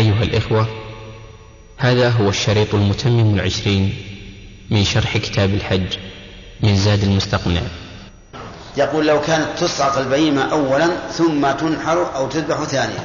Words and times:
أيها 0.00 0.22
الإخوة 0.22 0.66
هذا 1.76 2.08
هو 2.08 2.28
الشريط 2.28 2.74
المتمم 2.74 3.34
العشرين 3.34 3.94
من 4.70 4.84
شرح 4.84 5.16
كتاب 5.16 5.54
الحج 5.54 5.98
من 6.60 6.76
زاد 6.76 7.02
المستقنع. 7.02 7.60
يقول 8.76 9.06
لو 9.06 9.20
كانت 9.20 9.46
تصعق 9.58 9.98
البهيمة 9.98 10.52
أولا 10.52 10.88
ثم 11.12 11.50
تنحر 11.50 12.16
أو 12.16 12.28
تذبح 12.28 12.64
ثانيا 12.64 13.04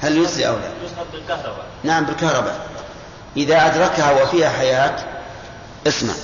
هل 0.00 0.18
يسري 0.18 0.48
أو 0.48 0.54
لا؟ 0.54 0.68
بالكهرباء. 1.12 1.66
نعم 1.84 2.04
بالكهرباء. 2.04 2.66
إذا 3.36 3.66
أدركها 3.66 4.22
وفيها 4.22 4.50
حياة 4.50 4.96
اسمع. 5.86 6.14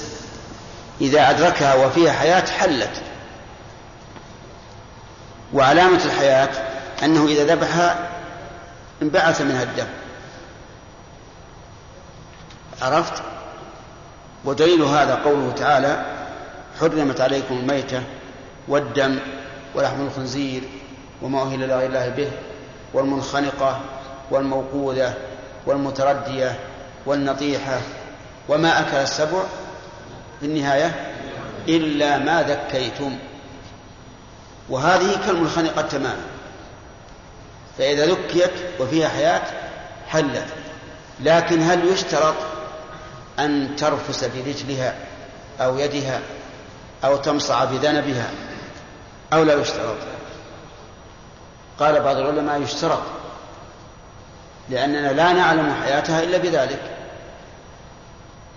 إذا 1.00 1.30
أدركها 1.30 1.75
وفيها 1.75 2.12
حياة 2.12 2.46
حلت. 2.46 3.02
وعلامة 5.52 6.05
الحياة 6.05 6.50
أنه 7.05 7.27
إذا 7.27 7.55
ذبحها 7.55 8.10
انبعث 9.03 9.41
منها 9.41 9.62
الدم. 9.62 9.87
عرفت؟ 12.82 13.23
ودليل 14.45 14.82
هذا 14.82 15.14
قوله 15.14 15.53
تعالى 15.53 16.04
حرمت 16.81 17.21
عليكم 17.21 17.54
الميتة 17.59 18.03
والدم 18.68 19.18
ولحم 19.75 20.00
الخنزير 20.00 20.63
وما 21.23 21.43
أهل 21.43 21.68
لغير 21.68 21.86
الله 21.86 22.09
به 22.09 22.31
والمنخنقة 22.95 23.81
والموقوذة 24.31 25.14
والمتردية 25.67 26.59
والنطيحة 27.07 27.81
وما 28.48 28.81
أكل 28.81 28.96
السبع 28.96 29.43
في 30.40 30.46
النهاية 30.46 31.14
إلا 31.68 32.19
ما 32.19 32.42
ذكيتم. 32.42 33.19
وهذه 34.69 35.27
كالمنخنقة 35.27 35.83
تماما. 35.83 36.25
فإذا 37.79 38.06
ذكيت 38.06 38.53
وفيها 38.81 39.09
حياة 39.09 39.42
حلت. 40.09 40.47
لكن 41.20 41.62
هل 41.62 41.93
يشترط 41.93 42.35
أن 43.39 43.77
ترفس 43.77 44.25
برجلها 44.25 44.95
أو 45.61 45.79
يدها 45.79 46.21
أو 47.05 47.17
تمصع 47.17 47.65
بذنبها 47.65 48.31
أو 49.33 49.43
لا 49.43 49.55
يشترط؟ 49.55 49.97
قال 51.79 52.03
بعض 52.03 52.17
العلماء 52.17 52.62
يشترط 52.62 53.03
لأننا 54.69 55.12
لا 55.12 55.33
نعلم 55.33 55.75
حياتها 55.83 56.23
إلا 56.23 56.39
بذلك. 56.39 56.81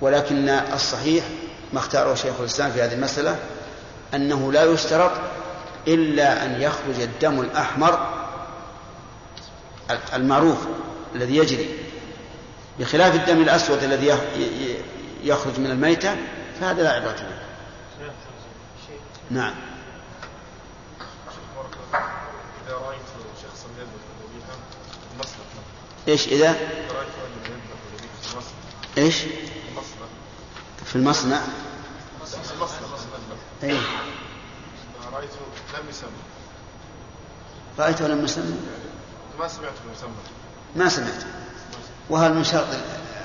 ولكن 0.02 0.50
الصحيح 0.50 1.24
ما 1.74 1.80
اختاره 1.80 2.14
شيخ 2.16 2.34
الإسلام 2.40 2.72
في 2.72 2.82
هذه 2.82 2.94
المسألة 2.94 3.36
أنه 4.14 4.52
لا 4.52 4.64
يشترط 4.64 5.12
إلا 5.88 6.46
أن 6.46 6.62
يخرج 6.62 7.02
الدم 7.02 7.40
الأحمر 7.40 8.23
المعروف 10.14 10.58
الذي 11.16 11.38
يجري 11.38 11.80
بخلاف 12.80 13.16
الدم 13.16 13.42
الأسود 13.42 13.84
الذي 13.84 14.18
يخرج 15.24 15.60
من 15.60 15.72
الميتة 15.72 16.16
فهذا 16.60 16.84
لا 16.84 16.92
عبرة 16.92 17.12
به 17.12 17.44
نعم. 19.30 19.54
إذا 22.68 22.74
رأيت 22.74 23.00
شخصا 23.44 23.68
يذبح 23.78 24.04
ذبيحة 24.24 24.58
المصنع 25.14 25.44
إيش 26.08 26.28
إذا؟ 26.28 26.52
إذا 26.52 26.60
رأيت 26.94 27.10
رجلا 27.24 27.46
يذبح 27.46 27.80
ذبيحة 27.94 28.16
في 28.26 29.66
المصنع. 29.66 30.08
في 30.86 30.96
المصنع 30.96 31.42
المصنع 32.54 32.84
اي 33.64 33.78
رأيته 35.14 35.40
لم 35.80 35.90
يسمى. 35.90 36.10
رأيته 37.80 38.08
لم 38.08 38.26
يسمى. 38.26 38.58
ما 39.40 39.48
سمعت 39.48 39.74
مسمى. 39.92 40.12
ما 40.76 40.90
سمعت. 40.90 41.24
وهل 42.10 42.34
من 42.34 42.44
شرط 42.44 42.68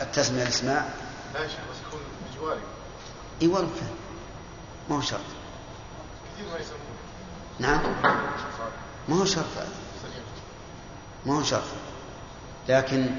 التسمية 0.00 0.42
الإسماع؟ 0.42 0.84
لا 1.34 1.40
يا 1.40 1.48
شيخ 1.48 1.58
بس 1.70 1.76
يكون 1.88 2.00
بجواري 2.32 2.60
إي 3.42 3.46
ولو 3.46 3.66
كان. 3.66 3.88
ما 4.90 4.96
هو 4.96 5.00
شرط. 5.00 5.20
كثير 6.36 6.52
ما 6.52 6.58
يسمون 6.58 6.80
نعم. 7.58 7.80
ما 9.08 9.16
هو 9.16 9.24
شرط. 9.24 9.44
ما 11.26 11.38
هو 11.38 11.42
شرط. 11.42 11.62
لكن 12.68 13.10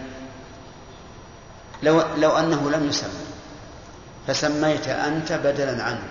لو 1.84 2.04
لو 2.16 2.38
أنه 2.38 2.70
لم 2.70 2.90
يسمى 2.90 3.26
فسميت 4.28 4.88
أنت 4.88 5.32
بدلا 5.32 5.84
عنه. 5.84 6.08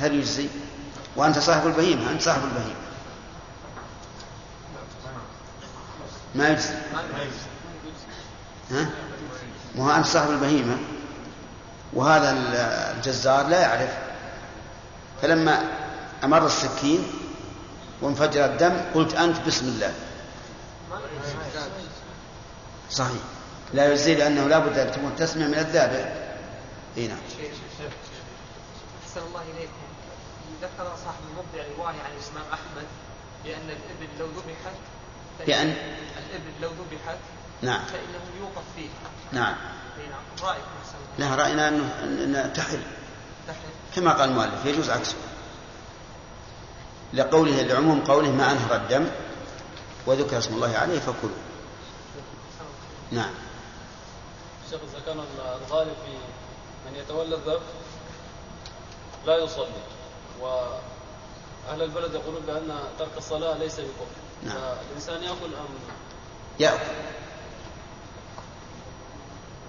هل 0.00 0.14
يجزي؟ 0.14 0.48
وأنت 1.16 1.38
صاحب 1.38 1.66
البهيمة 1.66 2.10
أنت 2.10 2.22
صاحب 2.22 2.44
البهيمة. 2.44 2.87
ما 6.34 6.48
يجزي. 6.48 6.74
ها؟ 8.70 8.90
وهو 9.76 9.90
أنت 9.90 10.06
صاحب 10.06 10.30
البهيمة. 10.30 10.76
وهذا 11.92 12.36
الجزار 12.96 13.46
لا 13.46 13.60
يعرف. 13.60 13.90
فلما 15.22 15.64
أمر 16.24 16.46
السكين 16.46 17.06
وانفجر 18.02 18.44
الدم 18.44 18.80
قلت 18.94 19.14
أنت 19.14 19.36
بسم 19.46 19.66
الله. 19.68 19.94
صحيح. 22.90 23.22
لا 23.74 23.92
يجزي 23.92 24.14
لأنه 24.14 24.48
لا 24.48 24.58
بد 24.58 24.78
أن 24.78 24.92
تكون 24.92 25.16
تسمع 25.16 25.46
من 25.46 25.54
الذابح. 25.54 26.28
إي 26.96 27.08
نعم. 27.08 27.18
أحسن 29.04 29.20
الله 29.26 29.42
إليكم 29.42 29.88
ذكر 30.62 30.96
صاحب 31.04 31.22
المبدع 31.30 31.76
رواية 31.78 31.96
عن 32.02 32.10
الإمام 32.18 32.52
أحمد 32.52 32.86
بأن 33.44 33.70
الإبل 33.70 34.18
لو 34.18 34.26
ذبحت 34.26 34.76
بأن 35.46 35.74
الإبل 36.30 36.62
لو 36.62 36.68
ذبحت 36.68 37.18
نعم. 37.62 37.84
فإنه 37.84 38.40
يوقف 38.40 38.64
فيه 38.76 38.88
نعم. 39.32 39.54
أي 39.98 40.06
نعم. 40.06 40.20
الله 41.18 41.36
لا 41.36 41.42
رأينا 41.42 41.68
انه 41.68 42.44
أن 42.44 42.52
تحل. 42.52 42.80
تحت 43.48 43.56
كما 43.94 44.12
قال 44.12 44.30
المؤلف 44.30 44.64
يجوز 44.64 44.90
عكسه. 44.90 45.16
لقوله 47.14 47.62
لعموم 47.62 48.00
قوله 48.00 48.30
ما 48.30 48.52
أنهر 48.52 48.76
الدم 48.76 49.06
وذكر 50.06 50.38
اسم 50.38 50.54
الله 50.54 50.76
عليه 50.76 50.98
فكلوا. 50.98 51.36
نعم. 53.10 53.30
الشيخ 54.66 54.80
إذا 54.92 55.00
كان 55.06 55.24
الغالب 55.68 55.92
في 56.04 56.12
من 56.90 56.96
يتولى 56.96 57.34
الذبح 57.34 57.62
لا 59.26 59.36
يصلي. 59.36 59.82
وأهل 60.40 61.82
البلد 61.82 62.14
يقولون 62.14 62.42
بأن 62.46 62.78
ترك 62.98 63.16
الصلاة 63.16 63.58
ليس 63.58 63.80
بكفر. 63.80 64.18
نعم. 64.42 64.56
فالإنسان 64.56 65.22
يأكل 65.22 65.54
أم 65.54 65.68
يأكل. 66.60 66.98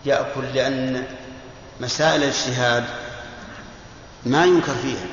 يأكل 0.05 0.44
لأن 0.53 1.05
مسائل 1.81 2.23
الاجتهاد 2.23 2.85
ما 4.25 4.45
ينكر 4.45 4.73
فيها. 4.73 5.07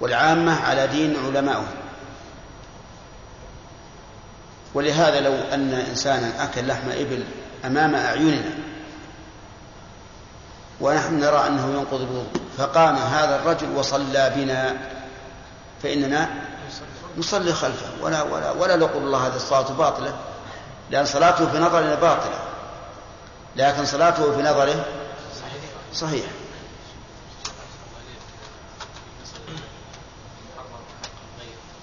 والعامة 0.00 0.60
على 0.60 0.86
دين 0.86 1.16
علمائهم 1.26 1.66
ولهذا 4.74 5.20
لو 5.20 5.34
أن 5.34 5.74
إنسانا 5.74 6.44
أكل 6.44 6.66
لحم 6.66 6.88
إبل 6.90 7.24
أمام 7.64 7.94
أعيننا 7.94 8.50
ونحن 10.80 11.20
نرى 11.20 11.46
أنه 11.46 11.70
ينقض 11.70 12.00
الوضوء 12.00 12.26
فقام 12.58 12.96
هذا 12.96 13.36
الرجل 13.36 13.70
وصلى 13.76 14.32
بنا 14.36 14.76
فإننا 15.82 16.28
نصلي 17.18 17.52
خلفه. 17.52 17.86
ولا 18.00 18.22
ولا 18.22 18.50
ولا 18.50 18.76
نقول 18.76 19.02
الله 19.02 19.26
هذه 19.26 19.36
الصلاة 19.36 19.72
باطلة 19.72 20.16
لأن 20.90 21.06
صلاته 21.06 21.50
في 21.50 21.58
نظرنا 21.58 21.94
باطلة. 21.94 22.38
لكن 23.56 23.86
صلاته 23.86 24.36
في 24.36 24.42
نظره 24.42 24.84
صحيح. 25.94 26.24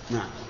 نعم. 0.10 0.41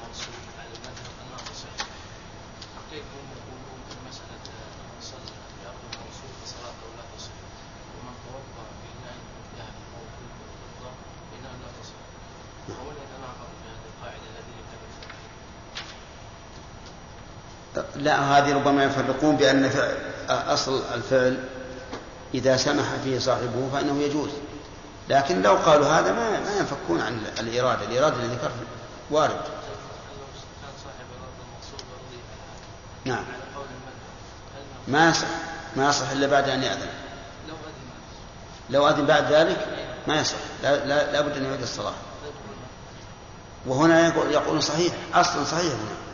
هذه 18.15 18.53
ربما 18.53 18.83
يفرقون 18.83 19.35
بأن 19.35 19.69
فعل 19.69 19.97
أصل 20.29 20.81
الفعل 20.93 21.43
إذا 22.33 22.57
سمح 22.57 22.85
فيه 23.03 23.19
صاحبه 23.19 23.69
فإنه 23.73 24.01
يجوز. 24.01 24.29
لكن 25.09 25.41
لو 25.41 25.55
قالوا 25.55 25.87
هذا 25.87 26.11
ما 26.11 26.29
ما 26.29 26.57
ينفكون 26.59 27.01
عن 27.01 27.21
الإرادة 27.39 27.85
الإرادة 27.85 28.15
اللي 28.15 28.27
ذكرها 28.27 28.51
وارد. 29.11 29.41
نعم. 33.05 33.23
ما 34.87 35.09
يصح 35.09 35.27
ما 35.75 35.89
يصح 35.89 36.09
إلا 36.09 36.27
بعد 36.27 36.49
أن 36.49 36.63
يأذن. 36.63 36.89
لو 38.69 38.89
أذن 38.89 39.05
بعد 39.05 39.31
ذلك 39.31 39.67
ما 40.07 40.21
يصح 40.21 40.37
لا, 40.63 40.85
لا, 40.85 41.11
لا 41.11 41.21
بد 41.21 41.37
أن 41.37 41.45
يعيد 41.45 41.61
الصلاة. 41.61 41.93
وهنا 43.65 44.07
يقول 44.07 44.31
يقول 44.31 44.63
صحيح 44.63 44.93
أصلا 45.13 45.43
صحيح 45.43 45.73
هنا. 45.73 46.10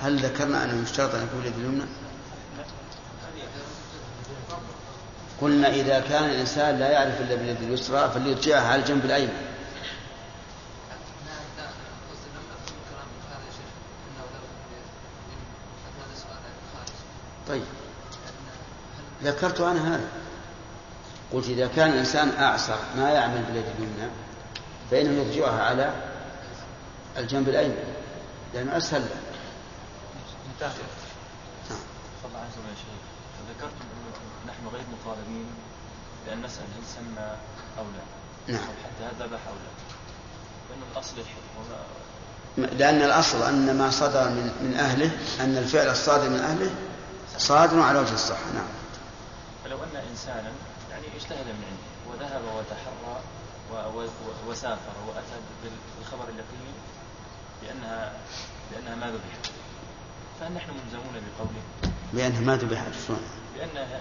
هل 0.00 0.18
ذكرنا 0.18 0.64
أنه 0.64 0.82
يشترط 0.82 1.14
أن 1.14 1.22
يكون 1.22 1.40
اليد 1.40 1.58
اليمنى؟ 1.58 1.84
قلنا 5.40 5.68
إذا 5.68 6.00
كان 6.00 6.24
الإنسان 6.24 6.78
لا 6.78 6.90
يعرف 6.90 7.20
إلا 7.20 7.34
باليد 7.34 7.62
اليسرى 7.62 8.10
فليرجعها 8.10 8.68
على 8.68 8.82
الجنب 8.82 9.04
الأيمن. 9.04 9.46
طيب. 17.48 17.62
ذكرت 19.22 19.60
أنا 19.60 19.94
هذا. 19.94 20.08
قلت 21.32 21.48
إذا 21.48 21.66
كان 21.66 21.90
الإنسان 21.90 22.32
أعصر 22.38 22.76
ما 22.96 23.10
يعمل 23.10 23.42
باليد 23.42 23.64
اليمنى 23.78 24.10
فإنه 24.90 25.22
يرجعها 25.22 25.62
على 25.62 25.92
الجنب 27.16 27.48
الأيمن. 27.48 27.93
لأنه 28.54 28.76
أسهل. 28.76 29.00
له 29.00 29.08
نعم. 30.60 30.70
تفضل 32.22 32.36
عنكم 32.36 32.60
يا 32.70 32.74
شيخ. 32.74 33.00
ذكرتم 33.50 33.84
أنه 33.94 34.52
نحن 34.52 34.66
غير 34.74 34.84
مطالبين 34.92 35.46
بان 36.26 36.42
نسأل 36.42 36.62
هل 36.64 36.86
سمى 36.94 37.36
أو 37.78 37.84
لا. 37.84 38.52
نعم. 38.54 38.62
أو 38.62 38.72
حتى 38.84 39.04
هل 39.04 39.14
ذبح 39.28 39.40
أو 39.48 39.54
لا. 39.54 39.74
لأنه 40.70 40.84
الأصل 40.92 41.14
الحل 41.18 41.42
وما 41.58 42.66
لأن 42.78 43.02
الأصل 43.02 43.42
أن 43.42 43.78
ما 43.78 43.90
صدر 43.90 44.28
من, 44.28 44.46
من 44.60 44.74
أهله 44.78 45.10
أن 45.40 45.56
الفعل 45.58 45.88
الصادر 45.88 46.28
من 46.28 46.40
أهله 46.40 46.70
صادر 47.38 47.80
على 47.80 47.98
وجه 47.98 48.14
الصحة. 48.14 48.50
نعم. 48.54 48.68
فلو 49.64 49.76
أن 49.84 49.96
إنسانا 50.10 50.52
يعني 50.90 51.04
اجتهد 51.16 51.46
من 51.46 51.64
عنده 51.70 51.94
وذهب 52.10 52.42
وتحرى 52.56 53.20
وسافر 54.48 54.92
وأتى 55.08 55.36
بال- 55.62 55.70
بالخبر 55.98 56.24
اليقيني 56.24 56.74
بانها 57.66 58.12
بانها 58.72 58.94
ما 58.94 59.06
ذبحت. 59.06 59.50
فهل 60.40 60.52
نحن 60.52 60.70
ملزمون 60.70 61.12
بقوله. 61.14 61.92
بأنها 62.12 62.40
ما 62.40 62.56
ذبحت 62.56 62.86
شلون؟ 63.06 63.20
بأنها 63.56 64.00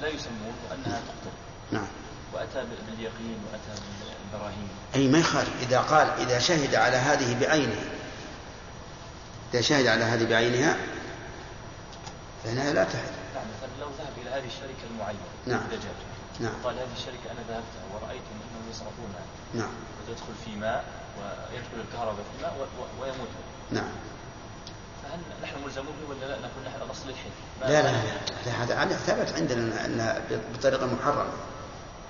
لا- 0.00 0.08
يسمون 0.08 0.54
وأنها 0.70 1.00
تقتل. 1.00 1.36
نعم. 1.72 1.86
وأتى 2.32 2.62
ب- 2.64 2.86
باليقين 2.90 3.38
وأتى 3.52 3.80
بالبراهين 4.32 4.68
أي 4.94 5.08
ما 5.08 5.18
يخالف. 5.18 5.62
إذا 5.62 5.80
قال 5.80 6.06
إذا 6.20 6.38
شهد 6.38 6.74
على 6.74 6.96
هذه 6.96 7.40
بعينه 7.40 7.84
إذا 9.54 9.60
شهد 9.62 9.86
على 9.86 10.04
هذه 10.04 10.28
بعينها 10.30 10.76
فإنها 12.44 12.72
لا 12.72 12.84
تحل. 12.84 13.12
نعم 13.34 13.44
مثلا 13.56 13.80
لو 13.80 13.86
ذهب 13.98 14.12
إلى 14.22 14.30
هذه 14.30 14.46
الشركة 14.46 14.84
المعينة 14.90 15.18
نعم. 15.46 15.60
الدجاج. 15.60 15.94
نعم. 16.40 16.52
قال 16.64 16.74
هذه 16.78 16.92
الشركة 16.96 17.30
أنا 17.30 17.40
ذهبت 17.48 17.74
ورايت 17.94 18.22
أنهم 18.32 18.70
يصرفونها. 18.70 19.24
نعم. 19.54 19.72
وتدخل 20.02 20.32
في 20.44 20.56
ماء. 20.56 20.84
ويدخل 21.18 21.88
الكهرباء 21.88 22.14
في 22.14 22.38
الماء 22.38 22.68
ويموت. 23.00 23.28
نعم. 23.70 23.90
فهل 25.02 25.18
نحن 25.42 25.64
ملزمون 25.64 25.94
به 26.02 26.10
ولا 26.10 26.26
لا؟ 26.26 26.38
نقول 26.38 26.64
نحن 26.66 26.82
الاصل 26.86 27.08
الحل 27.08 27.30
ما- 27.60 27.66
لا 27.66 27.82
لا 27.82 27.92
لا 28.46 28.52
هذا 28.64 28.76
هذا 28.82 28.96
ثبت 28.96 29.32
عندنا 29.36 29.84
أنها 29.86 30.20
بطريقة 30.54 30.86
محرمة. 30.86 31.32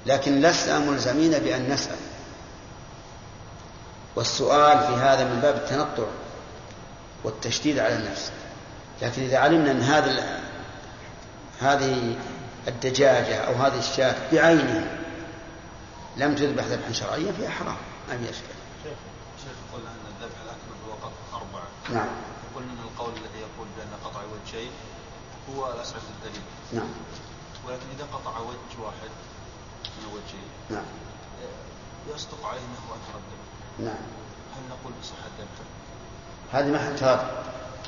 لكن 0.07 0.41
لسنا 0.41 0.79
ملزمين 0.79 1.39
بأن 1.39 1.71
نسأل. 1.73 1.97
والسؤال 4.17 4.79
في 4.79 4.93
هذا 4.93 5.25
من 5.25 5.41
باب 5.41 5.55
التنطع 5.55 6.07
والتشديد 7.25 7.79
على 7.79 7.97
النفس. 7.97 8.33
لكن 9.03 9.23
إذا 9.23 9.39
علمنا 9.39 9.71
أن 9.71 9.81
هذا 9.81 10.41
هذه 11.61 12.17
الدجاجة 12.69 13.37
أو 13.37 13.53
هذه 13.55 13.79
الشاة 13.79 14.15
بعينها 14.33 14.85
لم 16.17 16.35
تذبح 16.35 16.65
ذبحا 16.65 16.93
شرعيا 16.93 17.33
فيها 17.33 17.51
حرام. 17.51 17.77
ما 18.09 18.17
في 18.19 18.25
شيخ 18.25 18.37
قلنا 19.75 19.91
ان 19.91 20.07
الذبح 20.11 20.37
الاكبر 20.45 20.75
هو 20.89 20.93
قطع 20.93 21.37
اربعه 21.37 21.69
نعم. 21.91 22.07
وقلنا 22.55 22.73
إن 22.73 22.79
القول 22.85 23.13
الذي 23.13 23.39
يقول 23.39 23.67
بأن 23.79 23.89
قطع 24.05 24.21
وجهين 24.21 24.71
هو 25.57 25.73
الاسعد 25.73 26.01
الدليل. 26.17 26.43
نعم. 26.73 26.89
ولكن 27.67 27.87
إذا 27.97 28.07
قطع 28.13 28.39
وجه 28.39 28.83
واحد 28.85 29.11
من 29.85 30.05
الوجهين 30.05 30.49
نعم. 30.71 30.85
يصدق 32.15 32.47
عليه 32.47 32.59
أنه 32.61 32.85
اثر 32.95 33.19
الدم 33.19 33.85
نعم. 33.87 34.03
هل 34.57 34.63
نقول 34.71 34.93
بصحة 35.03 35.27
الذبح؟ 35.39 35.65
هذه 36.53 36.73
محل 36.73 36.97
تواضع 36.99 37.23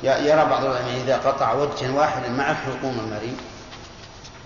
ي- 0.03 0.29
يرى 0.29 0.45
بعض 0.45 0.63
العلماء 0.65 0.97
إذا 1.03 1.17
قطع 1.17 1.53
وجها 1.53 1.91
واحدا 1.91 2.29
مع 2.29 2.53
حلقوم 2.53 2.99
المريض 2.99 3.37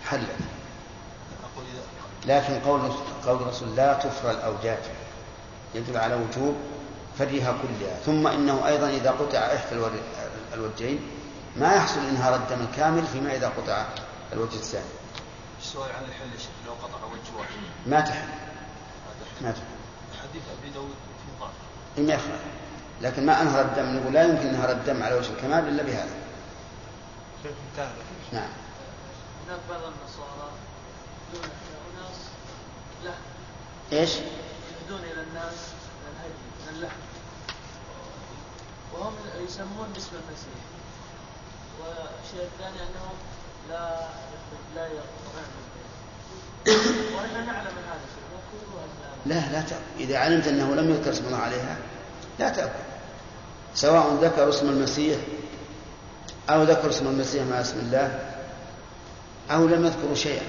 حل. 0.06 0.18
إذا 0.20 1.82
لكن 2.26 2.60
قول 2.60 2.82
قول 3.26 3.42
الرسول 3.42 3.76
لا 3.76 3.94
تفرى 3.94 4.32
الأوجاج. 4.32 4.80
يدل 5.76 5.98
على 5.98 6.16
وجوب 6.16 6.56
فريها 7.22 7.52
كلها. 7.52 7.96
ثم 8.06 8.28
إنه 8.28 8.68
أيضا 8.68 8.90
إذا 8.90 9.12
قطع 9.12 9.40
إحدى 9.40 9.80
الوجهين 10.54 11.00
ما 11.56 11.74
يحصل 11.76 12.00
إنهار 12.00 12.36
الدم 12.36 12.62
الكامل 12.62 13.08
فيما 13.08 13.36
إذا 13.36 13.48
قطع 13.48 13.86
الوجه 14.34 14.56
الثاني. 14.56 14.86
السؤال 15.62 15.92
عن 15.92 16.04
الحل 16.04 16.34
يا 16.34 16.38
شيخ 16.38 16.50
لو 16.66 16.74
قطع 16.74 17.06
وجه 17.06 17.38
واحد. 17.40 17.52
ما 17.88 18.02
تحل. 18.02 18.28
ما 19.42 19.48
حل 19.48 19.54
تحل. 19.54 20.22
حديث 20.22 20.44
أبي 20.60 20.70
داود 20.70 20.88
في 20.88 21.40
ضعف 21.40 21.52
إن 21.98 22.10
يخرج 22.10 22.40
لكن 23.02 23.26
ما 23.26 23.42
أنهر 23.42 23.62
الدم 23.62 23.98
نقول 23.98 24.14
لا 24.14 24.24
يمكن 24.24 24.48
إنهار 24.48 24.72
الدم 24.72 25.04
على 25.04 25.16
وجه 25.16 25.30
الكمال 25.30 25.68
إلا 25.68 25.84
بهذا. 25.84 26.16
نعم. 28.34 28.50
هناك 29.48 29.60
بعض 29.70 29.80
النصارى 29.80 30.52
يهدون 31.34 31.46
إلى 31.46 31.78
أناس 31.92 32.18
لحم 33.04 33.22
إيش؟ 33.94 34.16
يهدون 34.16 35.00
إلى 35.00 35.22
الناس 35.22 35.54
من 36.02 36.14
الهدي 36.14 36.72
من 36.72 36.76
اللحم 36.76 37.02
وهم 39.02 39.14
يسمون 39.46 39.90
باسم 39.94 40.10
المسيح. 40.14 40.62
والشيء 41.80 42.48
الثاني 42.54 42.76
أنهم 42.76 43.16
لا 43.70 44.08
لا 44.76 44.84
بالبيت 44.86 45.04
وأنا 47.16 47.46
نعلم 47.46 47.76
هذا 47.88 48.02
الشيء. 48.08 48.22
لا 49.26 49.52
لا 49.52 49.62
تأكل 49.62 49.82
إذا 50.00 50.18
علمت 50.18 50.48
أنه 50.48 50.76
لم 50.76 50.90
يذكر 50.90 51.12
اسم 51.12 51.26
الله 51.26 51.38
عليها 51.38 51.78
لا 52.40 52.50
تأكل. 52.50 52.84
سواء 53.76 54.14
ذكر 54.22 54.50
اسم 54.50 54.70
المسيح 54.70 55.20
أو 56.50 56.64
ذكر 56.64 56.90
اسم 56.90 57.08
المسيح 57.08 57.44
مع 57.44 57.62
اسم 57.62 57.80
الله 57.80 58.36
أو 59.52 59.68
لم 59.68 59.86
يذكروا 59.86 60.16
شيئا. 60.16 60.44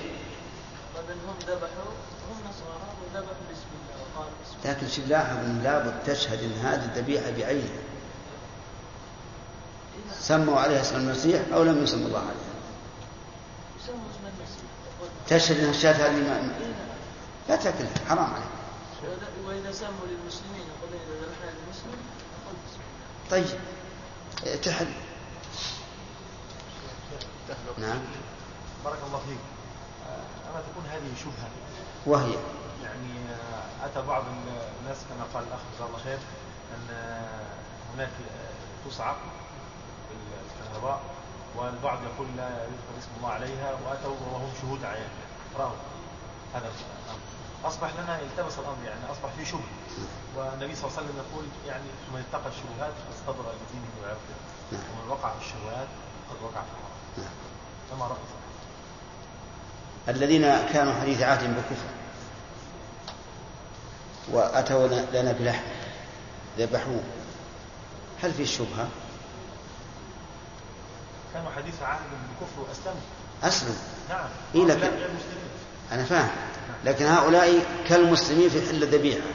طيب 0.95 1.05
هم 1.29 1.35
ذبحوا 1.41 1.93
هم 2.29 2.37
نصارى 2.51 2.89
وذبحوا 3.03 3.35
باسم 3.49 3.69
الله 3.75 3.97
وقالوا 4.03 4.32
باسم 4.41 4.56
الله. 4.65 4.73
لكن 4.73 4.89
شوف 4.89 5.06
لاحظ 5.09 5.37
أن 5.37 5.61
لابد 5.65 5.94
تشهد 6.06 6.43
أن 6.43 6.53
هذه 6.53 6.85
الذبيحة 6.85 7.31
بعينها 7.31 7.92
سموا 10.21 10.61
عليها 10.61 10.81
اسم 10.81 10.97
المسيح 10.97 11.43
أو 11.55 11.63
لم 11.63 11.85
يسموا 11.85 12.06
الله 12.06 12.19
عليها. 12.19 12.53
تشهد 15.29 15.65
أن 15.65 15.71
الشاة 15.71 15.93
هذه 15.93 16.13
ما-. 16.23 16.53
لا 17.49 17.56
تأكلها 17.56 17.91
حرام 18.09 18.25
عليك. 18.35 18.47
وإذا- 19.03 19.73
سموا 19.75 20.06
للمسلمين 20.06 20.61
يقول 20.69 20.91
إذا 20.94 21.15
ذبحنا 21.15 21.51
للمسلم 21.51 21.99
نقول 22.43 22.56
بسم 22.69 22.81
الله. 22.81 23.44
طيب. 23.44 23.59
إيه، 24.47 24.56
تحل. 24.56 24.93
نعم. 27.79 27.99
بارك 28.85 28.99
الله 29.06 29.19
فيك. 29.29 29.39
آه، 30.09 30.51
أما 30.51 30.61
تكون 30.71 30.85
هذه 30.93 31.15
شبهة. 31.21 31.51
وهي. 32.06 32.32
يعني 32.85 33.13
آه، 33.31 33.87
أتى 33.87 34.06
بعض 34.06 34.25
الناس 34.82 34.97
كما 35.09 35.25
قال 35.35 35.44
الأخ 35.49 35.59
جزاه 35.77 35.87
الله 35.87 35.99
خير 35.99 36.19
أن 36.75 36.94
آه، 36.94 37.56
هناك 37.97 38.11
تصعق 38.91 39.17
بالكهرباء 40.72 41.00
والبعض 41.56 41.98
يقول 42.02 42.26
لا 42.36 42.48
يذكر 42.48 42.94
اسم 42.98 43.08
الله 43.17 43.31
عليها 43.31 43.72
وأتوا 43.86 44.17
وهم 44.32 44.50
شهود 44.62 44.84
عيان 44.84 45.10
رأوا. 45.58 45.76
هذا 46.55 46.67
الأمر 46.67 47.20
أصبح 47.64 47.91
لنا 47.94 48.20
التبس 48.20 48.58
الأمر 48.58 48.84
يعني 48.84 49.12
أصبح 49.12 49.31
في 49.38 49.44
شبهة 49.44 49.62
والنبي 50.36 50.74
صلى 50.74 50.84
الله 50.84 50.98
عليه 50.98 51.08
وسلم 51.08 51.17
يقول 51.17 51.44
يعني 51.67 51.84
من 52.14 52.24
اتقى 52.29 52.48
الشبهات 52.48 52.93
فاستبرأ 53.08 53.52
لدينه 53.52 53.91
وعرضه 54.02 54.20
نعم. 54.72 54.82
ومن 54.82 55.10
وقع 55.10 55.32
في 55.32 55.44
الشبهات 55.46 55.88
قد 56.31 56.36
وقع 56.43 56.60
في 56.62 56.72
الحرام. 56.72 56.98
نعم. 57.19 57.34
كما 57.91 58.06
رأيت 58.06 58.32
الذين 60.08 60.43
كانوا 60.72 61.00
حديث 61.00 61.22
عهد 61.22 61.56
بكفر 61.56 61.88
وأتوا 64.32 64.88
لنا 64.88 65.32
بلحم 65.32 65.62
ذبحوه. 66.58 67.02
هل 68.22 68.32
في 68.32 68.43
الشبهة؟ 68.43 68.88
كانوا 71.34 71.51
حديث 71.51 71.82
عهد 71.82 72.01
بالكفر 72.10 72.60
واسلموا 72.69 73.01
أسلم. 73.43 73.77
نعم. 74.08 74.29
إيه 74.55 74.65
لكن- 74.65 74.93
أنا 75.93 76.05
فاهم. 76.05 76.31
لكن 76.84 77.05
هؤلاء 77.06 77.67
كالمسلمين 77.89 78.48
في 78.48 78.60
حل 78.69 78.82
الذبيحة 78.82 79.27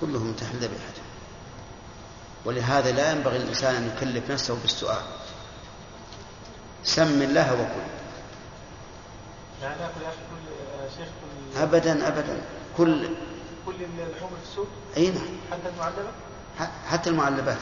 كلهم 0.00 0.32
تحل 0.32 0.56
ذبيحته 0.56 1.02
ولهذا 2.44 2.90
لا 2.92 3.10
ينبغي 3.12 3.36
الإنسان 3.36 3.74
أن 3.74 3.90
يكلف 3.96 4.30
نفسه 4.30 4.54
بالسؤال. 4.62 5.02
سم 6.84 7.22
الله 7.22 7.52
وكل. 7.52 7.88
يعني 9.62 9.80
نأكل 9.80 10.02
يا 10.02 10.08
أخي 10.08 10.16
كل 10.16 10.52
يا 10.84 10.88
شيخ 10.96 11.08
كل. 11.54 11.58
أبدا 11.58 12.08
أبدا. 12.08 12.40
كل. 12.76 13.08
كل 13.66 13.74
اللحوم 13.74 14.30
في 14.30 14.50
السوق؟ 14.50 14.66
أي 14.96 15.10
نعم. 15.10 15.24
حتى 15.52 15.68
المعلبة؟ 15.68 16.10
حتى 16.88 17.10
المعلبات. 17.10 17.56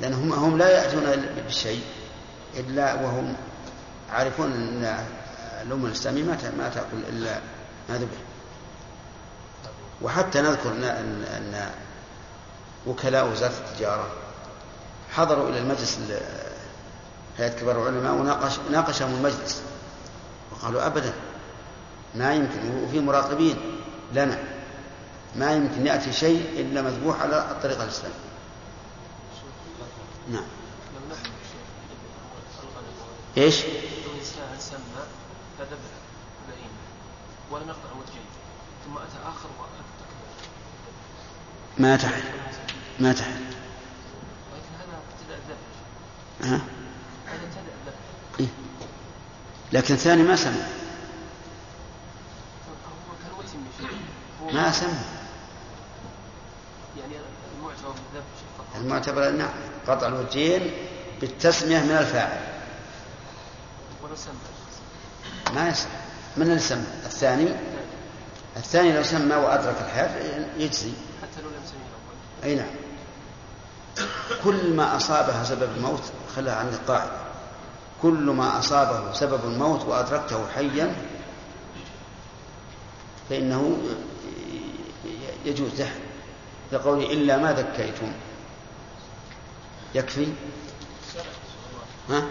لأنهم 0.00 0.32
هم 0.32 0.58
لا 0.58 0.68
يأتون 0.68 1.02
بالشيء 1.44 1.82
إلا 2.56 2.94
وهم 2.94 3.34
عارفون 4.10 4.52
أن 4.52 5.04
الأمة 5.62 5.86
الإسلامية 5.86 6.22
ما 6.24 6.36
ما 6.58 6.68
تأكل 6.68 6.96
إلا 7.08 7.38
ما 7.88 7.96
ذبح. 7.98 8.18
وحتى 10.02 10.40
نذكر 10.40 10.72
أن, 10.72 10.84
أن, 10.84 11.70
وكلاء 12.86 13.28
وزارة 13.28 13.52
التجارة 13.70 14.06
حضروا 15.12 15.48
إلى 15.48 15.58
المجلس 15.58 15.98
ال- 15.98 16.20
هيئة 17.38 17.48
كبار 17.60 17.82
العلماء 17.88 18.12
وناقش 18.14 18.52
ناقشهم 18.70 19.14
المجلس 19.14 19.62
وقالوا 20.52 20.86
أبدا 20.86 21.12
ما 22.14 22.34
يمكن 22.34 22.84
وفي 22.84 23.00
مراقبين 23.00 23.56
لنا 24.14 24.38
ما 25.36 25.52
يمكن 25.52 25.86
يأتي 25.86 26.12
شيء 26.12 26.46
إلا 26.60 26.82
مذبوح 26.82 27.22
على 27.22 27.38
الطريقة 27.50 27.84
الإسلامية. 27.84 28.14
نعم. 30.28 30.44
لو 33.36 34.12
إنسان 34.18 34.58
سمى 34.58 35.04
فذبح 35.58 35.92
بهيمة 36.48 36.80
ولم 37.50 37.68
يقطع 37.68 37.92
وجهين 37.92 38.26
ثم 38.84 38.96
آخر 39.28 39.48
وأكل 39.58 39.90
ما 41.78 41.96
تحل 41.96 42.22
ما 43.00 43.12
تحل 43.12 43.44
ولكن 44.52 44.74
هذا 44.78 45.00
ابتدأ 45.12 45.34
الذبح 45.34 45.70
ها؟ 46.42 46.60
هذا 47.26 47.42
ابتدأ 47.44 47.60
الذبح 47.60 48.40
إيه؟ 48.40 48.48
لكن 49.72 49.94
الثاني 49.94 50.22
ما 50.22 50.36
هو 54.42 54.50
ما 54.50 54.72
سمع 54.72 54.90
يعني 56.98 57.14
المعتبر 57.56 57.94
بالذبح 58.12 58.76
المعتبر 58.76 59.30
نعم. 59.30 59.50
قطع 59.90 60.06
الوجهين 60.06 60.70
بالتسمية 61.20 61.78
من 61.78 61.90
الفاعل. 61.90 62.40
ما 65.54 65.68
يصح 65.68 65.88
من 66.36 66.42
اللي 66.42 66.58
سمى 66.58 66.84
الثاني؟ 67.04 67.48
الثاني 68.56 68.92
لو 68.92 69.02
سمى 69.02 69.34
وأدرك 69.34 69.76
الحياة 69.80 70.46
يجزي. 70.58 70.92
حتى 71.22 71.42
لو 71.42 71.48
لم 71.48 71.60
أي 72.44 72.54
نعم. 72.54 72.66
كل 74.44 74.74
ما 74.74 74.96
أصابها 74.96 75.44
سبب 75.44 75.68
الموت 75.76 76.02
خلها 76.36 76.54
عن 76.54 76.68
القاعدة. 76.68 77.20
كل 78.02 78.30
ما 78.30 78.58
أصابه 78.58 79.12
سبب 79.12 79.44
الموت 79.44 79.84
وأدركته 79.84 80.46
حيا 80.54 80.94
فإنه 83.30 83.78
يجوز 85.44 85.70
دحر 85.78 86.00
لقوله 86.72 87.12
إلا 87.12 87.36
ما 87.36 87.52
ذكيتم. 87.52 88.12
يكفي؟ 89.94 90.32
ها؟ 92.10 92.22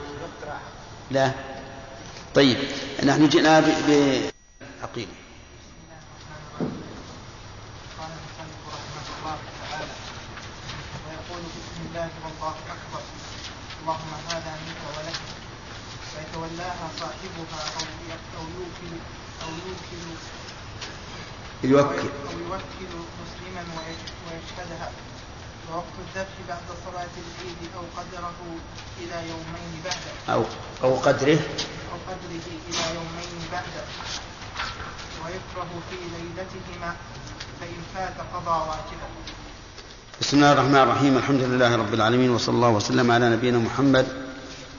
لا. 1.11 1.31
طيب 2.35 2.57
نحن 3.05 3.29
جئنا 3.29 3.59
بعقيدة 3.59 5.11
قال 7.99 8.11
المصنف 8.11 8.61
رحمه 8.67 9.07
الله 9.19 9.37
تعالى 9.69 9.93
ويقول 11.05 11.41
بسم 11.41 11.81
الله 11.89 12.09
والله 12.23 12.55
أكبر. 12.75 13.01
اللهم 13.81 14.11
هذا 14.29 14.51
منك 14.65 14.81
ولك. 14.97 15.19
فيتولاها 16.13 16.87
صاحبها 16.99 17.59
أو 18.37 18.43
يوكل 18.59 18.93
أو 19.43 19.49
يوكل 19.67 20.03
يوكل. 21.63 22.07
أو 22.29 22.39
يوكل 22.39 22.91
مسلما 23.21 23.63
ويش- 23.77 24.13
ويشهدها. 24.25 24.91
ووقت 25.71 25.95
الذبح 25.99 26.35
بعد 26.49 26.67
صلاة 26.85 27.13
العيد 27.23 27.61
أو 27.77 27.83
قدره 27.97 28.39
إلى 29.01 29.29
يومين 29.29 29.71
بعده 29.85 30.33
أو 30.33 30.43
أو 30.83 30.95
قدره. 30.95 31.39
أو 31.91 31.97
قدره 32.07 32.45
إلى 32.69 32.95
يومين 32.95 33.41
بعده 33.51 33.83
ويكره 35.25 35.71
في 35.89 35.95
ليلتهما 35.95 36.95
فإن 37.59 37.81
فات 37.95 38.17
قضى 38.33 38.59
واجبا. 38.69 39.09
بسم 40.21 40.37
الله 40.37 40.53
الرحمن 40.53 40.75
الرحيم. 40.75 41.17
الحمد 41.17 41.41
لله 41.41 41.75
رب 41.75 41.93
العالمين 41.93 42.29
وصلى 42.29 42.55
الله 42.55 42.69
وسلم 42.69 43.11
على 43.11 43.29
نبينا 43.29 43.57
محمد 43.57 44.07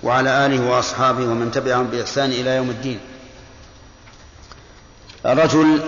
وعلى 0.03 0.47
آله 0.47 0.71
وأصحابه 0.71 1.25
ومن 1.25 1.51
تبعهم 1.51 1.87
بإحسان 1.87 2.31
إلى 2.31 2.57
يوم 2.57 2.71
الدين. 2.71 3.01
رجل 5.27 5.83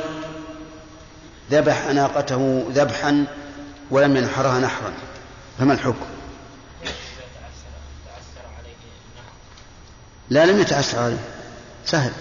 ذبح 1.50 1.87
ناقته 1.87 2.66
ذبحا 2.71 3.26
ولم 3.92 4.16
ينحرها 4.16 4.61
نحرا 4.61 4.92
فما 5.58 5.72
الحكم؟ 5.72 6.06
لا 10.30 10.46
لم 10.46 10.61
يتعسر 10.61 10.99
عليه. 10.99 11.18
سهل. 11.84 12.12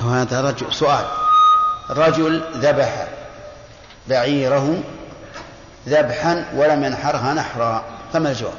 هذا 0.00 0.40
رجل 0.40 0.74
سؤال. 0.74 1.06
رجل 1.90 2.42
ذبح 2.54 3.08
بعيره 4.08 4.82
ذبحا 5.88 6.44
ولم 6.54 6.84
ينحرها 6.84 7.34
نحرا 7.34 7.84
فما 8.12 8.30
الجواب؟ 8.30 8.58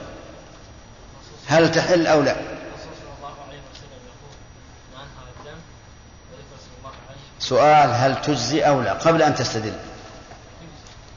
هل 1.48 1.72
تحل 1.72 2.08
أو 2.08 2.22
لا؟ 2.22 2.57
سؤال 7.40 7.90
هل 7.90 8.22
تجزي 8.22 8.62
أو 8.62 8.82
لا؟ 8.82 8.94
قبل 8.94 9.22
أن 9.22 9.36
تستدل. 9.36 9.74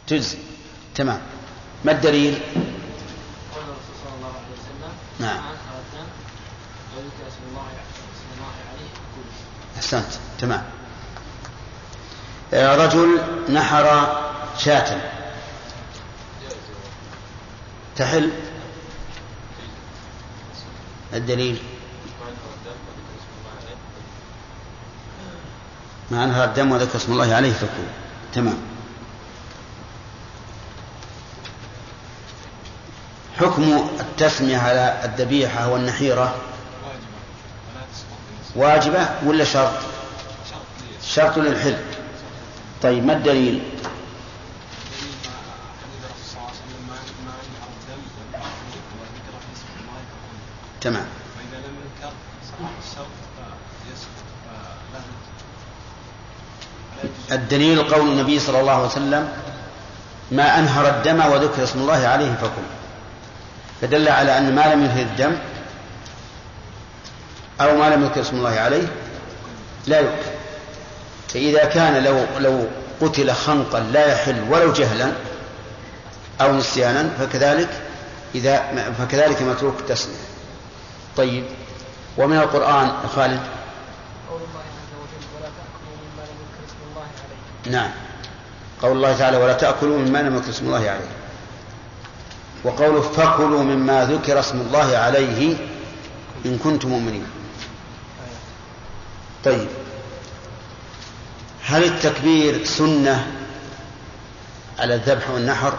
تجزي. 0.06 0.38
تمام. 0.94 1.20
ما 1.84 1.92
الدليل؟ 1.92 2.32
الرسول 2.32 3.74
صلى 4.04 4.14
الله 4.16 4.28
عليه 4.28 4.52
وسلم 4.52 4.92
نعم. 5.18 5.42
أحسنت. 9.76 10.12
تمام. 10.38 10.64
آه، 12.54 12.76
رجل 12.76 13.20
نحر 13.52 14.16
شاة. 14.58 15.00
تحل؟ 17.96 18.30
الدليل؟ 21.14 21.62
ما 26.10 26.24
أنهر 26.24 26.44
الدم 26.44 26.72
وذكر 26.72 26.96
اسم 26.96 27.12
الله 27.12 27.34
عليه 27.34 27.52
فكل 27.52 27.88
تمام. 28.32 28.58
حكم 33.38 33.88
التسمية 34.00 34.58
على 34.58 35.00
الذبيحة 35.04 35.68
والنحيرة 35.68 36.34
واجبة 38.56 39.08
ولا 39.24 39.44
شرط؟ 39.44 39.72
شرط 41.06 41.38
للحل. 41.38 41.76
طيب 42.82 43.04
ما 43.04 43.12
الدليل؟ 43.12 43.62
تمام 50.80 51.06
فإذا 51.36 51.58
لم 51.66 51.74
ينكر 51.84 52.12
صح 52.48 52.70
الشرط 52.82 53.06
فيسقط 53.84 54.26
فلا 56.96 57.08
الدليل 57.32 57.82
قول 57.82 58.08
النبي 58.08 58.38
صلى 58.38 58.60
الله 58.60 58.72
عليه 58.72 58.86
وسلم 58.86 59.28
ما 60.30 60.58
أنهر 60.58 60.88
الدم 60.88 61.32
وذكر 61.32 61.64
اسم 61.64 61.78
الله 61.78 62.06
عليه 62.08 62.34
فكل 62.34 62.68
فدل 63.80 64.08
على 64.08 64.38
أن 64.38 64.54
ما 64.54 64.74
لم 64.74 64.84
ينهر 64.84 65.02
الدم 65.02 65.36
أو 67.60 67.76
ما 67.76 67.94
لم 67.94 68.04
يذكر 68.04 68.20
اسم 68.20 68.36
الله 68.36 68.60
عليه 68.60 68.88
لا 69.86 70.00
يؤكل. 70.00 70.30
فإذا 71.28 71.64
كان 71.64 72.04
لو 72.04 72.26
لو 72.38 72.66
قتل 73.00 73.32
خنقا 73.32 73.80
لا 73.80 74.12
يحل 74.12 74.44
ولو 74.50 74.72
جهلا 74.72 75.12
أو 76.40 76.56
نسيانا 76.56 77.10
فكذلك 77.18 77.68
إذا 78.34 78.62
فكذلك 78.98 79.42
متروك 79.42 79.80
التسمية. 79.80 80.14
طيب 81.16 81.44
ومن 82.18 82.36
القرآن 82.36 82.92
خالد 83.16 83.40
قول 84.30 84.40
الله 84.40 84.60
عز 84.60 84.92
وجل 85.00 85.26
ولا 85.36 85.48
تأكلوا 85.48 85.96
مما 86.02 86.22
لم 86.22 86.36
يذكر 86.40 86.64
اسم 86.66 86.80
الله 86.90 87.02
عليه 87.24 87.40
نعم. 87.66 87.90
قول 88.82 88.92
الله 88.92 89.18
تعالى 89.18 89.36
ولا 89.36 89.52
تأكلوا 89.52 89.98
مما 89.98 90.18
لم 90.18 90.36
يذكر 90.36 90.50
اسم 90.50 90.66
الله 90.66 90.90
عليه. 90.90 91.10
وقوله 92.64 93.00
فكلوا 93.00 93.62
مما 93.62 94.04
ذكر 94.04 94.40
اسم 94.40 94.60
الله 94.60 94.96
عليه 94.96 95.56
إن 96.46 96.58
كنتم 96.58 96.88
مؤمنين. 96.88 97.26
طيب. 99.44 99.68
هل 101.64 101.84
التكبير 101.84 102.64
سنة 102.64 103.32
على 104.78 104.94
الذبح 104.94 105.30
والنحر؟ 105.30 105.74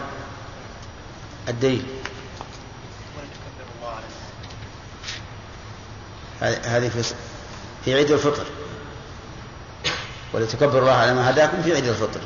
الدليل. 1.50 1.86
هذه 6.42 6.92
في 7.86 7.94
عيد 7.94 8.12
الفطر. 8.12 8.46
ولتكبروا 10.34 10.82
الله 10.82 10.92
على 10.92 11.14
ما 11.14 11.30
هداكم 11.30 11.62
في 11.62 11.74
عيد 11.74 11.86
الفطر. 11.86 12.22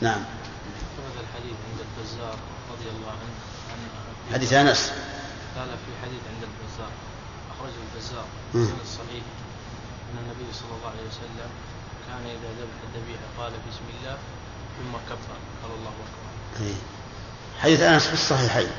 نعم. 0.00 0.20
هذا 0.20 1.20
الحديث 1.20 1.56
عند 1.70 1.80
البزار 1.80 2.36
رضي 2.72 2.88
الله 2.90 3.10
عنه 3.10 3.34
عن 3.70 4.34
حديث 4.34 4.52
أنس. 4.52 4.92
قال 5.56 5.68
في 5.68 5.92
حديث 6.02 6.20
عند 6.34 6.42
البزار 6.42 6.90
أخرجه 7.50 7.80
البزار. 7.94 8.24
في 8.52 8.82
الصحيح 8.82 9.24
أن 10.12 10.18
النبي 10.18 10.52
صلى 10.52 10.72
الله 10.78 10.90
عليه 10.90 11.08
وسلم 11.08 11.50
كان 12.08 12.24
إذا 12.24 12.50
ذبح 12.60 12.78
الذبيحة 12.88 13.26
قال 13.38 13.52
بسم 13.52 13.84
الله 14.00 14.18
ثم 14.78 14.92
كبر. 15.08 15.36
قال 15.62 15.72
الله 15.78 15.90
أكبر. 15.90 16.66
إيه. 16.66 16.74
حديث 17.60 17.80
أنس 17.80 18.06
في 18.06 18.14
الصحيحين 18.14 18.70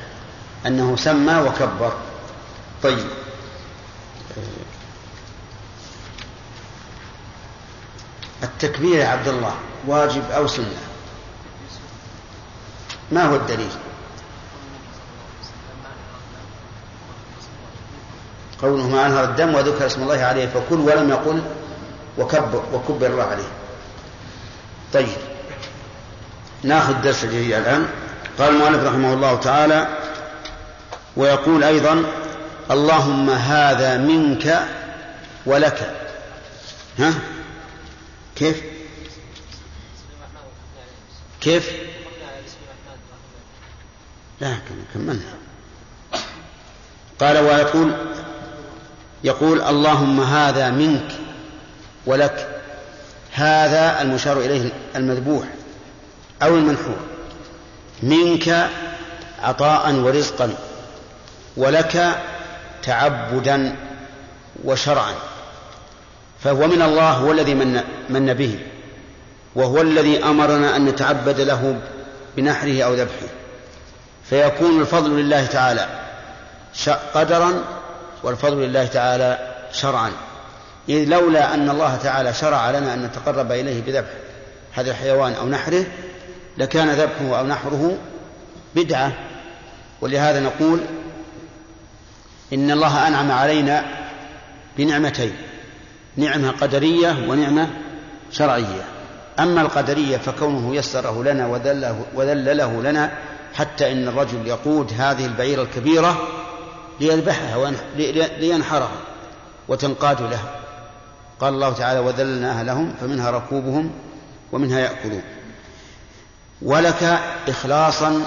أنه 0.66 0.96
سمى 0.96 1.36
وكبر. 1.40 1.96
طيب. 2.82 3.21
التكبير 8.42 8.98
يا 8.98 9.06
عبد 9.06 9.28
الله 9.28 9.54
واجب 9.86 10.30
أو 10.30 10.46
سنة؟ 10.46 10.82
ما 13.12 13.24
هو 13.24 13.36
الدليل؟ 13.36 13.70
قوله 18.62 18.88
ما 18.88 19.06
أنهر 19.06 19.24
الدم 19.24 19.54
وذكر 19.54 19.86
اسم 19.86 20.02
الله 20.02 20.24
عليه 20.24 20.46
فكل 20.46 20.80
ولم 20.80 21.10
يقل 21.10 21.42
وكبر 22.18 22.62
وكبر 22.72 23.06
الله 23.06 23.24
عليه. 23.24 23.48
طيب. 24.92 25.16
ناخذ 26.62 27.02
درس 27.02 27.24
جديد 27.24 27.52
الآن. 27.52 27.86
قال 28.38 28.48
المؤلف 28.48 28.84
رحمه 28.84 29.14
الله 29.14 29.36
تعالى 29.36 29.86
ويقول 31.16 31.64
أيضا 31.64 32.04
اللهم 32.70 33.30
هذا 33.30 33.96
منك 33.96 34.64
ولك. 35.46 35.90
ها؟ 36.98 37.14
كيف؟ 38.36 38.62
كيف؟ 41.40 41.72
لا 44.40 44.56
كملنا 44.94 45.34
قال 47.20 47.38
ويقول 47.38 47.92
يقول 49.24 49.62
اللهم 49.62 50.20
هذا 50.20 50.70
منك 50.70 51.12
ولك 52.06 52.62
هذا 53.32 54.02
المشار 54.02 54.38
إليه 54.38 54.70
المذبوح 54.96 55.46
أو 56.42 56.56
المنحور. 56.56 56.96
منك 58.02 58.70
عطاء 59.42 59.94
ورزقا 59.94 60.54
ولك 61.56 62.22
تعبدا 62.82 63.76
وشرعا. 64.64 65.14
فهو 66.44 66.66
من 66.66 66.82
الله 66.82 67.10
هو 67.10 67.32
الذي 67.32 67.54
من, 67.54 67.80
من 68.08 68.34
به 68.34 68.58
وهو 69.54 69.80
الذي 69.80 70.24
أمرنا 70.24 70.76
أن 70.76 70.84
نتعبد 70.84 71.40
له 71.40 71.80
بنحره 72.36 72.82
أو 72.82 72.94
ذبحه. 72.94 73.28
فيكون 74.24 74.80
الفضل 74.80 75.10
لله 75.10 75.46
تعالى 75.46 75.86
قدرا 77.14 77.64
والفضل 78.22 78.56
لله 78.56 78.86
تعالى 78.86 79.38
شرعا. 79.72 80.12
إذ 80.88 81.04
لولا 81.08 81.54
أن 81.54 81.70
الله 81.70 81.96
تعالى 81.96 82.34
شرع 82.34 82.70
لنا 82.70 82.94
أن 82.94 83.02
نتقرب 83.02 83.52
إليه 83.52 83.82
بذبح 83.82 84.10
هذا 84.72 84.90
الحيوان 84.90 85.32
أو 85.32 85.48
نحره 85.48 85.84
لكان 86.58 86.90
ذبحه 86.90 87.38
أو 87.38 87.46
نحره 87.46 87.98
بدعة. 88.74 89.12
ولهذا 90.00 90.40
نقول 90.40 90.80
إن 92.52 92.70
الله 92.70 93.08
أنعم 93.08 93.30
علينا 93.30 93.84
بنعمتين 94.78 95.32
نعمة 96.16 96.50
قدرية 96.50 97.24
ونعمة 97.28 97.70
شرعية. 98.30 98.84
أما 99.40 99.60
القدرية 99.60 100.16
فكونه 100.16 100.74
يسره 100.74 101.24
لنا 101.24 101.46
وذله, 101.46 102.04
وذلله 102.14 102.82
لنا 102.82 103.12
حتى 103.54 103.92
إن 103.92 104.08
الرجل 104.08 104.46
يقود 104.46 104.92
هذه 104.98 105.26
البعيرة 105.26 105.62
الكبيرة 105.62 106.28
ليذبحها 107.00 107.72
لينحرها 108.38 109.00
وتنقاد 109.68 110.22
لها. 110.22 110.54
قال 111.40 111.54
الله 111.54 111.72
تعالى 111.72 112.00
وذللناها 112.00 112.62
لهم 112.62 112.94
فمنها 113.00 113.30
ركوبهم 113.30 113.90
ومنها 114.52 114.80
يأكلون. 114.80 115.22
ولك 116.62 117.20
إخلاصا 117.48 118.26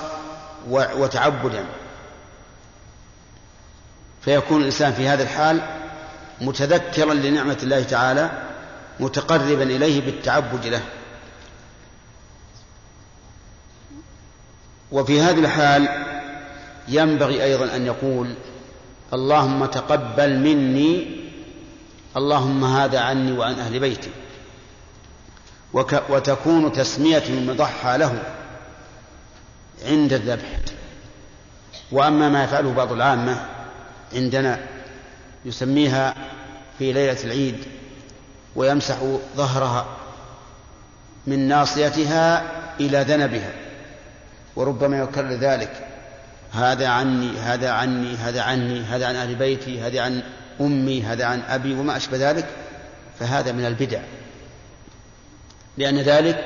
وتعبدا. 0.69 1.65
فيكون 4.21 4.59
الإنسان 4.59 4.93
في 4.93 5.07
هذا 5.07 5.23
الحال 5.23 5.61
متذكرا 6.41 7.13
لنعمة 7.13 7.57
الله 7.63 7.83
تعالى 7.83 8.31
متقربا 8.99 9.63
إليه 9.63 10.01
بالتعبد 10.01 10.65
له. 10.67 10.81
وفي 14.91 15.21
هذه 15.21 15.39
الحال 15.39 15.89
ينبغي 16.87 17.43
أيضا 17.43 17.75
أن 17.75 17.85
يقول 17.85 18.35
اللهم 19.13 19.65
تقبل 19.65 20.39
مني 20.39 21.21
اللهم 22.17 22.63
هذا 22.63 22.99
عني 22.99 23.31
وعن 23.31 23.53
أهل 23.53 23.79
بيتي. 23.79 24.09
وك 25.73 26.03
وتكون 26.09 26.73
تسمية 26.73 27.23
المضحى 27.29 27.97
له 27.97 28.23
عند 29.85 30.13
الذبح. 30.13 30.59
وأما 31.91 32.29
ما 32.29 32.43
يفعله 32.43 32.73
بعض 32.73 32.91
العامة 32.91 33.45
عندنا 34.13 34.74
يسميها 35.45 36.15
في 36.79 36.93
ليلة 36.93 37.23
العيد 37.23 37.55
ويمسح 38.55 38.97
ظهرها 39.35 39.85
من 41.27 41.47
ناصيتها 41.47 42.43
إلى 42.79 43.01
ذنبها 43.01 43.51
وربما 44.55 44.99
يكرر 44.99 45.33
ذلك. 45.33 45.87
هذا 46.51 46.87
عني 46.87 47.37
هذا 47.37 47.69
عني 47.69 48.15
هذا 48.15 48.41
عني 48.41 48.81
هذا 48.81 49.07
عن 49.07 49.15
أهل 49.15 49.35
بيتي 49.35 49.81
هذا 49.81 50.01
عن 50.01 50.23
أمي 50.61 51.03
هذا 51.03 51.25
عن 51.25 51.41
أبي 51.41 51.73
وما 51.73 51.97
أشبه 51.97 52.31
ذلك 52.31 52.47
فهذا 53.19 53.51
من 53.51 53.65
البدع. 53.65 53.99
لأن 55.77 55.97
ذلك 55.97 56.45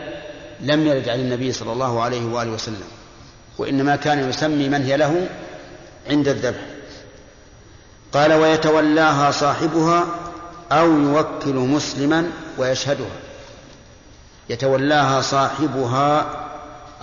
لم 0.59 0.87
يرد 0.87 1.09
عن 1.09 1.19
النبي 1.19 1.51
صلى 1.51 1.73
الله 1.73 2.01
عليه 2.01 2.25
وآله 2.25 2.51
وسلم 2.51 2.87
وإنما 3.57 3.95
كان 3.95 4.29
يسمي 4.29 4.69
من 4.69 4.83
هي 4.83 4.97
له 4.97 5.29
عند 6.09 6.27
الذبح. 6.27 6.68
قال 8.13 8.33
ويتولاها 8.33 9.31
صاحبها 9.31 10.05
أو 10.71 10.91
يوكل 10.91 11.55
مسلما 11.55 12.31
ويشهدها. 12.57 13.19
يتولاها 14.49 15.21
صاحبها 15.21 16.25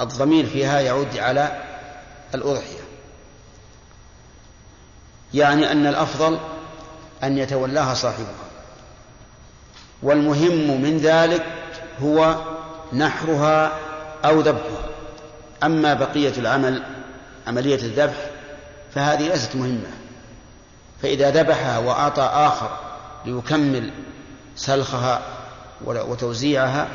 الضمير 0.01 0.47
فيها 0.47 0.81
يعود 0.81 1.19
على 1.19 1.63
الأضحية. 2.35 2.87
يعني 5.35 5.73
أن 5.73 5.87
الأفضل 5.87 6.39
أن 7.23 7.39
يتولاها 7.39 7.95
صاحبها. 7.95 8.47
والمهم 10.03 10.83
من 10.83 10.99
ذلك 10.99 11.47
هو 12.03 12.37
نحرها 12.93 13.79
أو 14.25 14.41
ذبحها. 14.41 14.87
أما 15.63 15.95
بقية 15.95 16.33
العمل 16.39 16.83
عملية 17.47 17.75
الذبح 17.75 18.31
فهذه 18.95 19.29
ليست 19.29 19.57
مهمة. 19.57 20.06
فإذا 21.03 21.31
ذبحها 21.31 21.79
وأعطى 21.79 22.23
آخر 22.23 22.79
ليكمل 23.25 23.91
سلخها 24.57 25.23
وتوزيعها 25.85 26.89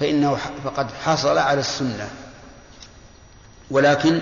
فإنه 0.00 0.38
فقد 0.64 0.90
حصل 1.04 1.38
على 1.38 1.60
السنة. 1.60 2.08
ولكن 3.70 4.20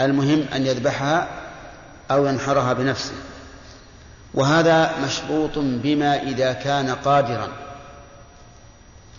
المهم 0.00 0.44
أن 0.54 0.66
يذبحها 0.66 1.28
أو 2.10 2.26
ينحرها 2.26 2.72
بنفسه. 2.72 3.14
وهذا 4.34 4.92
مشروط 5.04 5.50
بما 5.56 6.22
إذا 6.22 6.52
كان 6.52 6.90
قادرا. 6.90 7.48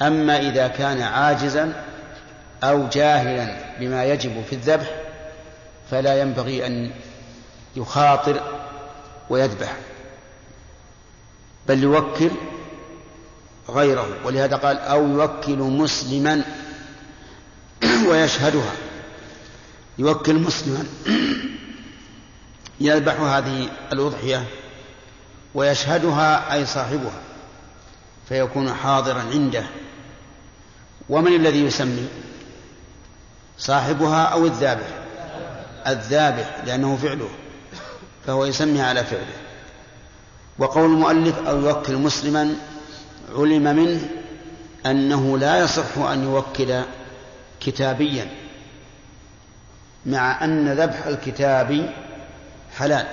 أما 0.01 0.39
إذا 0.39 0.67
كان 0.67 1.01
عاجزا 1.01 1.73
أو 2.63 2.87
جاهلا 2.87 3.55
بما 3.79 4.05
يجب 4.05 4.43
في 4.49 4.53
الذبح 4.53 4.87
فلا 5.91 6.21
ينبغي 6.21 6.65
أن 6.65 6.91
يخاطر 7.75 8.41
ويذبح 9.33 9.75
بل 11.67 11.83
يوكل 11.83 12.31
غيره 13.69 14.07
ولهذا 14.25 14.55
قال 14.55 14.79
أو 14.79 15.07
يوكل 15.07 15.57
مسلما 15.57 16.43
ويشهدها. 18.09 18.73
يوكل 19.97 20.35
مسلما 20.35 20.85
يذبح 22.87 23.19
هذه 23.19 23.69
الأضحية 23.93 24.45
ويشهدها 25.53 26.53
أي 26.53 26.65
صاحبها 26.65 27.21
فيكون 28.29 28.73
حاضرا 28.73 29.21
عنده. 29.21 29.63
ومن 31.09 31.35
الذي 31.35 31.65
يسمي؟ 31.65 32.07
صاحبها 33.57 34.23
أو 34.23 34.45
الذابح؟ 34.45 34.87
الذابح 35.87 36.61
لأنه 36.65 36.95
فعله. 36.97 37.29
فهو 38.27 38.45
يسمي 38.45 38.81
على 38.81 39.03
فعله. 39.03 39.35
وقول 40.59 40.85
المؤلف 40.85 41.47
أو 41.47 41.59
يوكل 41.59 41.95
مسلما 41.95 42.55
علم 43.35 43.63
منه 43.63 44.09
أنه 44.85 45.37
لا 45.37 45.59
يصح 45.59 45.97
أن 45.97 46.23
يوكل 46.23 46.81
كتابيا 47.59 48.27
مع 50.05 50.43
أن 50.43 50.69
ذبح 50.73 51.05
الكتاب 51.05 51.89
حلال 52.77 53.05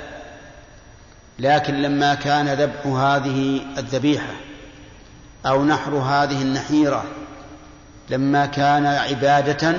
لكن 1.38 1.83
لما 1.83 2.14
كان 2.14 2.49
ذبح 2.49 2.87
هذه 2.87 3.61
الذبيحة 3.79 4.35
أو 5.46 5.64
نحر 5.64 5.94
هذه 5.94 6.42
النحيرة 6.42 7.05
لما 8.11 8.46
كان 8.46 8.87
عبادة 8.87 9.75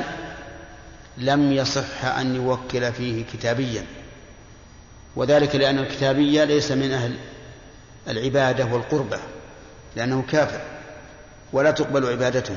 لم 1.18 1.52
يصح 1.52 2.06
أن 2.06 2.36
يوكل 2.36 2.94
فيه 2.94 3.26
كتابيا. 3.34 3.86
وذلك 5.16 5.56
لأن 5.56 5.80
الكتابية 5.80 6.44
ليس 6.44 6.72
من 6.72 6.92
أهل 6.92 7.16
العبادة 8.08 8.66
والقربة 8.66 9.20
لأنه 9.96 10.24
كافر 10.32 10.62
ولا 11.54 11.72
تقبل 11.72 12.06
عبادته. 12.06 12.56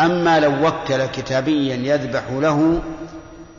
أما 0.00 0.40
لو 0.40 0.66
وكل 0.66 1.06
كتابيا 1.06 1.76
يذبح 1.94 2.22
له 2.30 2.82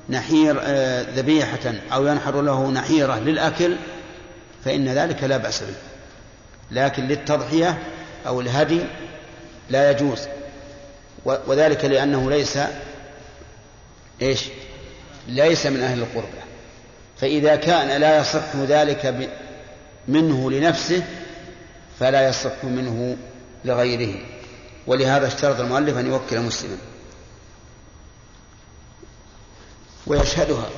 نحير 0.10 0.60
آه، 0.62 1.02
ذبيحة 1.16 1.74
أو 1.94 2.08
ينحر 2.08 2.42
له 2.42 2.72
نحيرة 2.72 3.20
للأكل 3.20 3.76
فإن 4.66 4.90
ذلك 4.90 5.24
لا 5.24 5.38
بأس 5.38 5.64
به. 5.64 5.76
لكن 6.72 7.08
للتضحية 7.08 7.78
أو 8.28 8.42
الهدي 8.42 8.82
لا 9.70 9.92
يجوز. 9.92 10.28
وذلك 11.26 11.86
لأنه 11.86 12.30
ليس 12.30 12.60
إيش؟ 14.22 14.46
ليس 15.28 15.66
من 15.66 15.82
أهل 15.82 16.00
القربة. 16.00 16.51
فإذا 17.22 17.56
كان 17.56 18.02
لا 18.02 18.20
يصح 18.20 18.56
ذلك 18.56 19.30
منه 20.08 20.52
لنفسه 20.52 21.04
فلا 22.00 22.30
يصح 22.30 22.64
منه 22.64 23.18
لغيره. 23.66 24.20
ولهذا 24.88 25.28
اشترط 25.28 25.60
المؤلف 25.60 25.98
أن 25.98 26.08
يوكل 26.08 26.40
مسلما. 26.40 26.78
ويشهدها. 30.08 30.70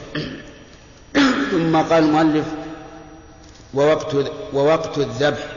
ثم 1.51 1.77
قال 1.77 2.03
المؤلف 2.03 2.45
ووقت 3.73 4.15
ووقت 4.53 4.97
الذبح 4.97 5.47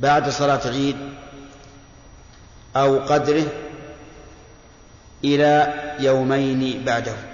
بعد 0.00 0.28
صلاة 0.28 0.60
العيد 0.64 0.96
أو 2.76 2.98
قدره 2.98 3.46
إلى 5.24 5.74
يومين 6.00 6.84
بعده. 6.84 7.27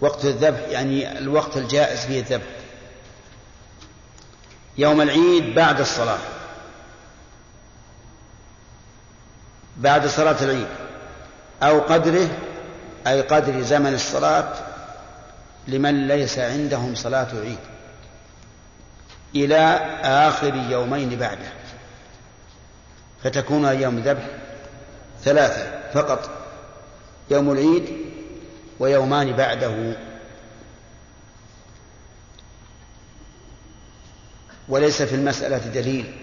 وقت 0.00 0.24
الذبح 0.24 0.60
يعني 0.68 1.18
الوقت 1.18 1.56
الجائز 1.56 1.98
فيه 2.00 2.20
الذبح. 2.20 2.46
يوم 4.78 5.00
العيد 5.00 5.54
بعد 5.54 5.80
الصلاة. 5.80 6.18
بعد 9.76 10.06
صلاة 10.06 10.36
العيد. 10.42 10.66
أو 11.62 11.80
قدره 11.80 12.28
أي 13.06 13.20
قدر 13.20 13.60
زمن 13.60 13.94
الصلاة 13.94 14.52
لمن 15.68 16.08
ليس 16.08 16.38
عندهم 16.38 16.94
صلاة 16.94 17.28
عيد 17.34 17.58
إلى 19.34 19.56
آخر 20.02 20.54
يومين 20.54 21.18
بعده. 21.18 21.52
فتكون 23.24 23.64
أيام 23.64 23.98
الذبح 23.98 24.26
ثلاثة 25.24 25.80
فقط. 25.94 26.30
يوم 27.30 27.52
العيد 27.52 28.09
ويومان 28.80 29.32
بعده. 29.32 29.96
وليس 34.68 35.02
في 35.02 35.14
المسألة 35.14 35.58
دليل 35.58 36.14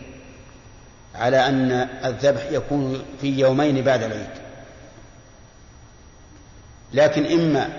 على 1.15 1.47
أن 1.47 1.71
الذبح 2.05 2.51
يكون 2.51 3.05
في 3.21 3.39
يومين 3.39 3.83
بعد 3.83 4.03
العيد. 4.03 4.29
لكن 6.93 7.25
إما 7.25 7.69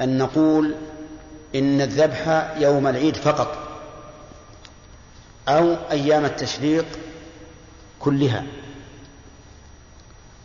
أن 0.00 0.18
نقول 0.18 0.74
إن 1.54 1.80
الذبح 1.80 2.50
يوم 2.58 2.86
العيد 2.86 3.16
فقط 3.16 3.70
أو 5.48 5.76
أيام 5.90 6.24
التشريق 6.24 6.86
كلها 8.00 8.44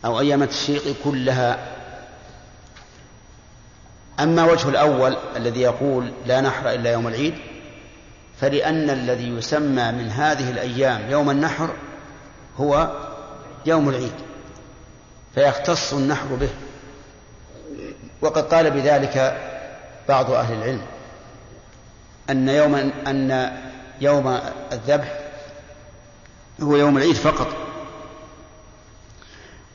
أو 0.04 0.20
أيام 0.20 0.42
التشريق 0.42 0.96
كلها 1.04 1.75
أما 4.20 4.44
وجه 4.44 4.68
الأول 4.68 5.16
الذي 5.36 5.60
يقول 5.60 6.12
لا 6.26 6.40
نحر 6.40 6.70
إلا 6.70 6.92
يوم 6.92 7.08
العيد 7.08 7.34
فلأن 8.40 8.90
الذي 8.90 9.28
يسمى 9.28 9.92
من 9.92 10.10
هذه 10.10 10.50
الأيام 10.50 11.10
يوم 11.10 11.30
النحر 11.30 11.70
هو 12.56 12.90
يوم 13.66 13.88
العيد 13.88 14.12
فيختص 15.34 15.92
النحر 15.94 16.26
به. 16.26 16.48
وقد 18.22 18.54
قال 18.54 18.70
بذلك 18.70 19.42
بعض 20.08 20.30
أهل 20.30 20.54
العلم 20.54 20.82
أن 22.30 22.48
يوم 22.48 22.74
أن 23.06 23.52
يوم 24.00 24.38
الذبح 24.72 25.18
هو 26.62 26.76
يوم 26.76 26.96
العيد 26.96 27.14
فقط. 27.14 27.48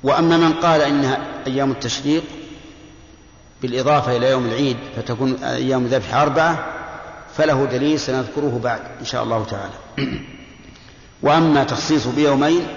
وأما 0.03 0.37
من 0.37 0.53
قال 0.53 0.81
إنها 0.81 1.19
أيام 1.47 1.71
التشريق 1.71 2.23
بالإضافة 3.61 4.17
إلى 4.17 4.29
يوم 4.29 4.45
العيد 4.45 4.77
فتكون 4.95 5.43
أيام 5.43 5.85
الذبح 5.85 6.15
أربعة 6.15 6.65
فله 7.37 7.65
دليل 7.65 7.99
سنذكره 7.99 8.59
بعد 8.63 8.81
إن 8.99 9.05
شاء 9.05 9.23
الله 9.23 9.45
تعالى. 9.45 9.73
وأما 11.23 11.63
تخصيصه 11.63 12.11
بيومين 12.11 12.67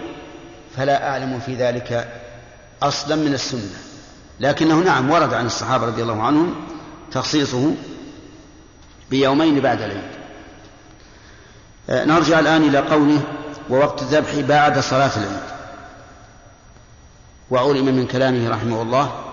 فلا 0.77 1.09
أعلم 1.09 1.41
في 1.47 1.55
ذلك 1.55 2.09
أصلا 2.83 3.17
من 3.17 3.35
السنة. 3.35 3.79
لكنه 4.41 4.75
نعم 4.75 5.11
ورد 5.11 5.35
عن 5.35 5.47
الصحابة 5.47 5.87
رضي 5.87 6.03
الله 6.03 6.23
عنهم 6.23 6.55
تخصيصه 7.13 7.75
بيومين 9.11 9.61
بعد 9.61 9.83
العيد. 9.83 10.11
آه، 11.91 12.05
نرجع 12.05 12.41
الآن 12.41 12.63
إلى 12.63 12.79
قوله 12.79 13.21
ووقت 13.71 14.03
الذبح 14.03 14.41
بعد 14.41 14.79
صلاة 14.79 15.11
العيد. 15.17 15.55
وعلم 17.51 17.85
من 17.85 18.07
كلامه 18.07 18.51
رحمه 18.51 18.83
الله 18.83 19.24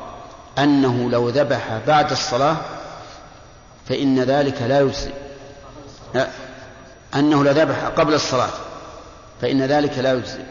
أنه 0.58 1.10
لو 1.10 1.30
ذبح 1.30 1.82
بعد 1.88 2.12
الصلاة 2.12 2.58
فإن 3.90 4.20
ذلك 4.20 4.62
لا 4.62 4.80
يجزي. 4.80 5.12
أنه 7.16 7.44
لذبح 7.44 7.86
قبل 7.86 8.14
الصلاة 8.14 8.50
فإن 9.42 9.62
ذلك 9.62 9.98
لا 9.98 10.14
يجزي. 10.14 10.44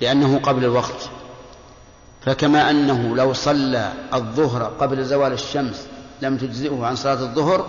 لأنه 0.00 0.38
قبل 0.38 0.64
الوقت. 0.64 1.10
فكما 2.24 2.70
أنه 2.70 3.16
لو 3.16 3.32
صلى 3.32 3.92
الظهر 4.14 4.64
قبل 4.64 5.04
زوال 5.04 5.32
الشمس 5.32 5.86
لم 6.22 6.36
تجزئه 6.36 6.86
عن 6.86 6.96
صلاة 6.96 7.20
الظهر 7.20 7.66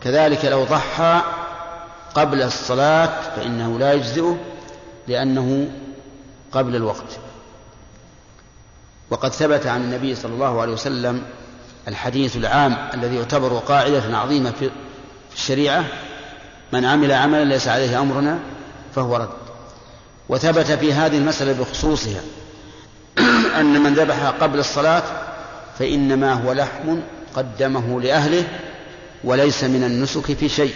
كذلك 0.00 0.44
لو 0.44 0.64
ضحى 0.64 1.20
قبل 2.14 2.42
الصلاة 2.42 3.20
فإنه 3.36 3.78
لا 3.78 3.92
يجزئه 3.92 4.36
لأنه 5.08 5.70
قبل 6.52 6.76
الوقت. 6.76 7.18
وقد 9.10 9.32
ثبت 9.32 9.66
عن 9.66 9.82
النبي 9.82 10.14
صلى 10.14 10.32
الله 10.32 10.60
عليه 10.60 10.72
وسلم 10.72 11.22
الحديث 11.88 12.36
العام 12.36 12.76
الذي 12.94 13.16
يعتبر 13.16 13.58
قاعدة 13.58 14.18
عظيمة 14.18 14.50
في 15.30 15.36
الشريعة 15.36 15.84
من 16.72 16.84
عمل 16.84 17.12
عملا 17.12 17.44
ليس 17.44 17.68
عليه 17.68 18.00
أمرنا 18.00 18.38
فهو 18.94 19.16
رد. 19.16 19.28
وثبت 20.28 20.66
في 20.66 20.92
هذه 20.92 21.18
المسألة 21.18 21.52
بخصوصها 21.52 22.20
أن 23.60 23.82
من 23.82 23.94
ذبح 23.94 24.26
قبل 24.26 24.58
الصلاة 24.58 25.02
فإنما 25.78 26.32
هو 26.32 26.52
لحم 26.52 26.98
قدمه 27.34 28.00
لأهله 28.00 28.44
وليس 29.24 29.64
من 29.64 29.84
النسك 29.84 30.32
في 30.32 30.48
شيء. 30.48 30.74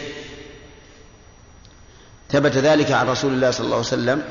ثبت 2.31 2.57
ذلك 2.57 2.93
عن 2.93 3.09
رسول 3.09 3.33
الله 3.33 3.51
صلى 3.51 3.65
الله 3.65 3.77
عليه 3.77 3.87
وسلم 3.87 4.23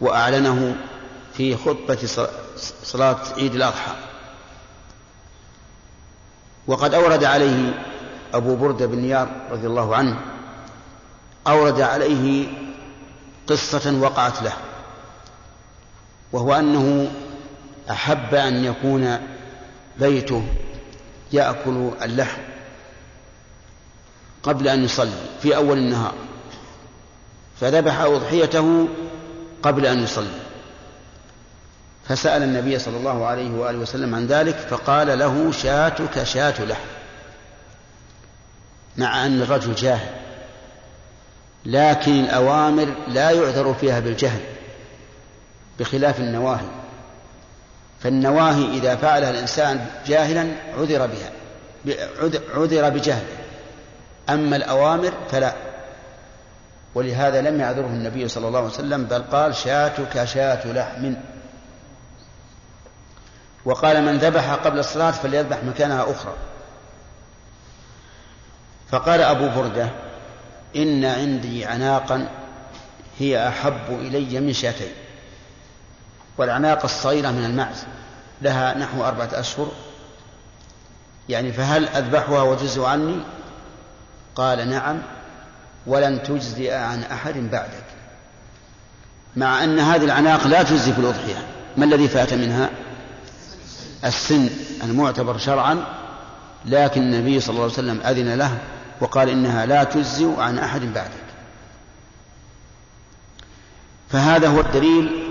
وأعلنه 0.00 0.76
في 1.34 1.56
خطبة 1.56 1.98
صلاة 2.82 3.18
عيد 3.36 3.54
الأضحى. 3.54 3.92
وقد 6.66 6.94
أورد 6.94 7.24
عليه 7.24 7.84
أبو 8.34 8.56
بردة 8.56 8.86
بن 8.86 8.98
نيار 8.98 9.28
رضي 9.50 9.66
الله 9.66 9.96
عنه 9.96 10.20
أورد 11.46 11.80
عليه 11.80 12.48
قصة 13.46 13.98
وقعت 14.00 14.42
له 14.42 14.52
وهو 16.32 16.54
أنه 16.54 17.12
أحب 17.90 18.34
أن 18.34 18.64
يكون 18.64 19.18
بيته 19.98 20.42
يأكل 21.32 21.90
اللحم 22.02 22.40
قبل 24.42 24.68
أن 24.68 24.84
يصلي 24.84 25.10
في 25.42 25.56
أول 25.56 25.78
النهار 25.78 26.14
فذبح 27.60 28.00
أضحيته 28.00 28.88
قبل 29.62 29.86
أن 29.86 30.02
يصلي. 30.02 30.47
فسأل 32.08 32.42
النبي 32.42 32.78
صلى 32.78 32.96
الله 32.96 33.26
عليه 33.26 33.50
وآله 33.50 33.78
وسلم 33.78 34.14
عن 34.14 34.26
ذلك 34.26 34.54
فقال 34.54 35.18
له 35.18 35.52
شاتك 35.52 36.22
شات 36.22 36.60
لحم. 36.60 36.88
مع 38.96 39.26
أن 39.26 39.42
الرجل 39.42 39.74
جاهل 39.74 40.10
لكن 41.66 42.20
الأوامر 42.20 42.94
لا 43.08 43.30
يعذر 43.30 43.74
فيها 43.74 44.00
بالجهل 44.00 44.40
بخلاف 45.78 46.20
النواهي. 46.20 46.68
فالنواهي 48.00 48.78
إذا 48.78 48.96
فعلها 48.96 49.30
الإنسان 49.30 49.86
جاهلا 50.06 50.48
عذر 50.78 51.06
بها 51.06 51.30
عذر 52.54 52.88
بجهله. 52.88 53.26
أما 54.28 54.56
الأوامر 54.56 55.12
فلا. 55.30 55.54
ولهذا 56.94 57.40
لم 57.40 57.60
يعذره 57.60 57.86
النبي 57.86 58.28
صلى 58.28 58.48
الله 58.48 58.58
عليه 58.58 58.68
وسلم 58.68 59.04
بل 59.04 59.22
قال 59.22 59.54
شاتك 59.54 60.24
شات 60.24 60.66
لحم. 60.66 61.14
وقال 63.68 64.04
من 64.04 64.18
ذبح 64.18 64.54
قبل 64.54 64.78
الصلاة 64.78 65.10
فليذبح 65.10 65.64
مكانها 65.64 66.02
أخرى. 66.02 66.32
فقال 68.90 69.20
أبو 69.20 69.48
بردة 69.48 69.88
إن 70.76 71.04
عندي 71.04 71.64
عناقا 71.64 72.28
هي 73.18 73.48
أحب 73.48 73.90
إلي 73.90 74.40
من 74.40 74.52
شاتين. 74.52 74.92
والعناق 76.38 76.84
الصغيرة 76.84 77.30
من 77.30 77.44
المعز 77.44 77.84
لها 78.42 78.78
نحو 78.78 79.04
أربعة 79.04 79.30
أشهر. 79.32 79.68
يعني 81.28 81.52
فهل 81.52 81.88
أذبحها 81.88 82.42
وجزء 82.42 82.84
عني؟ 82.84 83.16
قال 84.34 84.70
نعم 84.70 85.02
ولن 85.86 86.22
تجزئ 86.22 86.74
عن 86.74 87.02
أحد 87.02 87.34
بعدك. 87.34 87.84
مع 89.36 89.64
أن 89.64 89.78
هذه 89.78 90.04
العناق 90.04 90.46
لا 90.46 90.62
تجزي 90.62 90.92
في 90.92 90.98
الأضحية 90.98 91.46
ما 91.76 91.84
الذي 91.84 92.08
فات 92.08 92.34
منها؟ 92.34 92.70
السن 94.04 94.50
المعتبر 94.82 95.38
شرعا 95.38 95.84
لكن 96.64 97.02
النبي 97.02 97.40
صلى 97.40 97.50
الله 97.50 97.62
عليه 97.62 97.72
وسلم 97.72 98.00
أذن 98.06 98.34
له 98.34 98.58
وقال 99.00 99.28
إنها 99.28 99.66
لا 99.66 99.84
تجزئ 99.84 100.40
عن 100.40 100.58
أحد 100.58 100.80
بعدك. 100.80 101.28
فهذا 104.08 104.48
هو 104.48 104.60
الدليل 104.60 105.24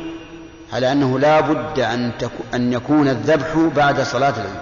على 0.74 0.92
أنه 0.92 1.20
لا 1.20 1.40
بد 1.40 1.80
أن, 1.80 2.12
أن 2.54 2.74
يكون 2.74 3.08
الذبح 3.08 3.56
بعد 3.76 4.02
صلاة 4.02 4.34
العيد. 4.38 4.62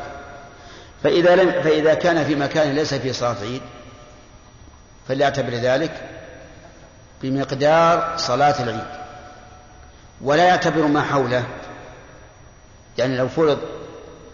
فإذا, 1.04 1.36
لم 1.36 1.52
فإذا 1.52 1.94
كان 1.94 2.26
في 2.26 2.36
مكان 2.36 2.76
ليس 2.76 2.94
فيه 2.94 3.12
صلاة 3.12 3.36
عيد 3.42 3.62
فليعتبر 5.08 5.50
ذلك 5.50 6.10
بمقدار 7.22 8.14
صلاة 8.18 8.64
العيد. 8.64 9.06
ولا 10.22 10.44
يعتبر 10.44 10.88
ما 10.88 11.02
حوله. 11.02 11.44
يعني 12.98 13.18
لو 13.18 13.28
فرض 13.28 13.60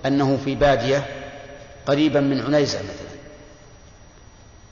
أنه 0.06 0.40
في 0.46 0.56
بادية 0.56 1.06
قريبا 1.86 2.20
من 2.20 2.42
عنيزة 2.42 2.80
مثلا. 2.80 3.12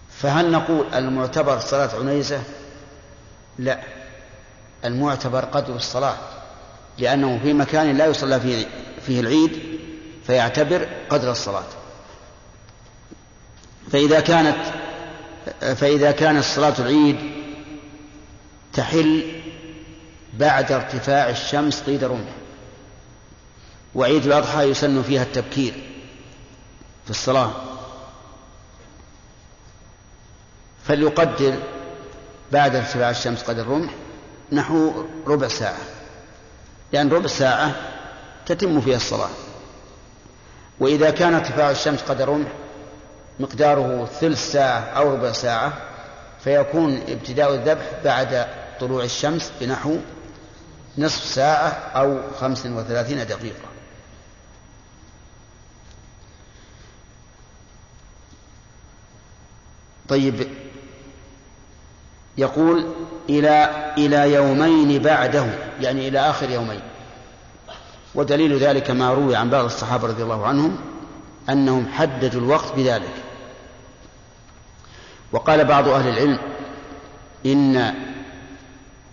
فهل 0.09 0.51
نقول 0.51 0.85
المعتبر 0.93 1.59
صلاة 1.59 1.89
عنيزة؟ 1.99 2.41
لا. 3.59 3.79
المعتبر 4.85 5.45
قدر 5.45 5.75
الصلاة 5.75 6.17
لأنه 6.97 7.39
في 7.43 7.53
مكان 7.53 7.97
لا 7.97 8.05
يصلى 8.05 8.39
فيه, 9.07 9.19
العيد 9.19 9.59
فيعتبر 10.27 10.87
قدر 11.09 11.31
الصلاة. 11.31 11.63
فإذا 13.91 14.19
كانت 14.19 14.57
فإذا 15.75 16.11
كانت 16.11 16.43
صلاة 16.43 16.73
العيد 16.79 17.17
تحل 18.73 19.41
بعد 20.33 20.71
ارتفاع 20.71 21.29
الشمس 21.29 21.81
قيد 21.81 22.03
رمح. 22.03 22.29
وعيد 23.95 24.25
الأضحى 24.25 24.63
يسن 24.63 25.01
فيها 25.01 25.23
التبكير 25.23 25.73
في 27.05 27.09
الصلاة. 27.09 27.51
فليقدر 30.83 31.55
بعد 32.51 32.75
ارتفاع 32.75 33.09
الشمس 33.09 33.43
قدر 33.43 33.61
الرمح 33.61 33.91
نحو 34.51 35.05
ربع 35.27 35.47
ساعة 35.47 35.77
لأن 36.93 37.09
ربع 37.09 37.27
ساعة 37.27 37.75
تتم 38.45 38.81
فيها 38.81 38.95
الصلاة. 38.95 39.29
وإذا 40.79 41.11
كان 41.11 41.33
ارتفاع 41.33 41.71
الشمس 41.71 42.01
قدر 42.01 42.29
رمح 42.29 42.47
مقداره 43.39 44.05
ثلث 44.05 44.51
ساعة 44.51 44.79
أو 44.79 45.13
ربع 45.13 45.31
ساعة 45.31 45.73
فيكون 46.43 46.97
ابتداء 47.07 47.55
الذبح 47.55 47.85
بعد 48.03 48.47
طلوع 48.79 49.03
الشمس 49.03 49.51
بنحو 49.61 49.97
نصف 50.97 51.23
ساعة 51.23 51.69
أو 51.95 52.17
خمس 52.39 52.65
وثلاثين 52.65 53.27
دقيقة. 53.27 53.68
طيب 60.09 60.47
يقول 62.37 62.85
إلى 63.29 63.69
إلى 63.97 64.33
يومين 64.33 65.01
بعده 65.01 65.45
يعني 65.81 66.07
إلى 66.07 66.19
آخر 66.19 66.49
يومين. 66.49 66.81
ودليل 68.15 68.57
ذلك 68.57 68.91
ما 68.91 69.13
روي 69.13 69.35
عن 69.35 69.49
بعض 69.49 69.65
الصحابة 69.65 70.07
رضي 70.07 70.23
الله 70.23 70.47
عنهم 70.47 70.77
أنهم 71.49 71.87
حددوا 71.93 72.41
الوقت 72.41 72.75
بذلك. 72.75 73.13
وقال 75.31 75.65
بعض 75.65 75.87
أهل 75.87 76.09
العلم 76.09 76.39
إن 77.45 77.93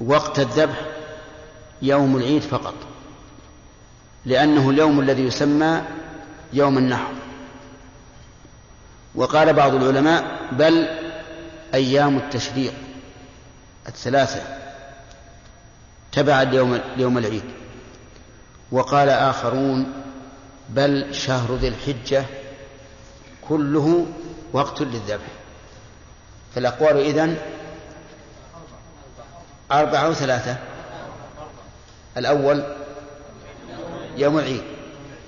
وقت 0.00 0.38
الذبح 0.38 0.80
يوم 1.82 2.16
العيد 2.16 2.42
فقط 2.42 2.74
لأنه 4.24 4.70
اليوم 4.70 5.00
الذي 5.00 5.22
يسمى 5.22 5.82
يوم 6.52 6.78
النحر. 6.78 7.12
وقال 9.16 9.52
بعض 9.52 9.74
العلماء 9.74 10.24
بل 10.52 10.88
أيام 11.74 12.16
التشريق 12.16 12.74
الثلاثة 13.88 14.42
تبع 16.12 16.42
يوم 16.96 17.18
العيد. 17.18 17.44
وقال 18.72 19.08
آخرون 19.08 19.92
بل 20.68 21.14
شهر 21.14 21.54
ذي 21.54 21.68
الحجة 21.68 22.24
كله 23.48 24.06
وقت 24.52 24.82
للذبح. 24.82 25.26
فالأقوال 26.54 26.96
إذن 26.96 27.36
أربعة 29.72 30.00
أو 30.00 30.12
ثلاثة 30.14 30.56
الأول 32.16 32.64
يوم 34.16 34.38
العيد 34.38 34.62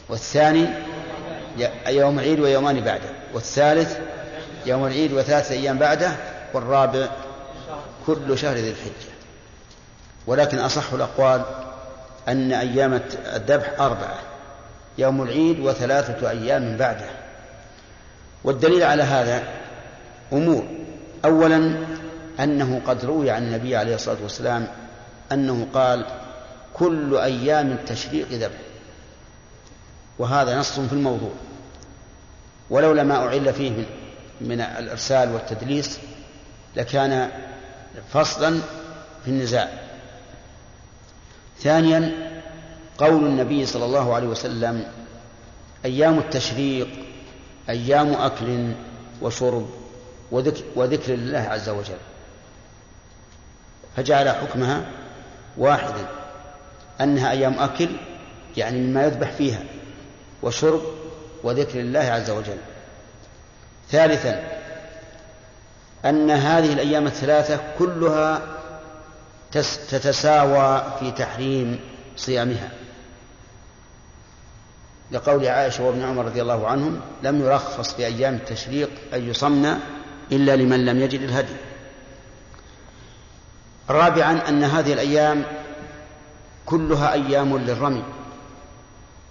والثاني 0.09 0.67
يوم 1.89 2.19
العيد 2.19 2.41
ويومان 2.41 2.81
بعده. 2.81 3.18
والثالث 3.35 3.99
يوم 4.67 4.87
العيد 4.87 5.13
وثلاثة 5.13 5.55
أيام 5.55 5.79
بعده 5.79 6.13
والرابع 6.55 7.09
كل 8.07 8.39
شهر 8.39 8.57
ذي 8.57 8.71
الحجة. 8.71 9.13
ولكن 10.27 10.59
أصح 10.59 10.93
الأقوال 10.93 11.43
أن 12.29 12.53
أيام 12.53 13.01
الذبح 13.35 13.81
أربعة 13.81 14.19
يوم 14.99 15.23
العيد 15.23 15.61
وثلاثة 15.61 16.31
أيام 16.31 16.77
بعده. 16.77 17.07
والدليل 18.45 18.83
على 18.83 19.03
هذا 19.03 19.43
أمور. 20.33 20.65
أولا 21.25 21.77
أنه 22.41 22.81
قد 22.87 23.05
روي 23.05 23.31
عن 23.31 23.43
النبي 23.43 23.77
عليه 23.77 23.95
الصلاة 23.95 24.23
والسلام 24.23 24.69
أنه 25.33 25.67
قال 25.75 26.07
كل 26.75 27.17
أيام 27.17 27.73
التشريق 27.73 28.29
ذبح. 28.33 28.59
وهذا 30.19 30.59
نص 30.59 30.81
في 30.81 30.93
الموضوع. 30.93 31.33
ولولا 32.71 33.03
ما 33.03 33.17
أعل 33.17 33.53
فيه 33.53 33.71
من, 34.41 34.61
الإرسال 34.61 35.35
والتدليس 35.35 35.99
لكان 36.77 37.31
فصلا 38.13 38.61
في 39.25 39.31
النزاع. 39.31 39.69
ثانيا 41.59 42.13
قول 42.99 43.25
النبي 43.27 43.67
صلى 43.67 43.85
الله 43.85 44.15
عليه 44.15 44.27
وسلم 44.27 44.85
أيام 45.85 46.19
التشريق 46.19 46.89
أيام 47.69 48.13
أكل 48.13 48.73
وشرب 49.23 49.69
وذكر, 50.31 50.63
وذكر 50.77 51.15
الله 51.15 51.39
عز 51.39 51.69
وجل. 51.69 51.99
فجعل 53.97 54.29
حكمها 54.29 54.85
واحدا 55.57 56.07
أنها 57.01 57.31
أيام 57.31 57.59
أكل 57.59 57.89
يعني 58.57 58.79
مما 58.79 59.05
يذبح 59.05 59.31
فيها 59.31 59.65
وشرب 60.43 60.83
وذكر 61.43 61.81
الله 61.81 62.01
عز 62.01 62.31
وجل. 62.31 62.59
ثالثا 63.91 64.59
أن 66.05 66.31
هذه 66.31 66.73
الأيام 66.73 67.07
الثلاثة 67.07 67.61
كلها 67.79 68.43
تتساوى 69.91 70.97
في 71.01 71.11
تحريم 71.11 71.81
صيامها. 72.17 72.71
لقول 75.11 75.47
عائشة 75.47 75.85
وابن 75.85 76.03
عمر 76.03 76.25
رضي 76.25 76.43
الله 76.43 76.67
عنهم 76.67 77.01
لم 77.23 77.41
يرخص 77.41 77.95
في 77.95 78.07
أيام 78.07 78.35
التشريق 78.35 78.91
أن 79.15 79.31
يصمن 79.31 79.79
إلا 80.33 80.57
لمن 80.57 80.85
لم 80.85 81.01
يجد 81.01 81.21
الهدي. 81.21 81.57
رابعا 83.91 84.49
أن 84.49 84.65
هذه 84.65 84.93
الأيام 84.93 85.45
كلها 86.67 87.13
أيام 87.13 87.59
للرمي 87.59 88.05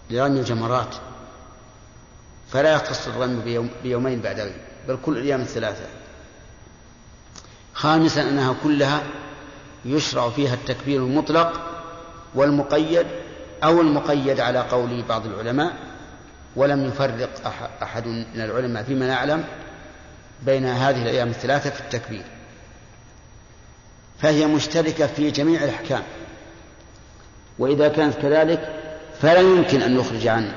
لرمي 0.09 0.39
الجمرات. 0.39 0.95
فلا 2.51 2.73
يختص 2.73 3.07
الرمي 3.07 3.41
بيوم 3.43 3.69
بيومين 3.83 4.21
بعد 4.21 4.39
العيد 4.39 4.61
بل 4.87 4.97
كل 5.05 5.17
الأيام 5.17 5.41
الثلاثة 5.41 5.85
خامسا 7.73 8.21
أنها 8.21 8.55
كلها 8.63 9.03
يشرع 9.85 10.29
فيها 10.29 10.53
التكبير 10.53 11.03
المطلق 11.03 11.61
والمقيد 12.35 13.07
أو 13.63 13.81
المقيد 13.81 14.39
على 14.39 14.59
قول 14.59 15.03
بعض 15.09 15.25
العلماء 15.25 15.73
ولم 16.55 16.85
يفرق 16.85 17.29
أحد 17.83 18.07
من 18.07 18.41
العلماء 18.41 18.83
فيما 18.83 19.07
نعلم 19.07 19.43
بين 20.45 20.65
هذه 20.65 21.01
الأيام 21.01 21.29
الثلاثة 21.29 21.69
في 21.69 21.79
التكبير. 21.79 22.23
فهي 24.19 24.45
مشتركة 24.45 25.07
في 25.07 25.31
جميع 25.31 25.63
الأحكام. 25.63 26.03
وإذا 27.59 27.87
كانت 27.87 28.15
كذلك 28.15 28.73
فلا 29.21 29.39
يمكن 29.39 29.81
أن 29.81 29.97
نخرج 29.97 30.27
عن 30.27 30.51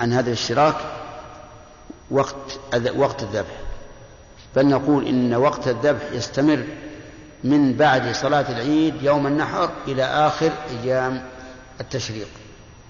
عن 0.00 0.12
هذا 0.12 0.26
الاشتراك 0.26 0.76
وقت 2.10 2.60
وقت 2.96 3.22
الذبح. 3.22 3.60
بل 4.56 4.66
نقول 4.66 5.06
إن 5.06 5.34
وقت 5.34 5.68
الذبح 5.68 6.02
يستمر 6.12 6.64
من 7.44 7.72
بعد 7.72 8.14
صلاة 8.14 8.52
العيد 8.52 9.02
يوم 9.02 9.26
النحر 9.26 9.70
إلى 9.88 10.04
آخر 10.04 10.52
أيام 10.70 11.28
التشريق. 11.80 12.28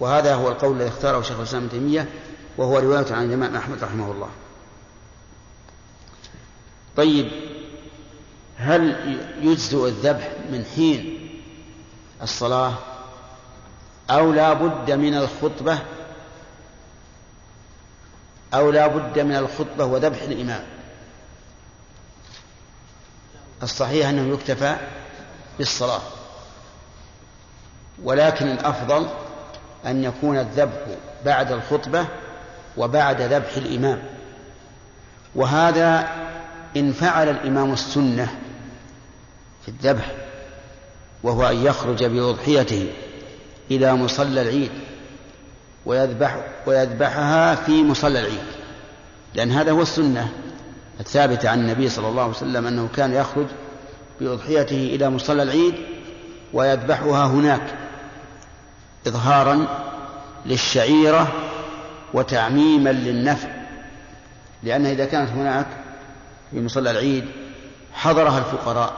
وهذا 0.01 0.35
هو 0.35 0.49
القول 0.49 0.77
الذي 0.77 0.89
اختاره 0.89 1.23
شيخ 1.23 1.37
الإسلام 1.37 1.63
ابن 1.63 1.71
تيمية 1.71 2.09
وهو 2.59 2.79
رواية 2.79 3.13
عن 3.13 3.25
الإمام 3.25 3.57
أحمد 3.57 3.85
رحمه 3.85 4.13
الله. 4.13 4.29
طيب 6.97 7.31
هل 8.57 8.97
يجزئ 9.43 9.89
الذبح 9.89 10.31
من 10.53 10.65
حين 10.65 11.29
الصلاة 12.23 12.75
أو 14.11 14.33
لا 14.33 14.53
بد 14.53 14.91
من 14.91 15.15
الخطبة 15.15 15.79
أو 18.55 18.71
لا 18.71 18.87
بد 18.87 19.19
من 19.19 19.37
الخطبة 19.37 19.85
وذبح 19.85 20.23
الإمام. 20.23 20.63
الصحيح 23.63 24.09
أنه 24.09 24.35
يكتفى 24.35 24.77
بالصلاة. 25.59 26.01
ولكن 28.03 28.47
الأفضل 28.47 29.09
أن 29.87 30.05
يكون 30.05 30.39
الذبح 30.39 30.87
بعد 31.25 31.53
الخطبة 31.53 32.07
وبعد 32.77 33.23
ذبح 33.23 33.57
الإمام. 33.57 34.03
وهذا 35.35 36.09
إن 36.77 36.93
فعل 36.93 37.29
الإمام 37.29 37.73
السنة 37.73 38.39
في 39.63 39.69
الذبح 39.69 40.13
وهو 41.23 41.49
أن 41.49 41.65
يخرج 41.65 42.05
بأضحيته 42.05 42.93
إلى 43.71 43.95
مصلى 43.95 44.43
العيد. 44.43 44.71
ويذبح 45.89 46.37
ويذبحها 46.67 47.55
في 47.55 47.83
مصلى 47.83 48.21
العيد. 48.21 48.45
لأن 49.35 49.51
هذا 49.51 49.71
هو 49.71 49.83
السنة 49.83 50.29
الثابتة 51.01 51.49
عن 51.49 51.61
النبي 51.61 51.89
صلى 51.89 52.09
الله 52.09 52.23
عليه 52.23 52.33
وسلم 52.33 52.67
أنه 52.67 52.89
كان 52.97 53.13
يخرج 53.13 53.47
بأضحيته 54.21 54.91
إلى 54.95 55.11
مصلى 55.11 55.43
العيد 55.43 55.75
ويذبحها 56.53 57.27
هناك 57.27 57.63
إظهارا 59.07 59.67
للشعيرة 60.47 61.33
وتعميما 62.15 62.91
للنفع. 62.91 63.49
لأن 64.63 64.87
إذا 64.87 65.05
كانت 65.05 65.31
هناك 65.31 65.67
في 66.51 66.61
مصلى 66.61 66.91
العيد 66.91 67.25
حضرها 67.93 68.39
الفقراء 68.39 68.93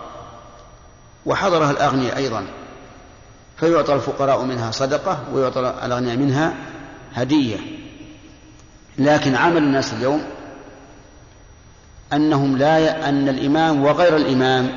وحضرها 1.26 1.70
الأغنياء 1.70 2.16
أيضا 2.16 2.44
فيعطى 3.57 3.94
الفقراء 3.94 4.44
منها 4.44 4.70
صدقة 4.70 5.20
ويعطى 5.33 5.61
الأغنياء 5.85 6.16
منها 6.16 6.55
هدية. 7.14 7.59
لكن 8.99 9.35
عمل 9.35 9.57
الناس 9.57 9.92
اليوم 9.92 10.25
أنهم 12.12 12.57
لا 12.57 12.79
ي... 12.79 12.90
أن 12.90 13.29
الإمام 13.29 13.85
وغير 13.85 14.16
الإمام 14.16 14.70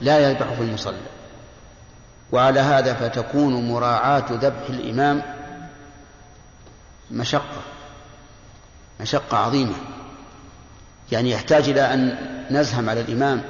لا 0.00 0.18
يذبح 0.18 0.52
في 0.52 0.62
المصلى. 0.62 1.00
وعلى 2.32 2.60
هذا 2.60 2.94
فتكون 2.94 3.68
مراعاة 3.68 4.24
ذبح 4.30 4.68
الإمام 4.68 5.22
مشقة 7.10 7.62
مشقة 9.00 9.36
عظيمة. 9.36 9.74
يعني 11.12 11.30
يحتاج 11.30 11.68
إلى 11.68 11.94
أن 11.94 12.16
نزهم 12.50 12.90
على 12.90 13.00
الإمام 13.00 13.42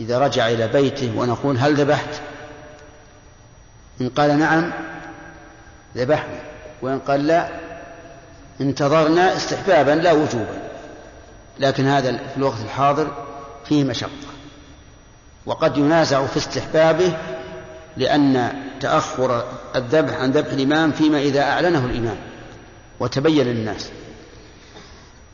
إذا 0.00 0.18
رجع 0.18 0.48
إلى 0.48 0.68
بيته 0.68 1.18
ونقول 1.18 1.58
هل 1.58 1.74
ذبحت؟ 1.74 2.20
إن 4.00 4.08
قال 4.08 4.38
نعم 4.38 4.72
ذبحنا. 5.96 6.55
وإن 6.82 6.98
قال 6.98 7.26
لا 7.26 7.48
انتظرنا 8.60 9.36
استحبابا 9.36 9.90
لا 9.90 10.12
وجوبا. 10.12 10.62
لكن 11.58 11.86
هذا 11.86 12.12
في 12.12 12.36
الوقت 12.36 12.60
الحاضر 12.64 13.08
فيه 13.64 13.84
مشقة. 13.84 14.10
وقد 15.46 15.76
ينازع 15.76 16.26
في 16.26 16.36
استحبابه 16.36 17.16
لأن 17.96 18.52
تأخر 18.80 19.44
الذبح 19.76 20.16
عن 20.20 20.30
ذبح 20.30 20.52
الإمام 20.52 20.92
فيما 20.92 21.18
إذا 21.18 21.42
أعلنه 21.42 21.84
الإمام 21.84 22.16
وتبين 23.00 23.46
للناس. 23.46 23.90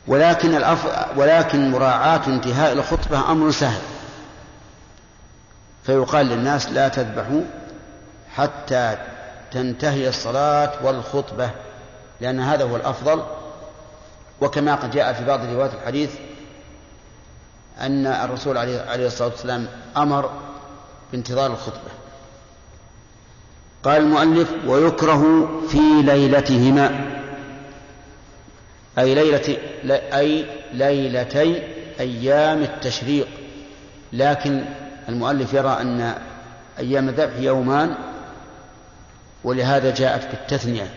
ولكن 0.07 0.55
الأف... 0.55 1.07
ولكن 1.17 1.71
مراعاة 1.71 2.21
انتهاء 2.27 2.73
الخطبة 2.73 3.31
أمر 3.31 3.51
سهل. 3.51 3.81
فيقال 5.83 6.25
للناس 6.25 6.69
لا 6.69 6.87
تذبحوا 6.87 7.41
حتى 8.35 8.97
تنتهي 9.53 10.09
الصلاة 10.09 10.85
والخطبة 10.85 11.49
لأن 12.21 12.39
هذا 12.39 12.63
هو 12.63 12.75
الأفضل. 12.75 13.23
وكما 14.41 14.75
قد 14.75 14.91
جاء 14.91 15.13
في 15.13 15.25
بعض 15.25 15.45
روايات 15.45 15.73
الحديث 15.73 16.11
أن 17.81 18.05
الرسول 18.05 18.57
عليه 18.57 19.07
الصلاة 19.07 19.29
والسلام 19.29 19.67
أمر 19.97 20.31
بانتظار 21.11 21.51
الخطبة. 21.51 21.91
قال 23.83 24.01
المؤلف 24.01 24.53
ويكره 24.67 25.47
في 25.67 26.01
ليلتهما 26.01 27.19
أي 28.99 29.15
ليلة 29.15 29.57
أي 30.17 30.45
ليلتي 30.73 31.63
أيام 31.99 32.63
التشريق. 32.63 33.27
لكن 34.13 34.65
المؤلف 35.09 35.53
يرى 35.53 35.77
أن 35.81 36.15
أيام 36.79 37.09
الذبح 37.09 37.37
يومان 37.39 37.95
ولهذا 39.43 39.93
جاءت 39.93 40.27
بالتثنية 40.31 40.93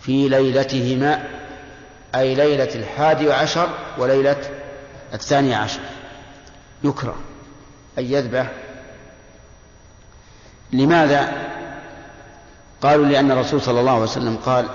في 0.00 0.28
ليلتهما 0.28 1.24
أي 2.14 2.34
ليلة 2.34 2.74
الحادي 2.74 3.32
عشر 3.32 3.68
وليلة 3.98 4.36
الثاني 5.14 5.54
عشر. 5.54 5.80
يكره 6.84 7.16
أن 7.98 8.04
يذبح. 8.04 8.52
لماذا؟ 10.72 11.32
قالوا 12.82 13.06
لأن 13.06 13.30
الرسول 13.30 13.62
صلى 13.62 13.80
الله 13.80 13.92
عليه 13.92 14.02
وسلم 14.02 14.36
قال 14.36 14.66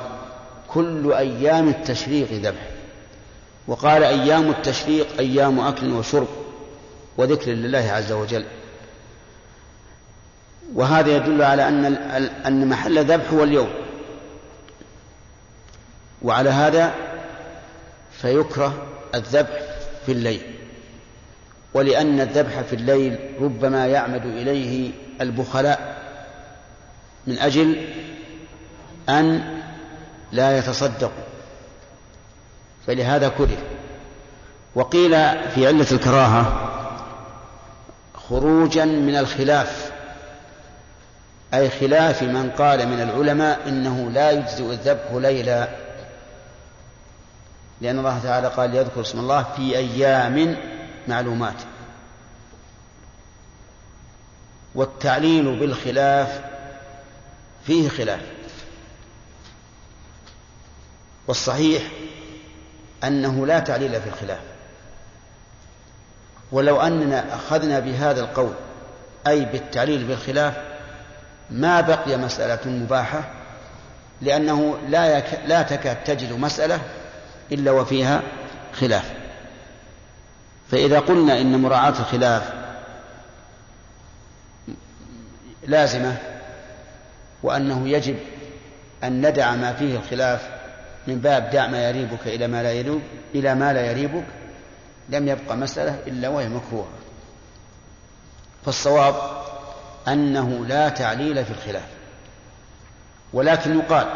كل 0.67 1.13
أيام 1.13 1.69
التشريق 1.69 2.31
ذبح. 2.31 2.67
وقال 3.67 4.03
أيام 4.03 4.49
التشريق 4.49 5.07
أيام 5.19 5.59
أكل 5.59 5.91
وشرب 5.91 6.27
وذكر 7.17 7.51
لله 7.51 7.91
عز 7.91 8.11
وجل. 8.11 8.45
وهذا 10.75 11.15
يدل 11.15 11.41
على 11.41 11.67
أن 11.67 11.85
أن 12.45 12.67
محل 12.67 12.97
الذبح 12.97 13.33
هو 13.33 13.43
اليوم. 13.43 13.69
وعلى 16.21 16.49
هذا 16.49 16.93
فيكره 18.11 18.87
الذبح 19.15 19.59
في 20.05 20.11
الليل. 20.11 20.41
ولأن 21.73 22.21
الذبح 22.21 22.61
في 22.61 22.75
الليل 22.75 23.19
ربما 23.41 23.87
يعمد 23.87 24.25
إليه 24.25 24.91
البخلاء 25.21 26.01
من 27.27 27.37
أجل 27.39 27.87
أن 29.09 29.57
لا 30.31 30.57
يتصدقوا. 30.57 31.23
فلهذا 32.87 33.29
كره. 33.29 33.57
وقيل 34.75 35.11
في 35.49 35.67
علة 35.67 35.87
الكراهة 35.91 36.71
خروجا 38.29 38.85
من 38.85 39.17
الخلاف. 39.17 39.90
أي 41.53 41.69
خلاف 41.69 42.23
من 42.23 42.51
قال 42.51 42.87
من 42.87 43.01
العلماء 43.01 43.67
إنه 43.67 44.11
لا 44.11 44.31
يجزئ 44.31 44.71
الذبح 44.71 45.11
ليلا. 45.11 45.67
لأن 47.81 47.99
الله 47.99 48.19
تعالى 48.23 48.47
قال 48.47 48.75
يذكر 48.75 49.01
اسم 49.01 49.19
الله 49.19 49.43
في 49.55 49.77
أيام 49.77 50.57
معلومات. 51.07 51.55
والتعليل 54.75 55.59
بالخلاف 55.59 56.41
فيه 57.65 57.89
خلاف. 57.89 58.21
والصحيح 61.27 61.83
أنه 63.03 63.47
لا 63.47 63.59
تعليل 63.59 64.01
في 64.01 64.09
الخلاف. 64.09 64.41
ولو 66.51 66.81
أننا 66.81 67.35
أخذنا 67.35 67.79
بهذا 67.79 68.21
القول 68.21 68.53
أي 69.27 69.45
بالتعليل 69.45 70.03
بالخلاف 70.03 70.70
ما 71.51 71.81
بقي 71.81 72.17
مسألة 72.17 72.71
مباحة 72.71 73.23
لأنه 74.21 74.77
لا 74.89 75.17
يك... 75.17 75.39
لا 75.47 75.61
تكاد 75.61 76.03
تجد 76.03 76.33
مسألة 76.33 76.79
إلا 77.51 77.71
وفيها 77.71 78.21
خلاف. 78.73 79.11
فإذا 80.71 80.99
قلنا 80.99 81.41
إن 81.41 81.61
مراعاة 81.61 81.93
الخلاف 81.99 82.53
لازمة 85.67 86.17
وأنه 87.43 87.89
يجب 87.89 88.15
أن 89.03 89.27
ندع 89.27 89.55
ما 89.55 89.73
فيه 89.73 89.95
الخلاف 89.95 90.49
من 91.07 91.19
باب 91.19 91.49
دع 91.49 91.67
ما 91.67 91.89
يريبك 91.89 92.27
إلى 92.27 92.47
ما 92.47 92.63
لا 92.63 92.71
يريب 92.71 93.01
إلى 93.35 93.55
ما 93.55 93.73
لا 93.73 93.91
يريبك 93.91 94.23
لم 95.09 95.27
يبقى 95.27 95.57
مسألة 95.57 95.99
إلا 96.07 96.29
وهي 96.29 96.49
مكروهة. 96.49 96.89
فالصواب 98.65 99.41
أنه 100.07 100.65
لا 100.65 100.89
تعليل 100.89 101.45
في 101.45 101.51
الخلاف. 101.51 101.87
ولكن 103.33 103.79
يقال 103.79 104.07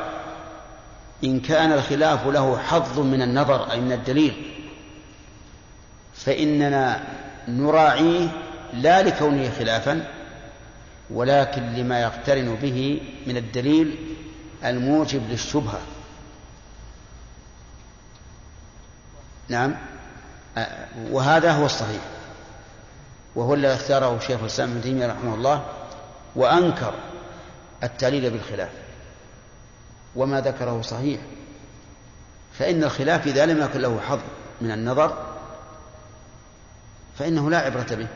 إن 1.23 1.39
كان 1.39 1.71
الخلاف 1.71 2.27
له 2.27 2.57
حظ 2.57 2.99
من 2.99 3.21
النظر 3.21 3.71
أي 3.71 3.81
من 3.81 3.91
الدليل 3.91 4.51
فإننا 6.13 7.03
نراعيه 7.47 8.27
لا 8.73 9.03
لكونه 9.03 9.51
خلافا 9.59 10.07
ولكن 11.09 11.73
لما 11.73 12.01
يقترن 12.01 12.55
به 12.55 13.01
من 13.27 13.38
الدليل 13.38 14.15
الموجب 14.65 15.29
للشبهة. 15.29 15.79
نعم. 19.49 19.75
وهذا 21.11 21.51
هو 21.51 21.65
الصحيح. 21.65 22.01
وهو 23.36 23.53
الذي 23.53 23.73
اختاره 23.73 24.19
شيخ 24.19 24.39
الإسلام 24.39 24.71
ابن 24.71 24.81
تيمية 24.81 25.07
رحمه 25.07 25.33
الله 25.33 25.65
وأنكر 26.36 26.93
التعليل 27.83 28.29
بالخلاف. 28.29 28.69
وما 30.15 30.41
ذكره 30.41 30.81
صحيح. 30.81 31.21
فإن 32.53 32.83
الخلاف 32.83 33.27
إذا 33.27 33.45
لم 33.45 33.61
يكن 33.61 33.79
له 33.79 33.99
حظ 33.99 34.19
من 34.61 34.71
النظر 34.71 35.17
فإنه 37.19 37.49
لا 37.49 37.57
عبرة 37.57 37.88
به. 37.95 38.07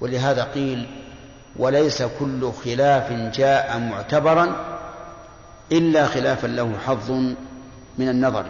ولهذا 0.00 0.44
قيل 0.44 0.90
وليس 1.56 2.02
كل 2.02 2.52
خلاف 2.64 3.12
جاء 3.12 3.78
معتبرا 3.78 4.56
إلا 5.72 6.06
خلافا 6.06 6.46
له 6.46 6.78
حظ 6.86 7.10
من 7.98 8.08
النظر. 8.08 8.46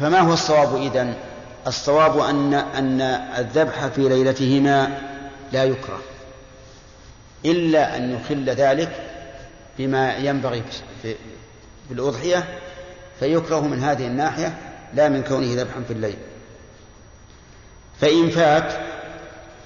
فما 0.00 0.20
هو 0.20 0.32
الصواب 0.32 0.76
إذن؟ 0.76 1.29
الصواب 1.66 2.18
أن 2.18 2.54
أن 2.54 3.00
الذبح 3.38 3.86
في 3.86 4.08
ليلتهما 4.08 5.00
لا 5.52 5.64
يكره 5.64 6.00
إلا 7.44 7.96
أن 7.96 8.10
يخل 8.10 8.50
ذلك 8.50 8.92
بما 9.78 10.16
ينبغي 10.16 10.62
في, 11.02 11.14
الأضحية 11.90 12.44
فيكره 13.20 13.60
من 13.60 13.82
هذه 13.82 14.06
الناحية 14.06 14.58
لا 14.94 15.08
من 15.08 15.22
كونه 15.22 15.54
ذبحا 15.54 15.80
في 15.86 15.92
الليل. 15.92 16.16
فإن 18.00 18.30
فات 18.30 18.72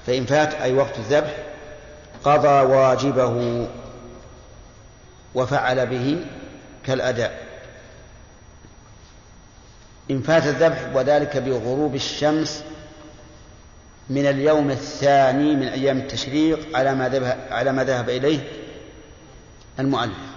فإن 0.06 0.24
فات 0.24 0.54
أي 0.54 0.74
وقت 0.74 0.98
الذبح 0.98 1.36
قضى 2.24 2.48
واجبه 2.48 3.66
وفعل 5.34 5.86
به 5.86 6.26
كالأداء. 6.86 7.43
إن 10.10 10.22
فات 10.22 10.46
الذبح 10.46 10.90
وذلك 10.94 11.36
بغروب 11.36 11.94
الشمس 11.94 12.64
من 14.10 14.26
اليوم 14.26 14.70
الثاني 14.70 15.56
من 15.56 15.68
أيام 15.68 15.98
التشريق 15.98 16.76
على 16.76 16.94
ما 16.94 17.08
ذهب 17.08 17.46
على 17.50 17.72
ما 17.72 17.84
ذهب 17.84 18.08
إليه 18.08 18.40
المؤلف 19.78 20.34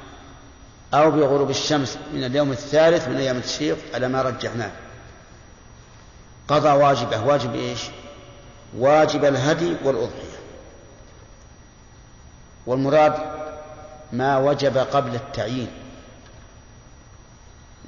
أو 0.94 1.12
بغروب 1.12 1.50
الشمس 1.50 1.98
من 2.14 2.24
اليوم 2.24 2.52
الثالث 2.52 3.08
من 3.08 3.18
أيام 3.18 3.38
التشريق 3.38 3.78
على 3.94 4.08
ما 4.08 4.22
رجحناه. 4.22 4.72
قضى 6.48 6.70
واجبه 6.70 7.26
واجب 7.26 7.56
إيش؟ 7.56 7.82
واجب 8.78 9.26
الهدي 9.26 9.76
والأضحية. 9.84 10.38
والمراد 12.68 13.14
ما 14.14 14.38
وجب 14.38 14.78
قبل 14.78 15.16
التعيين. 15.16 15.68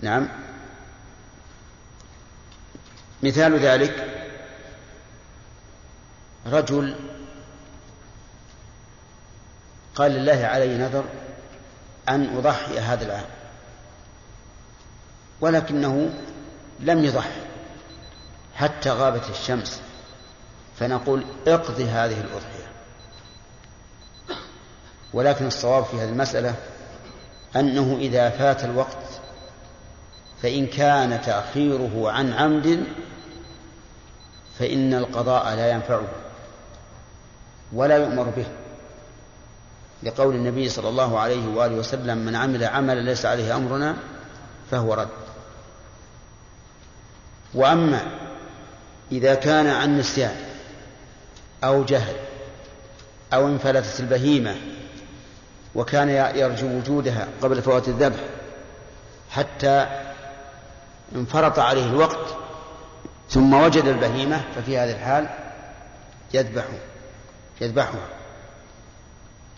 نعم. 0.01 0.27
مثال 3.23 3.59
ذلك 3.59 4.25
رجل 6.47 6.95
قال 9.95 10.11
لله 10.11 10.45
علي 10.45 10.77
نذر 10.77 11.05
أن 12.09 12.37
أضحي 12.37 12.79
هذا 12.79 13.05
العام 13.05 13.25
ولكنه 15.41 16.13
لم 16.79 17.05
يضحي 17.05 17.41
حتى 18.55 18.89
غابت 18.89 19.29
الشمس 19.29 19.81
فنقول 20.79 21.25
اقضي 21.47 21.83
هذه 21.85 22.21
الأضحية. 22.21 22.69
ولكن 25.13 25.47
الصواب 25.47 25.85
في 25.85 25.97
هذه 25.97 26.09
المسألة 26.09 26.55
أنه 27.55 27.97
إذا 28.01 28.29
فات 28.29 28.63
الوقت 28.63 29.08
فإن 30.41 30.67
كان 30.67 31.21
تأخيره 31.21 32.11
عن 32.11 32.33
عمد 32.33 32.83
فإن 34.59 34.93
القضاء 34.93 35.55
لا 35.55 35.71
ينفعه 35.71 36.07
ولا 37.73 37.97
يؤمر 37.97 38.23
به. 38.23 38.45
لقول 40.03 40.35
النبي 40.35 40.69
صلى 40.69 40.89
الله 40.89 41.19
عليه 41.19 41.47
وآله 41.55 41.75
وسلم 41.75 42.17
من 42.17 42.35
عمل 42.35 42.63
عملا 42.63 42.99
ليس 42.99 43.25
عليه 43.25 43.55
أمرنا 43.55 43.95
فهو 44.71 44.93
رد. 44.93 45.07
وأما 47.53 48.01
إذا 49.11 49.35
كان 49.35 49.67
عن 49.67 49.97
نسيان 49.97 50.35
أو 51.63 51.83
جهل 51.83 52.15
أو 53.33 53.47
انفلتت 53.47 53.99
البهيمة 53.99 54.55
وكان 55.75 56.09
يرجو 56.35 56.67
وجودها 56.67 57.27
قبل 57.41 57.61
فوات 57.61 57.87
الذبح 57.87 58.19
حتى 59.29 59.87
انفرط 61.15 61.59
عليه 61.59 61.85
الوقت 61.85 62.37
ثم 63.29 63.53
وجد 63.53 63.85
البهيمة 63.85 64.41
ففي 64.55 64.77
هذه 64.77 64.91
الحال 64.91 65.29
يذبح 66.33 66.63
يذبحها 67.61 68.07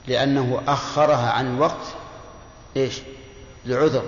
لأنه 0.07 0.61
أخرها 0.67 1.31
عن 1.31 1.55
الوقت 1.55 1.85
إيش؟ 2.77 3.01
لعذر. 3.65 4.03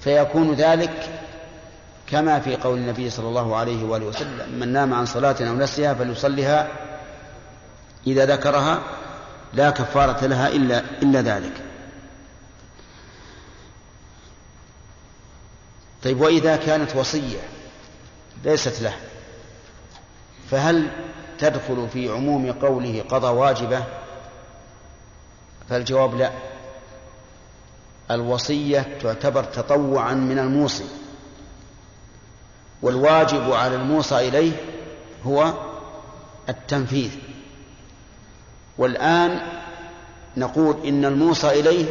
فيكون 0.00 0.54
ذلك 0.54 1.20
كما 2.06 2.40
في 2.40 2.56
قول 2.56 2.78
النبي 2.78 3.10
صلى 3.10 3.28
الله 3.28 3.56
عليه 3.56 3.84
وآله 3.84 4.06
وسلم 4.06 4.58
من 4.60 4.68
نام 4.68 4.94
عن 4.94 5.06
صلاة 5.06 5.36
أو 5.40 5.54
نسيها 5.54 5.94
فليصلها 5.94 6.68
إذا 8.06 8.26
ذكرها 8.26 8.82
لا 9.54 9.70
كفارة 9.70 10.26
لها 10.26 10.48
إلا 10.48 10.82
إلا 11.02 11.20
ذلك. 11.20 11.63
طيب 16.04 16.20
وإذا 16.20 16.56
كانت 16.56 16.96
وصية 16.96 17.40
ليست 18.44 18.82
له 18.82 18.94
فهل 20.50 20.90
تدخل 21.38 21.88
في 21.92 22.08
عموم 22.10 22.52
قوله 22.52 23.04
قضى 23.08 23.26
واجبة؟ 23.26 23.84
فالجواب 25.68 26.14
لا. 26.14 26.30
الوصية 28.10 28.98
تعتبر 29.02 29.44
تطوعا 29.44 30.14
من 30.14 30.38
الموصي 30.38 30.84
والواجب 32.82 33.52
على 33.52 33.74
الموصى 33.76 34.28
إليه 34.28 34.52
هو 35.26 35.54
التنفيذ. 36.48 37.10
والآن 38.78 39.40
نقول 40.36 40.86
إن 40.86 41.04
الموصى 41.04 41.60
إليه 41.60 41.86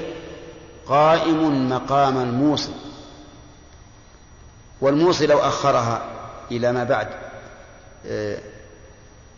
قائم 0.87 1.69
مقام 1.69 2.17
الموصي. 2.17 2.73
والموصي 4.83 5.27
لو 5.27 5.39
أخرها 5.39 6.01
إلى 6.51 6.71
ما 6.71 6.83
بعد 6.83 7.07
آه، 8.07 8.37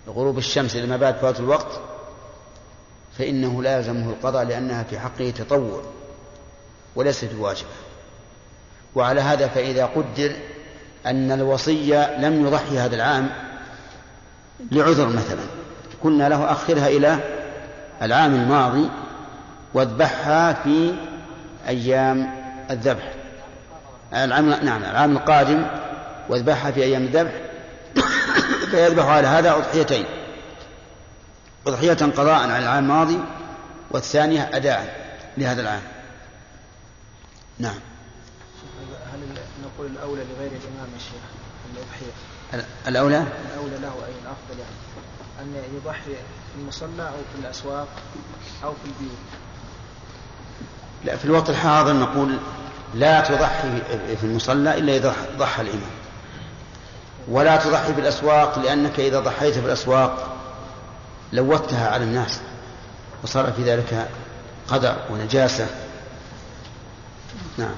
غروب 0.08 0.38
الشمس 0.38 0.76
إلى 0.76 0.88
ما 0.88 0.98
بعد 0.98 1.16
فوات 1.16 1.40
الوقت 1.40 1.80
فإنه 3.18 3.64
لا 3.64 3.78
يلزمه 3.78 4.10
القضاء 4.10 4.44
لأنها 4.44 4.84
في 4.84 5.00
حقه 5.00 5.30
تطوع 5.30 5.82
وليست 6.96 7.30
بواجبة. 7.34 7.70
وعلى 8.96 9.22
هذا 9.22 9.48
فإذا 9.48 9.86
قدر 9.86 10.36
أن 11.06 11.32
الوصية 11.32 12.20
لم 12.20 12.46
يضحي 12.46 12.78
هذا 12.78 12.96
العام 12.96 13.30
لعذر 14.72 15.08
مثلا 15.08 15.44
قلنا 16.04 16.30
له 16.30 16.52
أخرها 16.52 16.88
إلى 16.88 17.20
العام 18.02 18.36
الماضي 18.36 18.90
واذبحها 19.74 20.54
في 20.54 20.96
أيام 21.68 22.32
الذبح. 22.72 23.25
العام 24.16 24.50
نعم 24.50 24.84
العام 24.84 25.18
القادم 25.18 25.66
واذبحها 26.30 26.72
في 26.72 26.84
أيام 26.84 27.04
الذبح 27.04 27.32
فيذبح 28.72 29.06
على 29.06 29.28
هذا 29.28 29.56
أضحيتين. 29.56 30.06
أضحية 31.68 31.94
قضاء 31.94 32.50
على 32.50 32.60
العام 32.60 32.84
الماضي 32.84 33.20
والثانية 33.92 34.50
أداء 34.54 35.16
لهذا 35.38 35.62
العام. 35.62 35.82
نعم. 37.60 37.80
هل 39.14 39.20
نقول 39.64 39.92
الأولى 39.92 40.24
لغير 40.24 40.52
الإمام 40.52 40.90
يا 40.94 41.00
شيخ؟ 41.00 41.24
الأضحية. 41.74 42.66
الأولى؟ 42.88 43.26
الأولى 43.54 43.78
له 43.78 43.94
أي 44.06 44.14
الأفضل 44.24 44.60
يعني؟ 44.60 44.76
أن 45.42 45.76
يضحي 45.76 46.04
في 46.04 46.62
المصلى 46.62 47.04
أو 47.04 47.18
في 47.34 47.42
الأسواق 47.42 47.88
أو 48.64 48.72
في 48.72 48.86
البيوت. 48.86 49.18
لا 51.06 51.18
في 51.18 51.26
الوقت 51.26 51.50
الحاضر 51.50 51.94
نقول 51.94 52.40
لا 52.96 53.22
تضحي 53.22 53.82
في 54.16 54.24
المصلى 54.24 54.78
إلا 54.78 54.96
إذا 54.96 55.16
ضحى 55.38 55.62
الإمام 55.62 55.92
ولا 57.28 57.58
تضحي 57.58 57.94
في 57.94 58.02
الأسواق 58.02 58.60
لأنك 58.60 59.00
إذا 59.00 59.20
ضحيت 59.20 59.54
في 59.54 59.66
الأسواق 59.66 60.36
لوثتها 61.34 61.90
على 61.90 62.04
الناس 62.04 62.40
وصار 63.24 63.52
في 63.52 63.64
ذلك 63.64 64.10
قدر 64.68 64.98
ونجاسة 65.10 65.68
نعم 67.58 67.76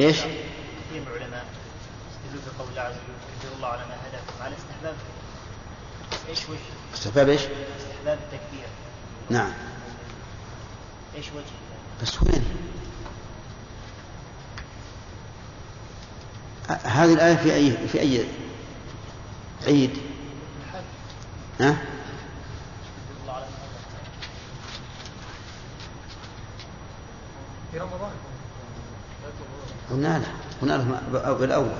إيش؟ 0.00 0.16
كثير 0.16 0.30
من 0.92 1.06
العلماء 1.16 1.44
بقول 2.58 2.68
الله 2.70 2.82
عز 2.82 2.94
وجل 2.94 3.56
الله 3.56 3.68
على 3.68 3.80
ما 3.80 3.94
هداكم 4.08 4.42
على 4.42 4.54
استحباب 4.56 4.94
إيش 6.28 6.48
وجه؟ 6.48 6.58
استحباب 6.94 7.28
إيش؟ 7.28 7.40
استحباب 7.40 8.18
التكبير 8.18 8.68
نعم 9.30 9.52
إيش 11.16 11.26
وجه؟ 11.26 11.54
بس 12.02 12.22
وين؟ 12.22 12.69
هذه 16.70 17.14
الآية 17.14 17.36
في 17.36 17.54
أي 17.54 17.88
في 17.88 18.00
أي 18.00 18.24
عيد؟ 19.66 19.98
ها؟ 21.60 21.76
في 27.72 27.78
رمضان. 27.78 28.10
قلنا 29.90 30.18
له 30.18 30.26
قلنا 30.62 31.00
له 31.12 31.32
بالأول 31.32 31.72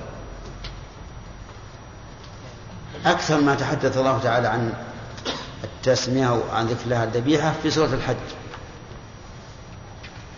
أكثر 3.05 3.41
ما 3.41 3.55
تحدث 3.55 3.97
الله 3.97 4.19
تعالى 4.19 4.49
عن 4.49 4.73
التسمية 5.65 6.29
وعن 6.31 6.67
ذكر 6.67 6.85
الله 6.85 7.05
الذبيحة 7.05 7.55
في 7.63 7.71
سورة 7.71 7.95
الحج. 7.95 8.17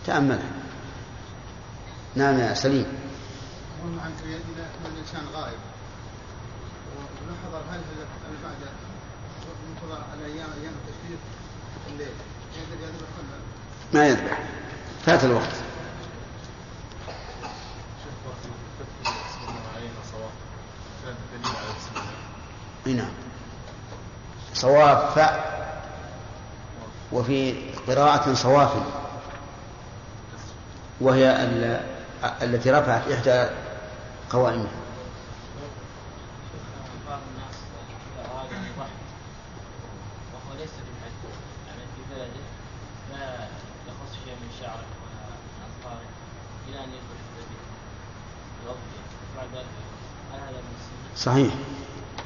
تأملها 0.07 0.51
نعم 2.15 2.39
يا 2.39 2.55
سليم. 2.55 3.02
اللهم 3.83 4.01
عنك 4.01 4.15
إذا 4.25 4.67
الإنسان 4.87 5.27
غائب. 5.35 5.59
ونحضر 6.97 7.63
هل 7.71 7.81
بعد 8.43 8.57
منتظر 9.69 10.03
على 10.13 10.25
أيام 10.25 10.49
أيام 10.63 10.73
التشريق 10.75 11.19
الليل. 11.93 12.15
يذبح 12.83 13.09
ما 13.95 14.07
يذبح 14.07 14.39
فات 15.07 15.25
الوقت. 15.25 15.57
أي 22.87 22.93
نعم. 22.93 23.13
صواب 24.55 25.11
فاء 25.15 25.53
وفي 27.13 27.71
قراءة 27.89 28.35
صواف 28.35 28.71
وهي 31.01 31.49
التي 32.43 32.71
رفعت 32.71 33.09
إحدى 33.11 33.62
قوائمها 34.33 34.71
وهو 40.33 40.59
ليس 40.59 40.71
يعني 41.67 41.83
في 41.97 42.15
بلده 42.15 42.45
لا 43.13 43.35
يخص 43.89 44.13
من 44.27 44.51
شعره 44.61 44.85
ولا 46.69 46.87
من 50.47 50.75
السنة؟ 50.79 51.33
صحيح. 51.35 51.55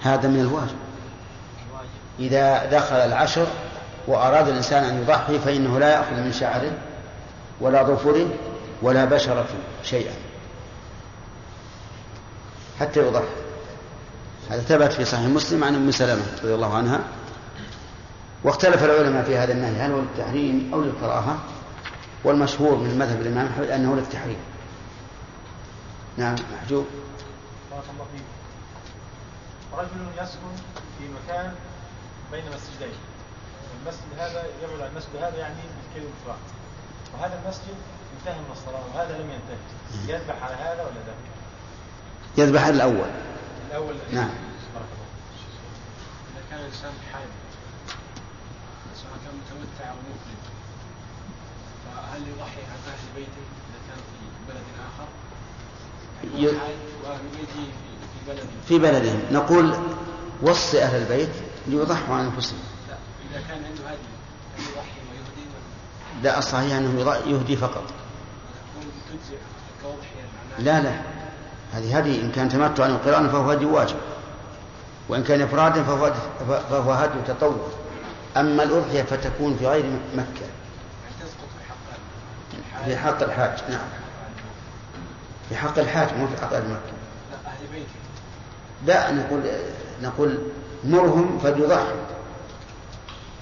هذا 0.02 0.28
من 0.28 0.40
الواجب. 0.40 0.76
الواجب 1.68 1.88
إذا 2.18 2.70
دخل 2.78 2.96
العشر 2.96 3.46
وأراد 4.06 4.48
الإنسان 4.48 4.84
أن 4.84 5.02
يضحي 5.02 5.38
فإنه 5.38 5.78
لا 5.78 5.92
يأخذ 5.92 6.14
من 6.14 6.32
شعره 6.32 6.72
ولا 7.60 7.82
ظفره 7.82 8.28
ولا 8.82 9.04
بشرة 9.04 9.46
شيئا. 9.82 10.25
حتى 12.80 13.00
يضحي 13.00 13.24
هذا 14.50 14.60
ثبت 14.60 14.92
في 14.92 15.04
صحيح 15.04 15.26
مسلم 15.26 15.64
عن 15.64 15.74
أم 15.74 15.90
سلمة 15.90 16.22
رضي 16.42 16.54
الله 16.54 16.76
عنها. 16.76 17.00
واختلف 18.44 18.84
العلماء 18.84 19.24
في 19.24 19.36
هذا 19.36 19.52
النهي 19.52 19.80
هل 19.80 19.92
هو 19.92 20.00
للتحريم 20.00 20.70
أو 20.72 20.80
للكراهه 20.80 21.38
والمشهور 22.24 22.76
من 22.76 22.98
مذهب 22.98 23.20
الإمام 23.20 23.46
أحمد 23.46 23.70
أنه 23.70 23.96
للتحريم. 23.96 24.38
نعم 26.16 26.34
محجوب. 26.52 26.86
بارك 27.70 27.84
الله 27.94 28.06
فيك. 28.12 28.24
رجل 29.78 30.22
يسكن 30.22 30.54
في 30.98 31.04
مكان 31.08 31.54
بين 32.32 32.44
مسجدين. 32.44 32.96
المسجد 33.82 34.18
هذا 34.18 34.44
يبعد 34.62 34.80
عن 34.80 34.90
المسجد 34.90 35.16
هذا 35.16 35.36
يعني 35.36 35.54
بالكيلو 35.54 36.10
وهذا 37.14 37.40
المسجد 37.44 37.76
انتهى 38.18 38.40
من 38.40 38.50
الصلاة 38.52 38.80
وهذا 38.94 39.18
لم 39.18 39.30
ينتهي. 39.30 40.14
يذبح 40.14 40.42
على 40.42 40.54
هذا 40.54 40.82
ولا 40.82 41.00
ذاك؟ 41.06 41.35
يذبح 42.38 42.62
على 42.64 42.74
الأول. 42.76 43.10
الأول. 43.70 43.94
نعم. 44.12 44.28
إذا 46.34 46.42
كان 46.50 46.60
الإنسان 46.60 46.92
حائض 47.12 47.28
سواء 48.94 49.12
كان 49.24 49.34
متمتع 49.34 49.90
أو 49.90 49.96
مفرد 49.96 50.42
فهل 51.84 52.20
يضحي 52.22 52.60
عن 52.60 52.78
أهل 52.92 53.06
بيته 53.16 53.42
إذا 53.68 53.80
كان 53.88 53.96
في 53.96 54.52
بلد 54.52 54.64
آخر؟ 54.86 55.08
ي- 56.38 56.44
يعني 56.46 56.58
حائض 56.60 56.78
وأهل 57.04 57.20
بيته 57.36 57.52
في- 57.54 58.30
بلده 58.30 58.42
في 58.68 58.78
بلدهم. 58.78 59.20
نقول 59.32 59.74
وصي 60.42 60.82
أهل 60.82 61.02
البيت 61.02 61.30
ليضحوا 61.66 62.14
عن 62.16 62.24
أنفسهم. 62.24 62.58
لا 62.88 62.96
إذا 63.30 63.46
كان 63.48 63.64
عنده 63.64 63.88
هدي 63.88 63.98
هل 64.56 64.62
يضحي 64.62 65.00
ويهدي؟ 65.10 65.46
ولا 66.20 66.22
لا 66.22 66.38
الصحيح 66.38 66.72
أنه 66.76 67.00
يض- 67.00 67.26
يهدي 67.26 67.56
فقط. 67.56 67.84
لا 70.58 70.80
لا. 70.80 71.00
هذه 71.76 71.98
هدي 71.98 72.20
إن 72.20 72.32
كان 72.32 72.48
تمتعا 72.48 72.88
وقرانا 72.88 73.28
فهو 73.28 73.50
هدي 73.50 73.64
واجب 73.64 73.96
وإن 75.08 75.24
كان 75.24 75.40
إفرادا 75.42 75.82
فهو 75.82 76.12
فهو 76.70 76.92
هدي 76.92 77.18
تطوع 77.26 77.68
أما 78.36 78.62
الاضحيه 78.62 79.02
فتكون 79.02 79.56
في 79.56 79.66
غير 79.66 79.84
تسقط 81.20 81.48
في 82.84 82.96
حق 82.96 83.22
الحاج 83.22 83.58
نعم. 83.70 83.88
في 85.48 85.56
حق 85.56 85.78
الحاج 85.78 86.08
مو 86.18 86.26
في 86.26 86.36
حق 86.42 86.52
أهل 86.52 86.62
بيته 86.62 87.86
لا 88.86 89.12
نقول 89.12 89.42
نقول 90.02 90.38
مرهم 90.84 91.38
فليضحوا 91.38 91.96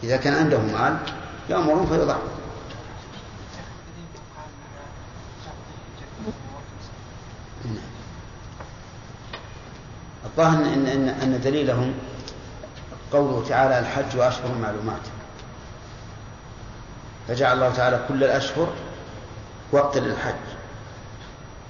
إذا 0.03 0.17
كان 0.17 0.35
عندهم 0.35 0.73
مال 0.73 0.97
يامرهم 1.51 1.87
فيضحوا 1.87 2.23
نعم. 7.65 7.94
الظاهر 10.39 10.75
ان 10.75 10.87
ان 10.87 11.09
أن 11.09 11.41
دليلهم 11.41 11.95
قوله 13.13 13.49
تعالى 13.49 13.79
الحج 13.79 14.19
اشهر 14.19 14.55
معلومات. 14.55 15.01
فجعل 17.29 17.57
الله 17.57 17.71
تعالى 17.71 18.05
كل 18.09 18.25
الأشهر 18.25 18.73
وقت 19.73 19.99
للحج. 19.99 20.35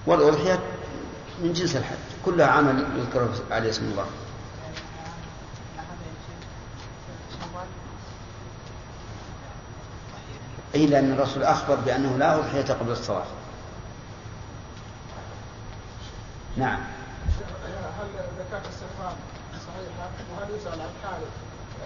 والأضحية 0.06 0.58
من 1.42 1.52
جنس 1.52 1.76
الحج 1.76 1.96
كلها 2.24 2.46
عمل 2.46 2.84
يذكر 2.96 3.28
عليه 3.50 3.70
اسم 3.70 3.84
الله. 3.84 4.06
أي 10.74 10.86
لأن 10.86 11.12
الرسول 11.12 11.42
أخبر 11.42 11.74
بأنه 11.74 12.16
لا 12.18 12.38
أضحية 12.38 12.74
قبل 12.74 12.92
الصلاة. 12.92 13.26
نعم. 16.56 16.78
هل 18.54 18.60
زكاة 18.60 18.68
السرطان 18.68 19.16
صحيحة 19.66 20.10
وهل 20.32 20.56
يسأل 20.56 20.80
عن 20.80 20.90
حاله 21.02 21.26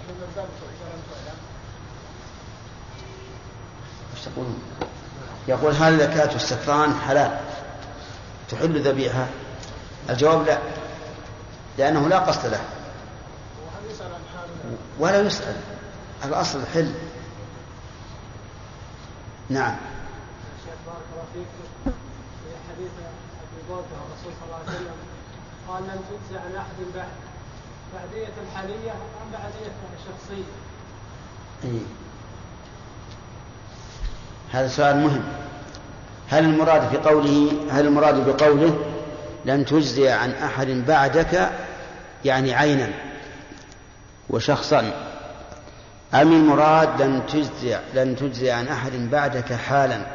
لم 0.08 0.32
تعلم؟ 0.36 0.48
إيش 4.14 4.24
تقولون؟ 4.24 4.62
يقول 5.48 5.72
هل 5.74 5.98
زكاة 5.98 6.36
السكران 6.36 6.94
حلال؟ 6.94 7.40
تحل 8.48 8.82
ذبيحة؟ 8.88 9.26
الجواب 10.10 10.46
لا 10.46 10.58
لأنه 11.78 12.08
لا 12.08 12.18
قصد 12.18 12.46
له 12.46 12.60
وهل 13.66 13.90
يسأل 13.90 14.06
عن 14.06 14.20
حاله؟ 14.36 14.76
ولا 14.98 15.20
يسأل 15.20 15.56
الأصل 16.24 16.66
حل 16.66 16.94
نعم 19.48 19.76
شيخ 20.64 20.74
بارك 20.86 21.02
الله 21.12 21.24
فيك 21.34 21.46
في 21.84 22.72
حديث 22.72 22.90
برده 23.68 23.82
الرسول 23.82 24.32
صلى 24.40 24.46
الله 24.46 24.56
عليه 24.56 24.76
وسلم 24.76 25.17
قال 25.68 25.82
لن 25.82 26.00
تجزى 26.10 26.38
عن 26.38 26.56
أحد 26.56 26.76
بعد 26.94 27.08
بعدية 27.94 28.32
الحالية 28.42 28.90
أم 28.90 29.32
بعدية 29.32 29.72
شخصية؟ 30.06 30.44
إيه. 31.64 31.80
هذا 34.52 34.68
سؤال 34.68 34.96
مهم 34.96 35.22
هل 36.28 36.44
المراد 36.44 36.88
في 36.88 36.96
قوله 36.96 37.52
هل 37.70 37.86
المراد 37.86 38.26
بقوله 38.26 38.78
لن 39.44 39.64
تجزي 39.64 40.08
عن 40.08 40.30
أحد 40.30 40.66
بعدك 40.66 41.50
يعني 42.24 42.54
عينا 42.54 42.90
وشخصا 44.30 44.92
أم 46.14 46.32
المراد 46.32 47.02
لن 47.02 47.22
تجزي 47.26 47.78
لن 47.94 48.16
تجزي 48.16 48.50
عن 48.50 48.68
أحد 48.68 48.92
بعدك 48.92 49.52
حالا 49.52 50.06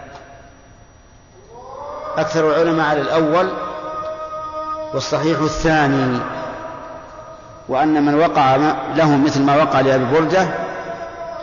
أكثر 2.18 2.52
العلماء 2.52 2.86
على 2.86 3.02
الأول 3.02 3.73
والصحيح 4.94 5.40
الثاني 5.40 6.20
وأن 7.70 8.06
من 8.06 8.16
وقع 8.16 8.56
له 8.96 9.18
مثل 9.18 9.42
ما 9.42 9.56
وقع 9.56 9.80
لأبي 9.80 10.06
بردة 10.06 10.48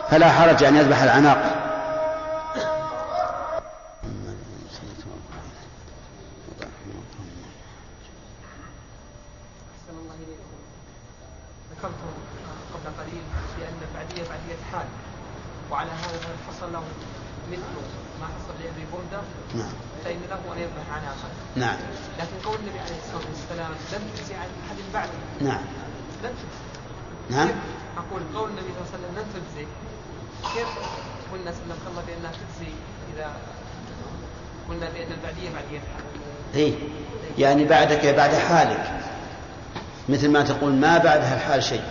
فلا 0.09 0.29
حرج 0.31 0.63
أن 0.63 0.75
يذبح 0.75 1.01
العناق 1.01 1.61
أحسن 9.71 9.95
الله 10.01 10.15
إليكم 10.15 10.51
ذكرتم 11.71 12.11
قبل 12.73 12.89
قليل 12.99 13.23
بأن 13.57 13.77
البعدية 13.87 14.23
بعدية 14.29 14.59
حال 14.71 14.87
وعلى 15.71 15.89
هذا 15.91 16.17
من 16.29 16.37
حصل 16.47 16.73
له 16.73 16.83
مثل 17.51 17.61
ما 18.21 18.25
حصل 18.27 18.53
لأبي 18.63 18.85
بردة 18.93 19.21
نعم 19.55 19.73
فإن 20.05 20.19
له 20.29 20.53
أن 20.53 20.57
يذبح 20.61 20.85
عناقا 20.95 21.29
نعم 21.55 21.77
لكن 22.19 22.35
قول 22.49 22.55
النبي 22.59 22.79
عليه 22.79 22.97
الصلاة 23.03 23.25
والسلام 23.29 23.71
لم 23.93 24.09
تجزي 24.15 24.35
عن 24.35 24.49
أحد 24.65 24.77
بعده 24.93 25.19
نعم 25.41 25.65
لم 26.23 26.33
تجزي 26.41 27.37
نعم 27.37 27.47
كيف 27.47 27.57
أقول 27.97 28.21
قول 28.35 28.49
النبي 28.49 28.67
صلى 28.73 28.81
الله 28.81 28.89
عليه 28.93 28.97
وسلم 28.97 29.15
لم 29.19 29.27
تجزي 29.35 29.67
كيف 30.53 30.67
قلنا 31.33 31.51
سلمك 31.51 31.83
الله 31.87 32.03
بأنها 32.07 32.31
تجزي 32.31 32.71
إذا 33.15 33.31
قلنا 34.69 34.89
بأن 34.89 35.11
البعدية 35.11 35.49
بعدية 35.53 35.79
حال 35.79 36.03
إيه 36.55 36.73
يعني 37.37 37.60
بعدك 37.71 38.05
بعد 38.05 38.35
حالك. 38.35 38.91
مثل 40.09 40.29
ما 40.29 40.41
تقول 40.41 40.71
ما 40.71 40.97
بعدها 40.97 41.35
الحال 41.35 41.63
شيء. 41.63 41.83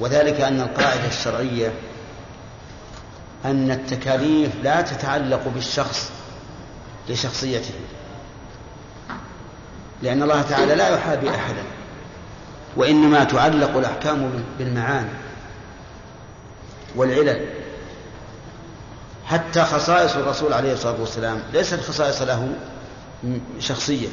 وذلك 0.00 0.40
أن 0.40 0.60
القاعدة 0.60 1.06
الشرعية 1.06 1.72
أن 3.44 3.70
التكاليف 3.70 4.50
لا 4.62 4.80
تتعلق 4.80 5.48
بالشخص 5.54 6.10
لشخصيته. 7.08 7.74
لأن 10.02 10.22
الله 10.22 10.42
تعالى 10.42 10.74
لا 10.74 10.88
يحابي 10.88 11.30
أحدا 11.30 11.62
وإنما 12.76 13.24
تعلق 13.24 13.76
الأحكام 13.76 14.44
بالمعاني 14.58 15.10
والعلل. 16.96 17.48
حتى 19.28 19.64
خصائص 19.64 20.16
الرسول 20.16 20.52
عليه 20.52 20.72
الصلاة 20.72 21.00
والسلام 21.00 21.42
ليست 21.52 21.80
خصائص 21.80 22.22
له 22.22 22.48
شخصية 23.58 24.08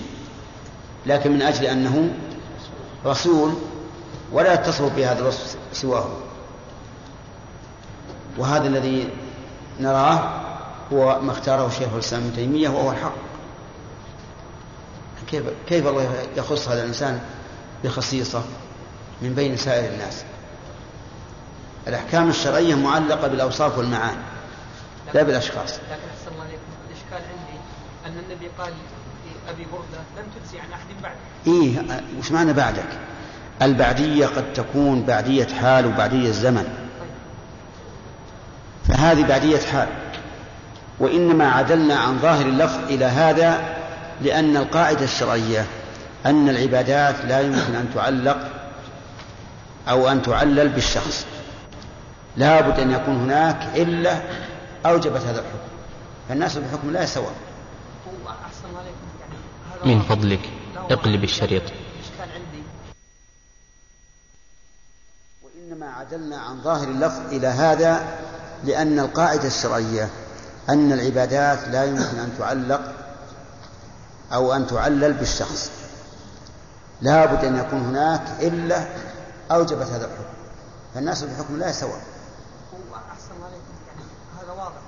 لكن 1.05 1.31
من 1.31 1.41
أجل 1.41 1.65
أنه 1.65 2.13
رسول 3.05 3.53
ولا 4.31 4.53
يتصف 4.53 4.95
بهذا 4.95 5.19
الوصف 5.19 5.57
سواه. 5.73 6.07
وهذا 8.37 8.67
الذي 8.67 9.09
نراه 9.79 10.41
هو 10.93 11.21
ما 11.21 11.31
اختاره 11.31 11.69
شيخ 11.69 11.93
الإسلام 11.93 12.21
ابن 12.21 12.35
تيمية 12.35 12.69
وهو 12.69 12.91
الحق. 12.91 13.15
كيف 15.27 15.43
كيف 15.67 15.87
الله 15.87 16.13
يخص 16.37 16.67
هذا 16.67 16.81
الإنسان 16.81 17.19
بخصيصة 17.83 18.43
من 19.21 19.33
بين 19.33 19.57
سائر 19.57 19.93
الناس؟ 19.93 20.23
الأحكام 21.87 22.29
الشرعية 22.29 22.75
معلقة 22.75 23.27
بالأوصاف 23.27 23.77
والمعاني. 23.77 24.34
لا 25.13 25.23
بالأشخاص. 25.23 25.73
لكن 25.73 25.91
أحسن 25.91 26.31
الله 26.31 26.43
عليكم. 26.43 26.61
الإشكال 26.89 27.29
عندي 27.31 27.59
أن 28.05 28.23
النبي 28.23 28.49
قال 28.59 28.73
لابي 29.47 29.65
بردة 29.71 30.03
لم 30.17 30.25
تجزي 30.39 30.59
عن 30.59 30.73
أحد 30.73 31.01
بعد. 31.03 31.15
إيه 31.47 32.01
وش 32.19 32.31
معنى 32.31 32.53
بعدك؟ 32.53 32.99
البعدية 33.61 34.27
قد 34.27 34.53
تكون 34.53 35.03
بعدية 35.03 35.47
حال 35.61 35.85
وبعدية 35.85 36.31
زمن. 36.31 36.67
فهذه 38.87 39.27
بعدية 39.27 39.59
حال. 39.59 39.87
وإنما 40.99 41.51
عدلنا 41.51 41.95
عن 41.95 42.19
ظاهر 42.19 42.45
اللفظ 42.45 42.79
إلى 42.89 43.05
هذا 43.05 43.75
لأن 44.21 44.57
القاعدة 44.57 45.03
الشرعية 45.03 45.65
أن 46.25 46.49
العبادات 46.49 47.15
لا 47.25 47.41
يمكن 47.41 47.75
أن 47.75 47.87
تعلق 47.95 48.37
أو 49.89 50.07
أن 50.07 50.21
تعلل 50.21 50.69
بالشخص. 50.69 51.25
لا 52.37 52.61
بد 52.61 52.79
أن 52.79 52.91
يكون 52.91 53.15
هناك 53.15 53.57
إلا 53.75 54.21
أوجبت 54.85 55.21
هذا 55.21 55.39
الحكم. 55.39 55.67
فالناس 56.29 56.57
بحكم 56.57 56.91
لا 56.91 57.05
سواء. 57.05 57.33
يعني 59.83 59.95
من. 59.95 60.01
فضلك. 60.01 60.49
اقلب. 60.75 61.23
الشريط. 61.23 61.63
وإنما 65.43 65.91
عدلنا 65.91 66.37
عن 66.37 66.61
ظاهر 66.63 66.87
اللفظ 66.87 67.33
إلى 67.33 67.47
هذا 67.47 68.19
لأن 68.63 68.99
القاعدة 68.99 69.47
الشرعية 69.47 70.09
أن 70.69 70.91
العبادات 70.91 71.67
لا 71.67 71.85
يمكن 71.85 72.19
أن 72.19 72.35
تعلق 72.39 72.81
أو 74.33 74.53
أن 74.53 74.67
تعلل 74.67 75.13
بالشخص. 75.13 75.71
لا 77.01 77.25
بد 77.25 77.45
أن 77.45 77.57
يكون 77.57 77.79
هناك 77.79 78.21
إلا 78.41 78.87
أوجبت 79.51 79.87
هذا 79.87 80.05
الحكم. 80.05 80.35
فالناس 80.95 81.23
بحكم 81.23 81.57
لا 81.57 81.71
سواء 81.71 82.01
هو 82.73 82.95
احسن 82.95 83.31
الله 83.35 83.47
عليكم 83.47 83.73
يعني 83.87 84.01
هذا 84.39 84.51
واضح 84.51 84.81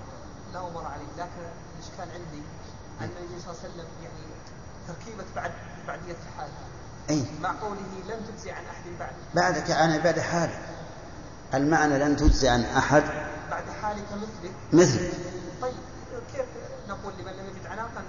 لا 0.53 0.59
أمر 0.59 0.85
عليه 0.85 1.06
لكن 1.17 1.43
الإشكال 1.75 2.15
عندي 2.15 2.41
أن 3.01 3.09
النبي 3.09 3.41
صلى 3.41 3.51
الله 3.51 3.61
عليه 3.63 3.69
وسلم 3.73 3.87
يعني 4.03 4.27
تركيبة 4.87 5.23
بعد 5.35 5.51
بعدية 5.87 6.15
الحال. 6.29 6.49
أي 7.09 7.23
مع 7.41 7.61
قوله 7.61 7.81
لم 8.09 8.25
تجزي 8.25 8.51
عن 8.51 8.63
أحد 8.65 8.83
بعد. 8.99 9.11
بعدك 9.35 9.71
أنا 9.71 9.97
بعد 9.97 10.19
حالك 10.19 10.59
المعنى 11.53 11.99
لن 11.99 12.17
تجزي 12.17 12.49
عن 12.49 12.63
أحد 12.63 13.03
بعد 13.51 13.63
حالك 13.81 14.05
مثلك 14.11 14.53
مثلك 14.73 15.11
طيب 15.61 15.73
كيف 16.33 16.45
نقول 16.89 17.13
لمن 17.19 17.31
لم 17.31 17.45
يجد 17.45 17.65
عناقا 17.65 18.03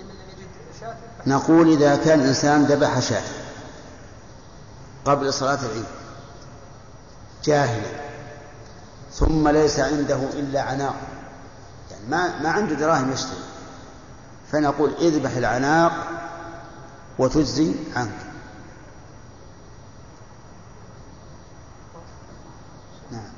لمن 0.00 0.10
لم 0.10 0.28
يجد 0.38 0.48
شاة 0.80 0.96
نقول 1.26 1.72
إذا 1.72 1.96
كان 1.96 2.20
إنسان 2.20 2.64
ذبح 2.64 3.00
شاة 3.00 3.22
قبل 5.04 5.32
صلاة 5.32 5.58
العيد 5.66 5.84
جاهلا 7.44 8.00
ثم 9.12 9.48
ليس 9.48 9.80
عنده 9.80 10.16
إلا 10.16 10.62
عناق. 10.62 10.96
ما 12.08 12.42
ما 12.42 12.48
عنده 12.50 12.74
دراهم 12.74 13.12
يشتري. 13.12 13.38
فنقول 14.52 14.94
اذبح 15.00 15.36
العناق 15.36 15.92
وتجزي 17.18 17.74
عنك. 17.96 18.26
نعم. 23.10 23.30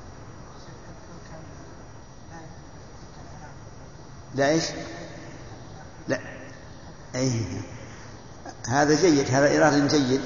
لا 4.35 4.49
إيش؟ 4.49 4.65
لا. 6.09 6.21
أي 7.15 7.43
هذا 8.69 8.95
جيد 8.95 9.31
هذا 9.31 9.59
إرادة 9.59 9.87
جيد. 9.87 10.21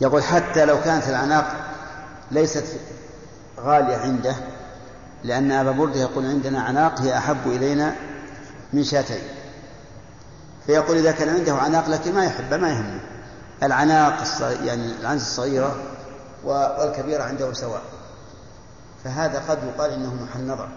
يقول 0.00 0.22
حتى 0.22 0.64
لو 0.64 0.80
كانت 0.80 1.08
العناق 1.08 1.72
ليست 2.30 2.64
غالية 3.60 3.96
عنده 3.96 4.51
لأن 5.24 5.52
أبا 5.52 5.70
بردة 5.70 6.00
يقول 6.00 6.26
عندنا 6.26 6.62
عناق 6.62 7.00
هي 7.00 7.18
أحب 7.18 7.46
إلينا 7.46 7.94
من 8.72 8.84
شاتين. 8.84 9.22
فيقول 10.66 10.96
إذا 10.96 11.12
كان 11.12 11.28
عنده 11.28 11.54
عناق 11.54 11.88
لكن 11.88 12.14
ما 12.14 12.24
يحبه 12.24 12.56
ما 12.56 12.68
يهمه. 12.68 13.00
العناق 13.62 14.24
يعني 14.62 14.92
العنز 15.00 15.20
الصغيرة 15.20 15.76
والكبيرة 16.44 17.22
عنده 17.22 17.52
سواء. 17.52 17.82
فهذا 19.04 19.42
قد 19.48 19.58
يقال 19.64 19.90
إنه 19.90 20.14
محل 20.14 20.46
نظر. 20.46 20.68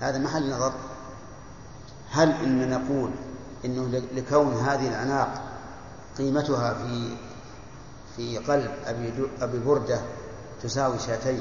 هذا 0.00 0.18
محل 0.18 0.50
نظر. 0.50 0.72
هل 2.10 2.30
إن 2.30 2.70
نقول 2.70 3.10
إنه 3.64 4.02
لكون 4.14 4.54
هذه 4.54 4.88
العناق 4.88 5.42
قيمتها 6.18 6.74
في 6.74 7.16
في 8.16 8.38
قلب 8.38 8.70
أبي, 8.86 9.12
أبي 9.40 9.58
بردة 9.58 10.00
تساوي 10.62 10.98
شاتين؟ 10.98 11.40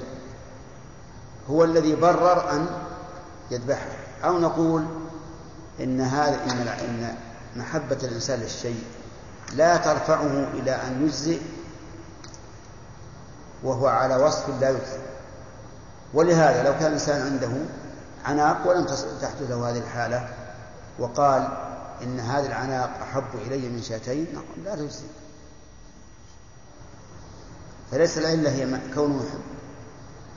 هو 1.49 1.63
الذي 1.63 1.95
برر 1.95 2.51
أن 2.51 2.67
يذبحها 3.51 3.97
أو 4.23 4.39
نقول 4.39 4.85
إن 5.79 6.01
هذا 6.01 6.43
إن 6.43 6.67
إن 6.67 7.15
محبة 7.55 7.97
الإنسان 8.03 8.39
للشيء 8.39 8.83
لا 9.53 9.77
ترفعه 9.77 10.47
إلى 10.53 10.71
أن 10.71 11.05
يجزئ 11.05 11.39
وهو 13.63 13.87
على 13.87 14.15
وصف 14.15 14.49
لا 14.61 14.69
يجزئ 14.69 14.99
ولهذا 16.13 16.63
لو 16.63 16.73
كان 16.73 16.87
الإنسان 16.87 17.21
عنده 17.21 17.51
عناق 18.25 18.69
ولم 18.69 18.85
تحدث 19.21 19.49
له 19.49 19.69
هذه 19.69 19.77
الحالة 19.77 20.29
وقال 20.99 21.47
إن 22.03 22.19
هذه 22.19 22.45
العناق 22.45 22.89
أحب 23.01 23.23
إلي 23.47 23.69
من 23.69 23.81
شاتين 23.81 24.27
نقول 24.33 24.65
لا 24.65 24.75
تجزي 24.75 25.05
فليس 27.91 28.17
العلة 28.17 28.49
هي 28.51 28.79
كونه 28.93 29.29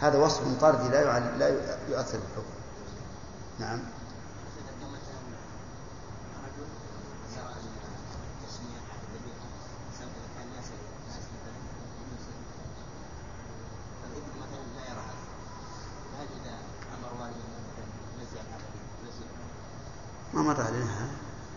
هذا 0.04 0.18
وصف 0.18 0.60
طردي 0.60 0.88
لا. 0.88 1.18
لا 1.38 1.48
يؤثر 1.88 2.18
في 2.18 2.24
الحكم 2.24 2.54
نعم 3.58 3.78
ما 20.34 20.42
مر 20.42 20.60
علينا 20.60 21.08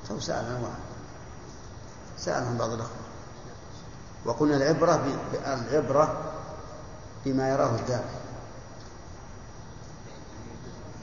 تو 0.07 0.19
سألنا 0.19 0.53
واحد 0.53 0.87
سألهم 2.17 2.57
بعض 2.57 2.69
الأخوة 2.69 2.97
وقلنا 4.25 4.57
العبرة. 4.57 5.05
العبرة 5.45 6.33
بما 7.25 7.49
يراه 7.49 7.75
الذاكر 7.75 8.16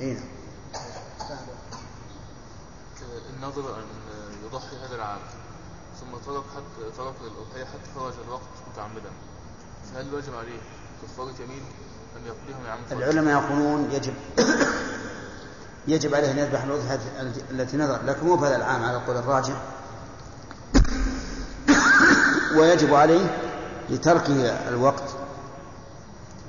اي 0.00 0.12
نعم 0.12 0.24
النظر 3.36 3.74
أن 3.78 3.84
يضحي 4.44 4.76
هذا 4.76 4.94
العام 4.94 5.18
ثم 6.00 6.16
ترك 6.26 6.44
حتى 6.56 6.90
ترك 6.96 7.14
الأضحية 7.20 7.64
حتى 7.64 7.90
خرج 7.94 8.12
الوقت 8.26 8.42
متعمدا. 8.72 9.10
فهل 9.94 10.08
الواجب 10.08 10.34
عليه 10.34 10.58
كفارة 11.02 11.42
يمين 11.42 11.62
أم 12.16 12.26
يقضيها 12.26 12.58
من 12.58 12.66
عام 12.66 12.78
العلماء 12.92 13.42
يقولون 13.42 13.90
يجب 13.92 14.14
يجب 15.88 16.14
عليه 16.14 16.30
أن 16.30 16.38
يذبح 16.38 16.62
الأضحية 16.62 17.00
التي 17.50 17.76
نذر 17.76 18.02
لكن 18.04 18.26
مو 18.26 18.38
في 18.38 18.44
هذا 18.46 18.56
العام 18.56 18.84
على 18.84 18.96
القول 18.96 19.16
الراجح. 19.16 19.62
ويجب 22.56 22.94
عليه 22.94 23.40
لتركه 23.90 24.68
الوقت 24.68 25.16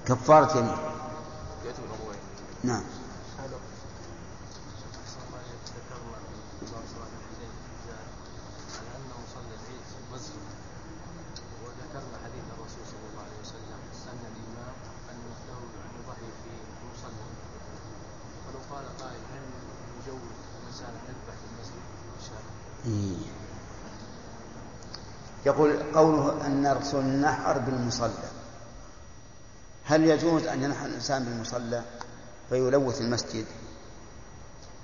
كفارة 0.06 0.58
يمين. 0.58 0.78
نعم. 2.64 2.84
قوله 25.96 26.46
أن 26.46 26.64
نرسل 26.64 27.00
النحر 27.00 27.58
بالمصلى. 27.58 28.30
هل 29.86 30.04
يجوز 30.04 30.44
أن 30.48 30.64
ينحر 30.64 30.86
الإنسان 30.86 31.24
بالمصلى 31.24 31.82
فيلوث 32.50 33.02
المسجد؟ 33.02 33.46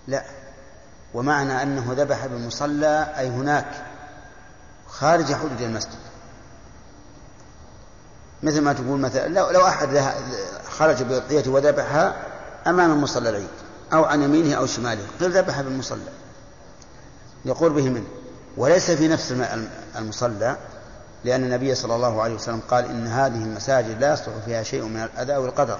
لا. 0.07 0.24
ومعنى 1.14 1.64
أنه 1.64 1.93
ذبح 1.97 2.26
بالمصلى 2.26 3.14
أي 3.18 3.28
هناك 3.28 3.86
خارج 4.88 5.34
حدود 5.34 5.62
المسجد. 5.62 5.99
مثل 8.43 8.62
ما 8.62 8.74
تقول 8.74 8.99
مثلا 8.99 9.28
لو, 9.28 9.49
لو 9.49 9.68
أحد 9.68 10.14
خرج 10.70 11.03
بأضحيته 11.03 11.51
وذبحها 11.51 12.16
أمام 12.68 13.01
مصلى 13.01 13.30
العيد 13.30 13.47
أو 13.93 14.03
عن 14.03 14.22
يمينه 14.22 14.55
أو 14.55 14.66
شماله 14.66 15.07
قيل 15.20 15.32
ذبح 15.32 15.62
بالمصلى. 15.62 16.12
يقول 17.45 17.74
به 17.74 17.89
منه 17.89 18.07
وليس 18.57 18.91
في 18.91 19.07
نفس 19.07 19.34
المصلى 19.95 20.57
لأن 21.24 21.43
النبي 21.43 21.76
صلى 21.76 21.95
الله 21.95 22.22
عليه 22.22 22.36
وسلم 22.36 22.61
قال 22.69 22.86
إن 22.86 23.07
هذه 23.07 23.43
المساجد 23.43 24.01
لا 24.01 24.13
يصلح 24.13 24.36
فيها 24.45 24.63
شيء 24.63 24.84
من 24.84 25.03
الأذى 25.03 25.38
والقدر. 25.38 25.80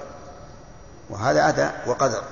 وهذا 1.10 1.48
أذى 1.48 1.70
وقدر. 1.86 2.22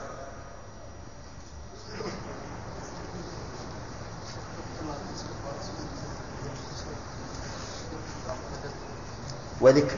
وذكر. 9.60 9.96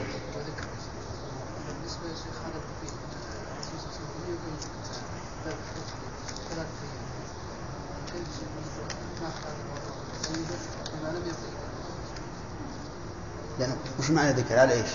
معنى 14.22 14.34
ذكر 14.34 14.58
على 14.58 14.72
إيش؟ 14.72 14.90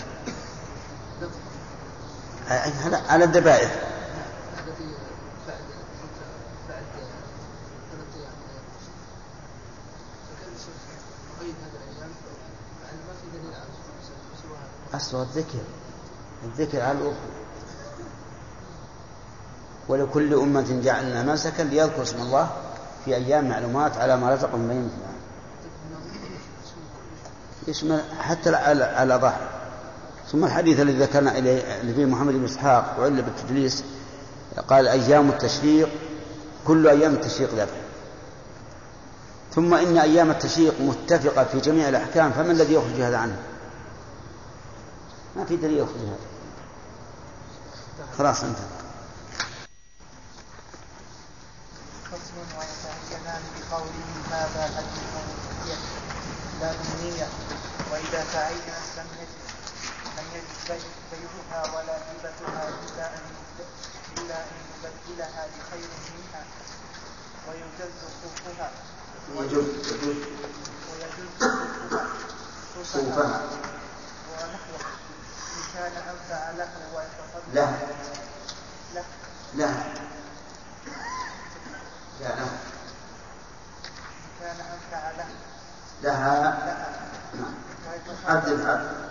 على 3.09 3.23
الذبائح. 3.23 3.71
أصل 14.93 15.21
الذكر 15.21 15.59
الذكر 16.43 16.81
على 16.81 16.91
الأخرى. 16.91 17.17
ولكل 19.87 20.33
أمة 20.33 20.81
جعلنا 20.83 21.23
منسكا 21.23 21.61
ليذكر 21.61 22.01
اسم 22.01 22.21
الله 22.21 22.51
في 23.05 23.15
أيام 23.15 23.49
معلومات 23.49 23.97
على 23.97 24.17
ما 24.17 24.33
رزقهم 24.33 24.59
من 24.59 25.06
يشمل 27.67 28.03
حتى 28.19 28.49
الأضاحي 29.03 29.45
ثم 30.31 30.45
الحديث 30.45 30.79
الذي 30.79 30.99
ذكرنا 30.99 31.37
إليه 31.37 31.81
اللي 31.81 31.93
فيه 31.93 32.05
محمد 32.05 32.33
بن 32.33 32.45
إسحاق 32.45 32.95
وعلة 32.99 33.21
بالتدليس 33.21 33.83
قال 34.67 34.87
أيام 34.87 35.29
التشريق 35.29 35.89
كل 36.65 36.87
أيام 36.87 37.13
التشريق 37.13 37.49
ذبح. 37.53 37.81
ثم 39.55 39.73
إن 39.73 39.97
أيام 39.97 40.31
التشريق 40.31 40.81
متفقة 40.81 41.43
في 41.43 41.59
جميع 41.59 41.89
الأحكام 41.89 42.31
فمن 42.31 42.51
الذي 42.51 42.73
يخرج 42.73 43.01
هذا 43.01 43.17
عنه؟ 43.17 43.37
ما 45.35 45.45
في 45.45 45.55
دليل 45.55 45.77
يخرج 45.77 46.01
هذا. 46.01 46.17
خلاص 48.17 48.43
انتهى. 48.43 48.63
فصل 52.03 52.37
ويتعينان 52.37 53.41
بقوله 53.59 54.07
هذا 54.31 54.63
حديث؟ 54.75 55.26
لا 56.61 56.71
أمنية 56.71 57.27
وإذا 57.91 58.25
تعينت 58.33 58.67
لم 58.97 59.07
يجد 59.19 59.37
لم 60.17 60.25
يجد 60.35 60.81
بيعها 61.11 61.61
ولا 61.75 61.97
هبتها 61.97 62.69
إلا 62.69 63.05
أن 63.15 63.21
إلا 64.17 64.35
أن 64.35 64.55
يبدلها 64.83 65.45
بخير 65.47 65.89
منها 66.17 66.43
ويجز 67.47 67.91
صوفها 68.23 68.71
ويجوز 69.35 69.65
صوفها 72.93 73.41
ونحوه 74.31 74.81
إن 75.57 75.63
كان 75.73 75.91
أنفع 75.91 76.51
له 76.51 76.69
ويتصدق 76.95 77.53
له 77.53 77.69
له 78.93 79.05
له 79.55 79.67
لا. 82.19 82.27
له 82.29 82.49
إن 84.25 84.31
كان 84.41 84.59
أنفع 84.59 85.11
له. 85.11 85.27
لها 86.03 86.41
نعم 87.33 87.53
عدل 88.25 88.53
العدل 88.53 89.07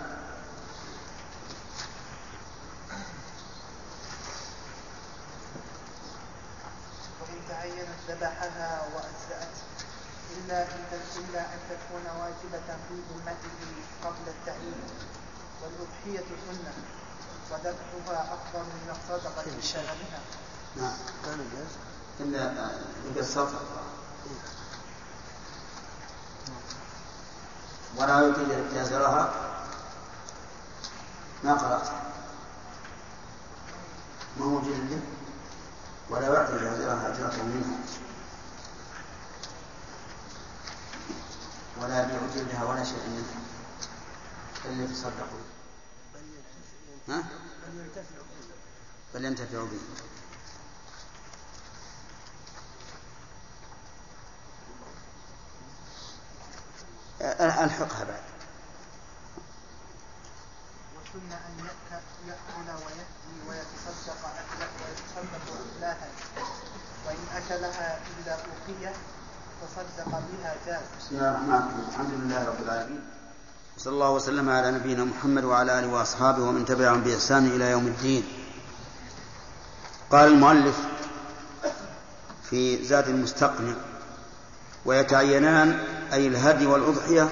وإن 7.21 7.41
تعينت 7.49 7.87
ذبحها 8.09 8.81
وأجزأت 8.95 9.55
إلا 10.37 10.63
أن 10.63 10.85
إلا 11.15 11.41
أن 11.41 11.59
تكون 11.69 12.21
واجبة 12.21 12.67
في 12.87 12.93
ذمته 13.09 13.59
قبل 14.03 14.27
التعيين 14.27 14.83
والأضحية 15.61 16.25
سنة 16.47 16.73
وذبحها 17.51 18.33
أفضل 18.33 18.63
من 18.63 18.89
الصدقة 18.91 19.57
بشأنها. 19.57 20.19
نعم. 20.75 20.93
إلا 22.19 22.51
إلا 23.11 23.19
الصدقة 23.19 23.61
ولا 27.97 28.19
يطيل 28.19 28.73
جازرها 28.73 29.33
ما 31.43 31.53
قرأت. 31.53 31.89
ما 34.39 34.45
هو 34.45 34.61
جلده 34.61 34.99
ولا 36.09 36.33
يعطي 36.33 36.53
جازرها 36.53 37.07
أجرته 37.07 37.43
منها. 37.43 37.77
ولا 41.81 42.03
يبيع 42.03 42.19
جلدها 42.35 42.63
ولا 42.63 42.83
شيء 42.83 43.07
منها. 43.07 43.41
إلا 44.65 44.83
يتصدقوا. 44.83 45.43
ها؟ 47.09 47.23
بل 49.13 49.25
ينتفعوا 49.25 49.65
به 49.65 49.79
ألحقها 57.21 58.03
بعد. 58.03 58.21
السنة 61.07 61.35
أن 61.35 61.65
يأك- 61.65 62.27
يأكل 62.27 62.69
ويهدي 62.69 63.49
ويتصدق 63.49 64.17
ويتصدق 64.81 65.61
إفلاحا 65.75 66.07
وإن 67.07 67.25
أكلها 67.35 67.99
إلا 68.07 68.31
أوقية 68.31 68.93
تصدق 69.61 70.09
بها 70.09 70.55
جاز. 70.65 70.81
بسم 70.99 71.15
الله 71.15 71.29
الرحمن 71.29 71.53
الرحيم. 71.53 71.89
الحمد 71.89 72.09
لله 72.09 72.45
رب 72.45 72.63
العالمين. 72.63 73.01
صلى 73.77 73.93
الله 73.93 74.11
وسلم 74.11 74.49
على 74.49 74.71
نبينا 74.71 75.03
محمد 75.03 75.43
وعلى 75.43 75.79
آله 75.79 75.87
وأصحابه 75.87 76.43
ومن 76.43 76.65
تبعهم 76.65 77.01
بإحسان 77.01 77.47
إلى 77.47 77.71
يوم 77.71 77.87
الدين. 77.87 78.23
قال 80.11 80.27
المؤلف 80.27 80.77
في 82.49 82.85
زاد 82.85 83.07
المستقنع 83.07 83.73
ويتعينان 84.85 85.96
أي 86.13 86.27
الهدي 86.27 86.65
والأضحية 86.65 87.29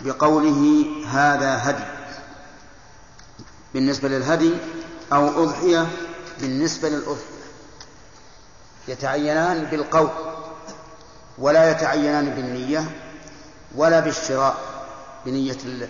بقوله 0.00 0.86
هذا 1.08 1.70
هدي. 1.70 1.84
بالنسبة 3.74 4.08
للهدي 4.08 4.54
أو 5.12 5.44
أضحية 5.44 5.88
بالنسبة 6.40 6.88
للأضحية. 6.88 7.36
يتعينان 8.88 9.64
بالقول 9.64 10.10
ولا 11.38 11.70
يتعينان 11.70 12.30
بالنية 12.30 12.96
ولا 13.74 14.00
بالشراء 14.00 14.56
بنية 15.26 15.58
ال... 15.64 15.88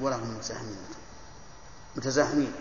ولا 0.00 0.16
هم 0.16 0.34
متزاحمين. 0.34 0.78
متزاحمين. 1.96 2.52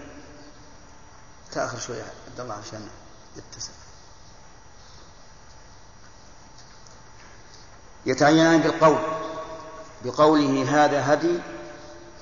تأخر 1.51 1.79
شوية 1.79 2.03
عبد 2.27 2.39
الله 2.39 2.53
عشان 2.53 2.87
يتسع. 3.37 3.71
يتعينان 8.05 8.61
بالقول 8.61 8.97
بقوله 10.05 10.85
هذا 10.85 11.13
هدي 11.13 11.39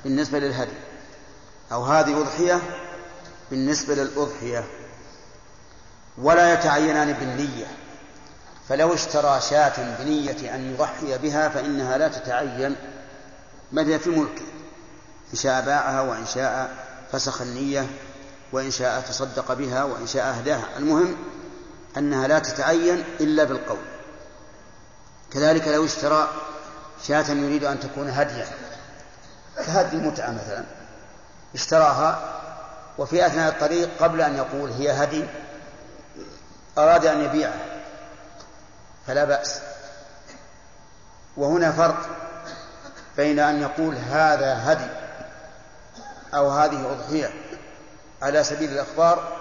بالنسبة 0.03 0.39
للهدي 0.39 0.77
أو 1.71 1.83
هذه 1.83 2.21
أضحية 2.21 2.61
بالنسبة 3.51 3.95
للأضحية. 3.95 4.63
ولا 6.17 6.53
يتعينان 6.53 7.13
بالنية 7.13 7.65
فلو 8.69 8.93
اشترى 8.93 9.41
شاة 9.49 9.97
بنية 9.99 10.55
أن 10.55 10.73
يضحي 10.73 11.17
بها 11.17 11.49
فإنها 11.49 11.97
لا 11.97 12.07
تتعين. 12.07 12.75
مدى 13.71 13.99
في 13.99 14.09
ملكه 14.09 14.45
إن 15.33 15.37
شاء 15.37 15.61
باعها 15.61 16.01
وإن 16.01 16.25
شاء 16.25 16.71
فسخ 17.11 17.41
النية 17.41 17.87
وإن 18.51 18.71
شاء 18.71 19.01
تصدق 19.01 19.53
بها 19.53 19.83
وإن 19.83 20.07
شاء 20.07 20.37
أهداها 20.37 20.67
المهم 20.77 21.15
أنها 21.97 22.27
لا 22.27 22.39
تتعين 22.39 23.03
إلا 23.19 23.43
بالقول. 23.43 23.92
كذلك 25.33 25.67
لو 25.67 25.85
اشترى 25.85 26.27
شاة 27.07 27.31
يريد 27.31 27.63
أن 27.63 27.79
تكون 27.79 28.09
هديا 28.09 28.47
كهدي 29.57 29.97
المتعة 29.97 30.31
مثلا 30.31 30.63
اشتراها 31.55 32.19
وفي 32.97 33.25
أثناء 33.25 33.49
الطريق 33.49 33.89
قبل 33.99 34.21
أن 34.21 34.35
يقول 34.35 34.71
هي 34.71 34.91
هدي 34.91 35.25
أراد 36.77 37.05
أن 37.05 37.23
يبيعها 37.23 37.81
فلا 39.07 39.25
بأس. 39.25 39.59
وهنا 41.37 41.71
فرق 41.71 41.97
بين 43.17 43.39
أن 43.39 43.61
يقول 43.61 43.95
هذا 43.95 44.71
هدي 44.71 44.87
أو 46.33 46.49
هذه 46.49 46.91
أضحية 46.91 47.33
على 48.21 48.43
سبيل 48.43 48.71
الإخبار 48.71 49.37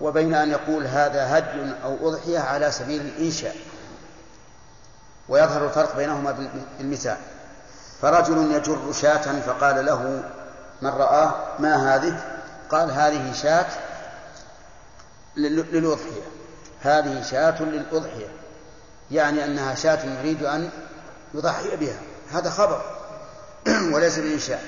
وبين 0.00 0.34
أن 0.34 0.50
يقول 0.50 0.86
هذا 0.86 1.38
هدي 1.38 1.72
أو 1.84 2.08
أضحية 2.08 2.38
على 2.38 2.72
سبيل 2.72 3.00
الإنشاء. 3.00 3.56
ويظهر 5.28 5.64
الفرق 5.64 5.96
بينهما 5.96 6.50
بالمثال. 6.78 7.16
فرجل 8.02 8.52
يجر 8.52 8.92
شاة 8.92 9.40
فقال 9.40 9.86
له 9.86 10.22
من 10.82 10.90
رآه؟ 10.90 11.34
ما 11.58 11.94
هذه؟ 11.94 12.24
قال 12.70 12.90
هذه 12.90 13.32
شاة 13.32 13.66
للأضحية. 15.36 16.22
هذه 16.82 17.22
شاة 17.22 17.62
للأضحية. 17.62 18.28
يعني 19.10 19.44
أنها 19.44 19.74
شاة 19.74 20.04
يريد 20.04 20.42
أن 20.42 20.70
يضحي 21.34 21.76
بها. 21.76 21.98
هذا 22.32 22.50
خبر. 22.50 22.80
وليس 23.94 24.18
بالإنشاء 24.18 24.64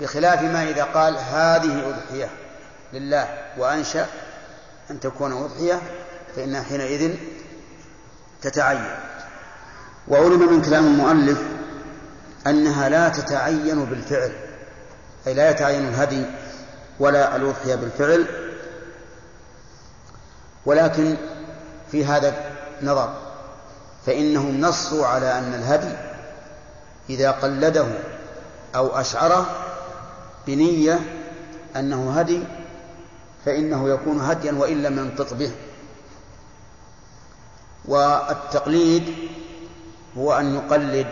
بخلاف 0.00 0.42
ما 0.42 0.62
إذا 0.62 0.84
قال 0.84 1.16
هذه 1.18 1.88
أضحية 1.88 2.30
لله 2.92 3.38
وأنشأ 3.58 4.06
أن 4.90 5.00
تكون 5.00 5.32
أضحية 5.32 5.80
فإنها 6.36 6.62
حينئذ 6.62 7.16
تتعين. 8.42 8.96
وعلم 10.08 10.52
من 10.52 10.62
كلام 10.62 10.86
المؤلف 10.86 11.42
أنها 12.46 12.88
لا 12.88 13.08
تتعين 13.08 13.84
بالفعل 13.84 14.32
أي 15.26 15.34
لا 15.34 15.50
يتعين 15.50 15.88
الهدي 15.88 16.24
ولا 17.00 17.36
الأضحية 17.36 17.74
بالفعل 17.74 18.26
ولكن 20.66 21.16
في 21.90 22.04
هذا 22.04 22.34
نظر 22.82 23.14
فإنهم 24.06 24.60
نصوا 24.60 25.06
على 25.06 25.38
أن 25.38 25.54
الهدي 25.54 25.96
إذا 27.10 27.30
قلده 27.30 27.86
أو 28.74 29.00
أشعره 29.00 29.46
بنية 30.46 31.00
أنه 31.76 32.18
هدي 32.18 32.40
فإنه 33.44 33.88
يكون 33.88 34.20
هديا 34.20 34.52
وإن 34.52 34.82
لم 34.82 34.98
ينطق 34.98 35.34
به. 35.34 35.50
والتقليد 37.84 39.14
هو 40.18 40.32
أن 40.32 40.54
يقلد 40.54 41.06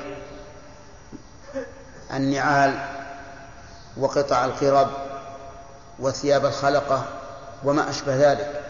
النعال 2.14 2.78
وقطع 3.96 4.44
القرب 4.44 4.88
وثياب 5.98 6.46
الخلقة 6.46 7.04
وما 7.64 7.90
أشبه 7.90 8.32
ذلك 8.32 8.60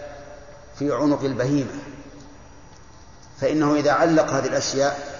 في 0.79 0.93
عنق 0.93 1.25
البهيمة. 1.25 1.73
فإنه 3.41 3.75
إذا 3.75 3.93
علق 3.93 4.31
هذه 4.31 4.47
الأشياء 4.47 5.19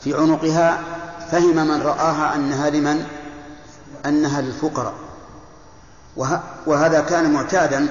في 0.00 0.14
عنقها 0.14 0.80
فهم 1.30 1.56
من 1.56 1.82
رآها 1.82 2.34
أنها 2.34 2.70
لمن؟ 2.70 3.06
أنها 4.06 4.40
للفقراء. 4.40 4.94
وهذا 6.66 7.00
كان 7.00 7.32
معتادا 7.32 7.88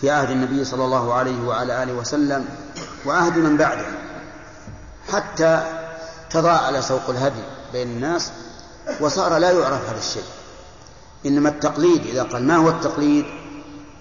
في 0.00 0.10
عهد 0.10 0.30
النبي 0.30 0.64
صلى 0.64 0.84
الله 0.84 1.14
عليه 1.14 1.46
وعلى 1.46 1.82
آله 1.82 1.92
وسلم 1.92 2.48
وعهد 3.06 3.38
من 3.38 3.56
بعده. 3.56 3.86
حتى 5.08 5.62
تضاءل 6.30 6.84
سوق 6.84 7.10
الهدي 7.10 7.42
بين 7.72 7.88
الناس 7.88 8.32
وصار 9.00 9.38
لا 9.38 9.50
يعرف 9.50 9.88
هذا 9.88 9.98
الشيء. 9.98 10.22
إنما 11.26 11.48
التقليد 11.48 12.06
إذا 12.06 12.22
قال 12.22 12.46
ما 12.46 12.56
هو 12.56 12.68
التقليد؟ 12.68 13.24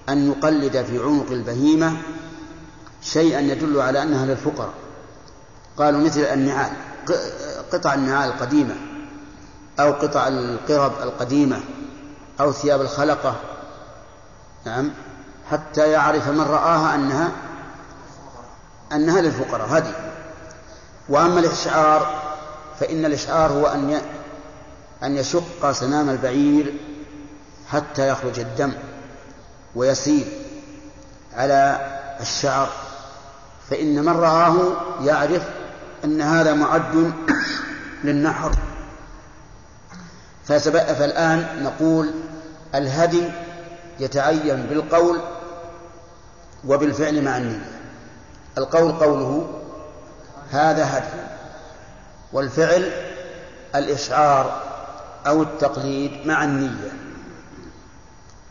أن 0.10 0.32
يقلد 0.32 0.86
في 0.86 1.00
عنق 1.00 1.32
البهيمة 1.32 1.98
شيئا 3.02 3.40
يدل 3.40 3.82
على 3.82 4.04
أنها 4.04 4.26
للفقراء. 4.26 4.74
قالوا 5.78 6.02
مثل 6.02 6.20
النعال 6.20 6.72
قطع 7.72 7.94
النعال 7.94 8.30
القديمة 8.30 8.76
أو 9.80 9.92
قطع 9.94 10.28
القرب 10.28 10.92
القديمة 11.04 11.60
أو 12.40 12.52
ثياب 12.52 12.82
الخلقة. 12.82 13.36
نعم. 14.66 14.92
حتى 15.52 15.92
يعرف 15.92 16.28
من 16.28 16.42
رآها 16.42 16.96
أنها 16.96 17.32
أنها 18.92 19.22
للفقراء 19.22 19.68
هذه. 19.68 20.07
وأما 21.10 21.40
الإشعار 21.40 22.22
فإن 22.80 23.06
الإشعار 23.06 23.52
هو 23.52 23.66
أن 23.66 24.02
أن 25.04 25.18
يشق 25.18 25.72
سنام 25.72 26.10
البعير 26.10 26.74
حتى 27.70 28.08
يخرج 28.08 28.40
الدم 28.40 28.72
ويسيل 29.76 30.26
على 31.34 31.88
الشعر. 32.22 32.70
فإن 33.70 34.06
من 34.06 34.14
رآه 34.14 34.56
يعرف 35.04 35.44
أن 36.04 36.22
هذا 36.22 36.54
معد 36.54 37.14
للنحر. 38.04 38.52
فالآن 40.46 41.64
نقول 41.64 42.12
الهدي 42.76 43.24
يتعين 44.00 44.64
بالقول 44.70 45.20
وبالفعل 46.68 47.24
مع 47.24 47.38
النية. 47.38 47.72
القول 48.58 48.92
قوله 48.92 49.57
هذا 50.52 50.98
هدي 50.98 51.28
والفعل 52.34 52.92
الإشعار 53.76 54.62
أو 55.28 55.42
التقليد 55.42 56.28
مع 56.28 56.44
النية 56.44 56.92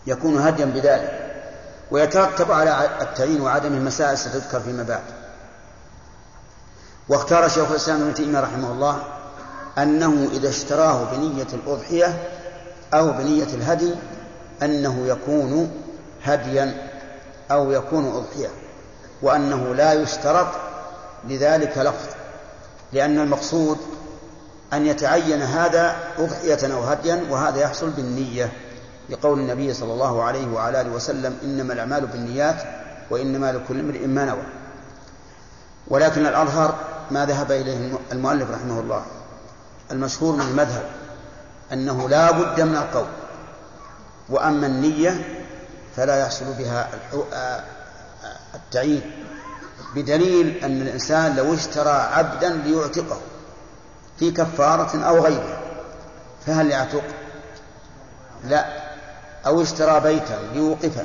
يكون 0.07 0.39
هديا 0.39 0.65
بذلك 0.65 1.23
ويترتب 1.91 2.53
على 2.53 2.89
التعيين 3.01 3.41
وعدمه 3.41 3.79
مسائل 3.79 4.19
ستذكر 4.19 4.61
فيما 4.61 4.83
بعد. 4.83 5.03
واختار 7.09 7.49
شيخ 7.49 7.71
الإسلام 7.71 8.03
ابن 8.03 8.15
تيمية 8.15 8.41
رحمه 8.41 8.71
الله 8.71 9.03
أنه 9.79 10.29
إذا 10.33 10.49
اشتراه 10.49 11.05
بنية 11.05 11.47
الأضحية 11.53 12.29
أو 12.95 13.13
بنية 13.13 13.55
الهدي 13.55 13.95
أنه 14.63 15.07
يكون 15.07 15.71
هديا 16.25 16.91
أو 17.51 17.73
يكون 17.73 18.07
أضحية 18.07 18.49
وأنه 19.23 19.75
لا 19.75 19.93
يشترط 19.93 20.47
لذلك 21.29 21.79
لفظ 21.79 22.09
لأن 22.93 23.19
المقصود 23.19 23.79
أن 24.73 24.87
يتعين 24.87 25.43
هذا 25.43 25.97
أضحية 26.19 26.75
أو 26.75 26.83
هديا 26.83 27.25
وهذا 27.31 27.61
يحصل 27.61 27.91
بالنية. 27.91 28.53
لقول 29.11 29.39
النبي 29.39 29.75
صلى 29.75 29.93
الله 29.93 30.23
عليه 30.23 30.47
وعلى 30.49 30.81
آله 30.81 30.91
وسلم 30.91 31.39
إنما 31.43 31.73
الأعمال 31.73 32.07
بالنيات 32.07 32.63
وإنما 33.11 33.53
لكل 33.53 33.81
امرئ 33.81 34.07
ما 34.07 34.25
نوى. 34.25 34.43
ولكن 35.89 36.27
الأظهر 36.27 36.75
ما 37.11 37.27
ذهب 37.27 37.53
إليه 37.53 37.99
المؤلف 38.13 38.51
رحمه 38.51 38.81
الله. 38.81 39.03
المشهور 39.91 40.35
من 40.35 40.41
المذهب 40.41 40.85
أنه 41.73 42.09
لا 42.09 42.31
بد 42.31 42.61
من 42.61 42.77
القول 42.77 43.07
وأما 44.29 44.67
النية 44.67 45.41
فلا 45.97 46.17
يحصل 46.21 46.53
بها 46.59 46.89
التعيين. 48.55 49.03
بدليل 49.97 50.65
أن 50.65 50.83
الإنسان 50.83 51.37
لو 51.37 51.55
اشترى 51.55 51.91
عبدا 51.91 52.49
ليعتقه 52.49 53.21
في 54.19 54.31
كفارة 54.31 55.05
أو 55.05 55.25
غيرها 55.25 55.61
فهل 56.47 56.71
يعتق؟ 56.71 57.03
لا 58.45 58.67
أو 59.47 59.63
اشترى 59.63 60.01
بيتا 60.01 60.39
ليوقفه 60.53 61.05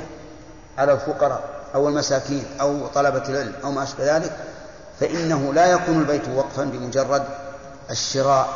على 0.78 0.92
الفقراء 0.92 1.44
أو 1.74 1.88
المساكين 1.88 2.44
أو 2.60 2.86
طلبة 2.86 3.28
العلم 3.28 3.54
أو 3.64 3.72
ما 3.72 3.82
أشبه 3.82 4.16
ذلك 4.16 4.36
فإنه 5.00 5.52
لا 5.54 5.66
يكون 5.66 5.98
البيت 5.98 6.28
وقفا 6.28 6.64
بمجرد 6.64 7.24
الشراء 7.90 8.48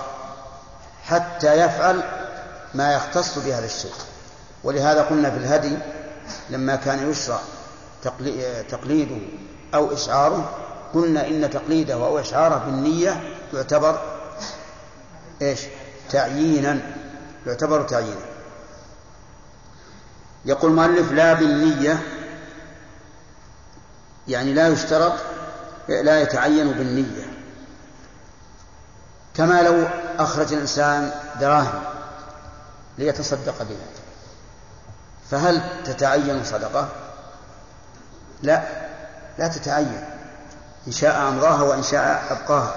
حتى 1.04 1.60
يفعل 1.60 2.02
ما 2.74 2.94
يختص 2.94 3.38
بهذا 3.38 3.66
الشيء 3.66 3.92
ولهذا 4.64 5.02
قلنا 5.02 5.30
في 5.30 5.36
الهدي 5.36 5.78
لما 6.50 6.76
كان 6.76 7.10
يشرع 7.10 7.38
تقليده 8.68 9.18
أو 9.74 9.92
إشعاره 9.92 10.50
قلنا 10.94 11.26
إن 11.26 11.50
تقليده 11.50 11.94
أو 11.94 12.18
إشعاره 12.18 12.64
بالنية 12.66 13.36
يعتبر 13.54 14.00
إيش؟ 15.42 15.60
تعيينا 16.10 16.80
يعتبر 17.46 17.82
تعيينا. 17.82 18.26
يقول 20.44 20.70
المؤلف 20.70 21.12
لا 21.12 21.32
بالنية 21.32 22.02
يعني 24.28 24.52
لا 24.52 24.68
يشترط 24.68 25.12
لا 25.88 26.20
يتعين 26.20 26.72
بالنية. 26.72 27.26
كما 29.34 29.62
لو 29.62 29.86
أخرج 30.18 30.52
الإنسان 30.52 31.12
دراهم 31.40 31.82
ليتصدق 32.98 33.62
بها 33.62 33.86
فهل 35.30 35.82
تتعين 35.84 36.44
صدقة؟ 36.44 36.88
لا. 38.42 38.85
لا 39.38 39.48
تتعين 39.48 40.00
إن 40.86 40.92
شاء 40.92 41.28
أمضاها 41.28 41.62
وإن 41.62 41.82
شاء 41.82 42.24
أبقاها 42.30 42.76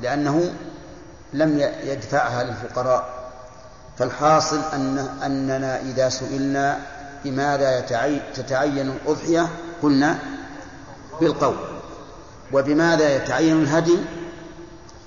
لأنه 0.00 0.52
لم 1.32 1.58
يدفعها 1.84 2.44
للفقراء. 2.44 3.22
فالحاصل 3.98 4.60
أن 4.72 4.98
أننا 4.98 5.80
إذا 5.80 6.08
سئلنا 6.08 6.78
بماذا 7.24 7.80
تتعين 8.34 8.90
الأضحية 8.90 9.48
قلنا 9.82 10.18
بالقول. 11.20 11.56
وبماذا 12.52 13.16
يتعين 13.16 13.62
الهدي؟ 13.62 13.98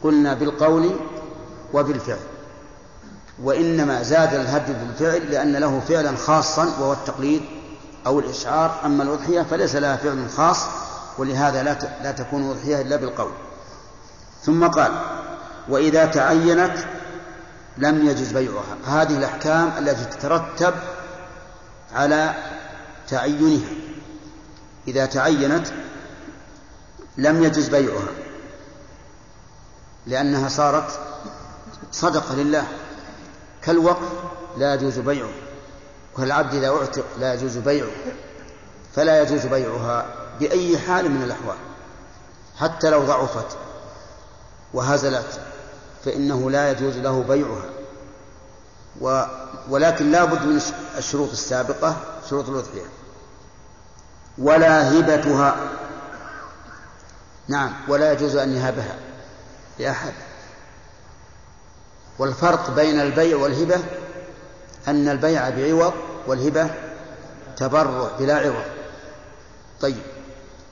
قلنا 0.03 0.33
بالقول 0.33 0.99
وبالفعل. 1.73 2.19
وإنما 3.43 4.03
زاد 4.03 4.33
الهدي 4.33 4.73
بالفعل 4.73 5.31
لأن 5.31 5.55
له 5.55 5.79
فعلا 5.79 6.15
خاصا 6.17 6.65
وهو 6.65 6.93
التقليد 6.93 7.41
أو 8.05 8.19
الإشعار 8.19 8.81
أما 8.85 9.03
الأضحية 9.03 9.41
فليس 9.41 9.75
لها 9.75 9.95
فعل 9.95 10.29
خاص 10.29 10.65
ولهذا 11.17 11.63
لا 11.63 11.73
لا 12.03 12.11
تكون 12.11 12.49
أضحية 12.49 12.81
إلا 12.81 12.95
بالقول. 12.95 13.31
ثم 14.43 14.67
قال 14.67 14.91
وإذا 15.69 16.05
تعينت 16.05 16.77
لم 17.77 18.07
يجز 18.07 18.31
بيعها. 18.31 18.77
هذه 18.85 19.17
الأحكام 19.17 19.71
التي 19.77 20.05
تترتب 20.05 20.73
على 21.93 22.33
تعينها. 23.07 23.69
إذا 24.87 25.05
تعينت 25.05 25.67
لم 27.17 27.43
يجز 27.43 27.69
بيعها 27.69 28.07
لأنها 30.07 30.49
صارت 30.49 30.99
صدقة 31.91 32.35
لله. 32.35 32.67
كالوقف 33.61 34.09
لا 34.57 34.73
يجوز 34.73 34.99
بيعه. 34.99 35.44
كالعبد 36.17 36.53
إذا 36.53 36.69
أعتق 36.69 37.05
لا 37.19 37.33
يجوز 37.33 37.57
بيعه 37.57 37.91
فلا 38.95 39.21
يجوز 39.21 39.45
بيعها 39.45 40.05
بأي 40.39 40.77
حال 40.77 41.11
من 41.11 41.23
الأحوال 41.23 41.57
حتى 42.59 42.89
لو 42.89 43.03
ضعفت 43.03 43.57
وهزلت 44.73 45.39
فإنه 46.05 46.51
لا 46.51 46.71
يجوز 46.71 46.97
له 46.97 47.23
بيعها. 47.23 47.69
و 49.01 49.23
ولكن 49.69 50.11
لا 50.11 50.25
بد 50.25 50.45
من 50.45 50.61
الشروط 50.97 51.31
السابقة 51.31 51.95
شروط 52.29 52.49
الأضحية. 52.49 52.85
ولا 54.37 54.99
هبتها. 54.99 55.55
نعم 57.47 57.73
ولا 57.87 58.11
يجوز 58.11 58.35
أن 58.35 58.55
يهبها 58.55 58.95
لأحد. 59.79 60.13
والفرق 62.19 62.69
بين 62.71 62.99
البيع 62.99 63.37
والهبة 63.37 63.79
أن 64.87 65.09
البيع 65.09 65.49
بعوض 65.49 65.93
والهبة 66.27 66.69
تبرع 67.57 68.09
بلا 68.19 68.35
عوض. 68.37 68.65
طيب 69.81 70.01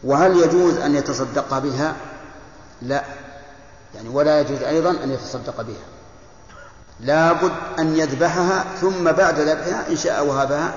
وهل 0.03 0.37
يجوز 0.37 0.77
أن 0.77 0.95
يتصدق 0.95 1.57
بها؟ 1.57 1.95
لا 2.81 3.03
يعني 3.95 4.09
ولا 4.09 4.39
يجوز 4.39 4.63
أيضا 4.63 4.91
أن 4.91 5.11
يتصدق 5.11 5.61
بها. 5.61 5.85
لا 6.99 7.33
بد 7.33 7.51
أن 7.79 7.97
يذبحها 7.97 8.65
ثم 8.81 9.11
بعد 9.11 9.39
ذبحها 9.39 9.89
إن 9.89 9.97
شاء 9.97 10.25
وهبها 10.25 10.73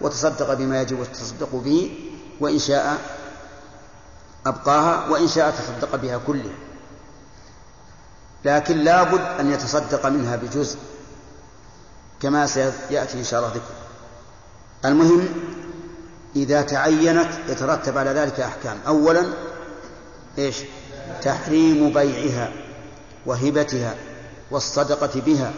وتصدق 0.00 0.54
بما 0.54 0.82
يجب 0.82 1.02
التصدق 1.02 1.48
به 1.52 2.10
وإن 2.40 2.58
شاء 2.58 2.98
أبقاها 4.46 5.08
وإن 5.08 5.28
شاء 5.28 5.50
تصدق 5.50 5.96
بها 5.96 6.20
كلها 6.26 6.54
لكن 8.44 8.78
لا 8.78 9.02
بد 9.02 9.40
أن 9.40 9.52
يتصدق 9.52 10.06
منها 10.06 10.36
بجزء. 10.36 10.78
كما 12.24 12.46
سيأتي 12.46 13.18
إن 13.18 13.24
شاء 13.24 13.40
الله 13.40 13.52
ذكر. 13.54 13.74
المهم 14.84 15.28
إذا 16.36 16.62
تعينت 16.62 17.28
يترتب 17.48 17.98
على 17.98 18.10
ذلك 18.10 18.40
أحكام. 18.40 18.78
أولا 18.86 19.24
إيش؟ 20.38 20.56
تحريم 21.22 21.92
بيعها 21.92 22.52
وهبتها 23.26 23.94
والصدقة 24.50 25.20
بها 25.20 25.52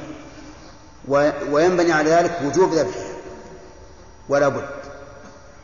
وينبني 1.50 1.92
على 1.92 2.10
ذلك 2.10 2.38
وجوب 2.44 2.72
ذبحها. 2.72 3.16
ولا 4.28 4.48
بد. 4.48 4.68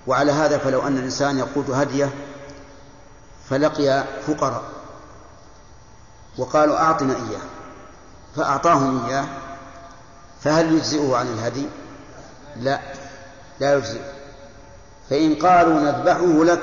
وعلى 0.07 0.32
هذا 0.32 0.59
فلو 0.59 0.86
أن 0.86 0.98
الإنسان 0.98 1.38
يقود 1.38 1.70
هديه 1.70 2.11
فلقي 3.50 4.05
فقراء 4.26 4.62
وقالوا 6.38 6.76
أعطنا 6.76 7.14
إياه 7.14 7.40
فأعطاهم 8.36 9.07
إياه 9.07 9.41
فهل 10.45 10.74
يجزئه 10.74 11.16
عن 11.16 11.26
الهدي؟ 11.26 11.66
لا 12.57 12.80
لا 13.61 13.74
يجزئه 13.74 14.12
فإن 15.11 15.34
قالوا 15.34 15.80
نذبحه 15.80 16.45
لك 16.45 16.62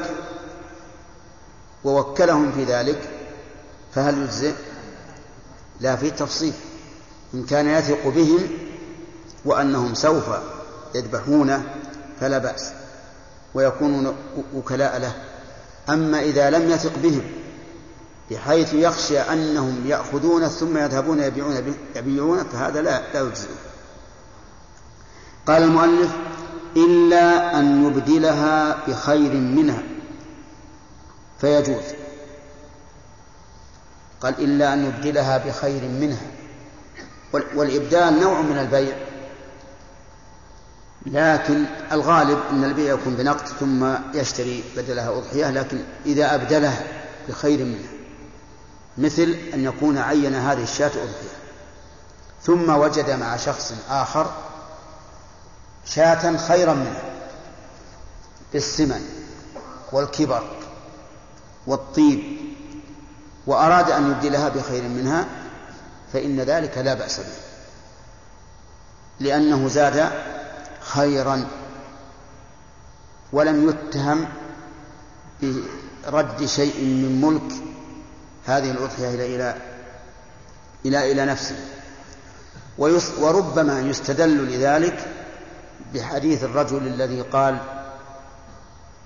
ووكلهم 1.84 2.52
في 2.52 2.64
ذلك 2.64 3.10
فهل 3.96 4.18
يجزئ؟ 4.18 4.54
لا 5.80 5.96
في 5.96 6.12
تفصيل 6.12 6.54
إن 7.34 7.46
كان 7.46 7.68
يثق 7.68 8.08
بهم 8.08 8.48
وأنهم 9.46 9.94
سوف 9.94 10.26
يذبحونه 10.96 11.64
فلا 12.20 12.38
بأس 12.38 12.72
ويكونون 13.54 14.16
وكلاء 14.54 14.98
له 14.98 15.14
أما 15.90 16.22
إذا 16.22 16.50
لم 16.50 16.70
يثق 16.72 16.92
بهم 17.04 17.22
بحيث 18.32 18.74
يخشى 18.74 19.20
أنهم 19.20 19.84
يأخذونه 19.88 20.48
ثم 20.48 20.78
يذهبون 20.78 21.20
يبيعون 21.20 21.76
يبيعونه 21.96 22.44
فهذا 22.44 22.82
لا 22.82 23.02
لا 23.14 23.22
يجزئ 23.22 23.48
قال 25.50 25.64
المؤلف 25.64 26.12
إلا 26.78 27.60
أن 27.60 27.86
يبدلها 27.86 28.78
بخير 28.88 29.34
منها. 29.34 29.84
فيجوز. 31.42 31.84
قال 34.22 34.44
إلا 34.44 34.74
أن 34.74 34.86
يبدلها 34.86 35.38
بخير 35.38 35.82
منها. 35.82 36.28
والإبدال 37.34 38.20
نوع 38.20 38.42
من 38.42 38.58
البيع. 38.58 38.96
لكن 41.06 41.66
الغالب 41.92 42.40
أن 42.52 42.64
البيع 42.64 42.94
يكون 42.94 43.16
بنقد 43.16 43.48
ثم 43.48 43.94
يشتري 44.14 44.64
بدلها 44.78 45.10
أضحية 45.10 45.52
لكن 45.52 45.80
إذا 46.06 46.36
أبدلها 46.36 46.84
بخير 47.30 47.66
منها. 47.66 47.92
مثل 48.98 49.38
أن 49.54 49.64
يكون 49.64 49.98
عين 49.98 50.36
هذه 50.36 50.64
الشاة 50.64 50.88
أضحية. 50.88 51.40
ثم 52.42 52.70
وجد 52.70 53.10
مع 53.10 53.38
شخص 53.38 53.74
آخر 53.90 54.32
شاة 55.90 56.38
خيرا 56.38 56.74
منها 56.74 57.04
بالسمن 58.54 59.02
والكبر 59.92 60.44
والطيب 61.68 62.24
وأراد 63.48 63.92
أن 63.92 64.12
يبدلها 64.12 64.50
بخير 64.50 64.84
منها 64.84 65.26
فإن 66.14 66.40
ذلك 66.40 66.78
لا 66.78 66.94
بأس 66.94 67.20
به 67.20 67.50
لأنه 69.20 69.68
زاد 69.68 70.12
خيرا 70.82 71.48
ولم 73.34 73.70
يتهم 73.70 74.28
برد 76.08 76.46
شيء 76.46 76.84
من 76.84 77.22
ملك 77.22 77.54
هذه 78.46 78.72
الأضحية 78.72 79.10
إلى 79.10 79.36
إلى 79.36 79.56
إلى 80.86 81.12
إلى 81.12 81.26
نفسه 81.26 81.56
وربما 83.20 83.80
يستدل 83.80 84.46
لذلك 84.46 85.19
بحديث 85.94 86.44
الرجل 86.44 86.88
الذي 86.88 87.22
قال 87.22 87.58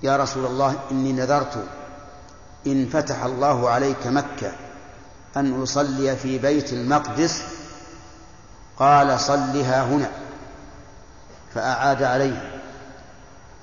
يا 0.03 0.17
رسول 0.17 0.45
الله 0.45 0.75
إني 0.91 1.13
نذرت 1.13 1.65
إن 2.67 2.89
فتح 2.89 3.23
الله 3.23 3.69
عليك 3.69 4.07
مكة 4.07 4.51
أن 5.37 5.61
أصلي 5.61 6.15
في 6.15 6.37
بيت 6.37 6.73
المقدس 6.73 7.43
قال 8.77 9.19
صلها 9.19 9.83
هنا. 9.83 10.11
فأعاد 11.55 12.03
عليه 12.03 12.61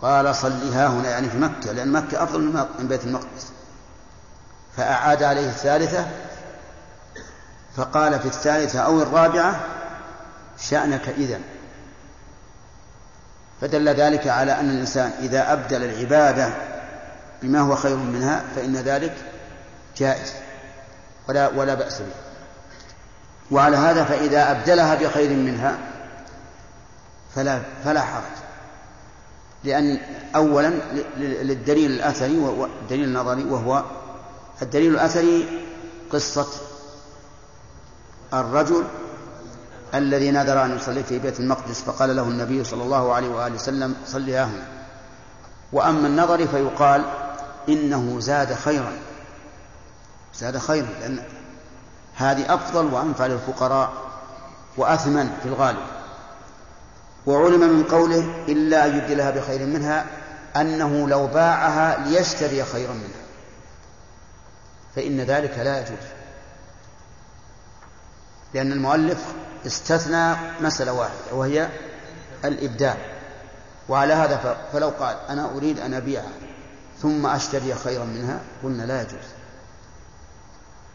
قال 0.02 0.34
صلها 0.34 0.86
هنا 0.86 1.10
يعني 1.10 1.30
في 1.30 1.38
مكة 1.38 1.72
لأن 1.72 1.92
مكة 1.92 2.22
أفضل 2.22 2.40
من 2.78 2.88
بيت 2.88 3.04
المقدس. 3.04 3.52
فأعاد 4.76 5.22
عليه 5.22 5.48
الثالثة 5.48 6.06
فقال 7.76 8.20
في 8.20 8.26
الثالثة 8.26 8.80
أو 8.80 9.02
الرابعة 9.02 9.60
شأنك 10.58 11.08
إذا 11.08 11.40
فدل 13.60 13.88
ذلك 13.88 14.28
على 14.28 14.52
أن 14.52 14.70
الإنسان 14.70 15.10
إذا 15.22 15.52
أبدل 15.52 15.84
العبادة 15.84 16.52
بما 17.42 17.60
هو 17.60 17.76
خير 17.76 17.96
منها 17.96 18.42
فإن 18.56 18.76
ذلك 18.76 19.14
جائز. 19.96 20.32
ولا 21.28 21.48
ولا 21.48 21.74
بأس 21.74 21.98
به. 21.98 22.14
وعلى 23.50 23.76
هذا 23.76 24.04
فإذا 24.04 24.50
أبدلها 24.50 24.94
بخير 24.94 25.30
منها 25.30 25.78
فلا 27.34 27.60
فلا 27.84 28.00
حرج. 28.00 28.40
لأن 29.64 30.00
أولا 30.36 30.72
للدليل 31.16 31.90
الأثري 31.90 32.38
والدليل 32.38 33.04
النظري 33.04 33.44
وهو 33.44 33.84
الدليل 34.62 34.94
الأثري 34.94 35.62
قصة 36.12 36.46
الرجل 38.34 38.84
الذي 39.94 40.30
نذر 40.30 40.64
أن 40.64 40.76
يصلي 40.76 41.02
في 41.02 41.18
بيت 41.18 41.40
المقدس 41.40 41.82
فقال 41.82 42.16
له 42.16 42.22
النبي 42.22 42.64
صلى 42.64 42.82
الله 42.82 43.12
عليه 43.12 43.28
وآله 43.28 43.54
وسلم 43.54 43.94
صلي 44.06 44.38
هنا 44.38 44.80
وأما 45.72 46.06
النظر 46.06 46.46
فيقال 46.46 47.04
إنه 47.68 48.20
زاد 48.20 48.54
خيرا. 48.54 48.92
زاد 50.34 50.58
خيرا 50.58 50.86
لأن 51.00 51.22
هذه 52.16 52.54
أفضل 52.54 52.86
وأنفع 52.94 53.26
للفقراء 53.26 53.92
وأثمن 54.76 55.30
في 55.42 55.48
الغالب. 55.48 55.86
وعلم 57.26 57.60
من 57.60 57.84
قوله 57.84 58.44
إلا 58.48 58.86
أن 58.86 58.98
يبدلها 58.98 59.30
بخير 59.30 59.66
منها 59.66 60.06
أنه 60.56 61.08
لو 61.08 61.26
باعها 61.26 62.08
ليشتري 62.08 62.64
خيرا 62.64 62.92
منها. 62.92 63.20
فإن 64.96 65.20
ذلك 65.20 65.58
لا 65.58 65.80
يجوز. 65.80 66.19
لأن 68.54 68.72
المؤلف 68.72 69.24
استثنى 69.66 70.34
مسألة 70.60 70.92
واحدة 70.92 71.34
وهي 71.34 71.68
الإبدال 72.44 72.96
وعلى 73.88 74.12
هذا 74.12 74.56
فلو 74.72 74.88
قال 74.88 75.16
أنا 75.28 75.50
أريد 75.56 75.80
أن 75.80 75.94
أبيعها 75.94 76.32
ثم 77.02 77.26
أشتري 77.26 77.74
خيرا 77.74 78.04
منها 78.04 78.40
قلنا 78.62 78.82
لا 78.82 79.02
يجوز. 79.02 79.28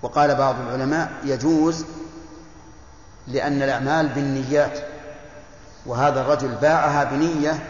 وقال 0.02 0.36
بعض 0.36 0.56
العلماء 0.60 1.12
يجوز 1.24 1.86
لأن 3.28 3.62
الأعمال 3.62 4.08
بالنيات 4.08 4.80
وهذا 5.86 6.22
الرجل 6.22 6.56
باعها 6.56 7.04
بنية 7.04 7.64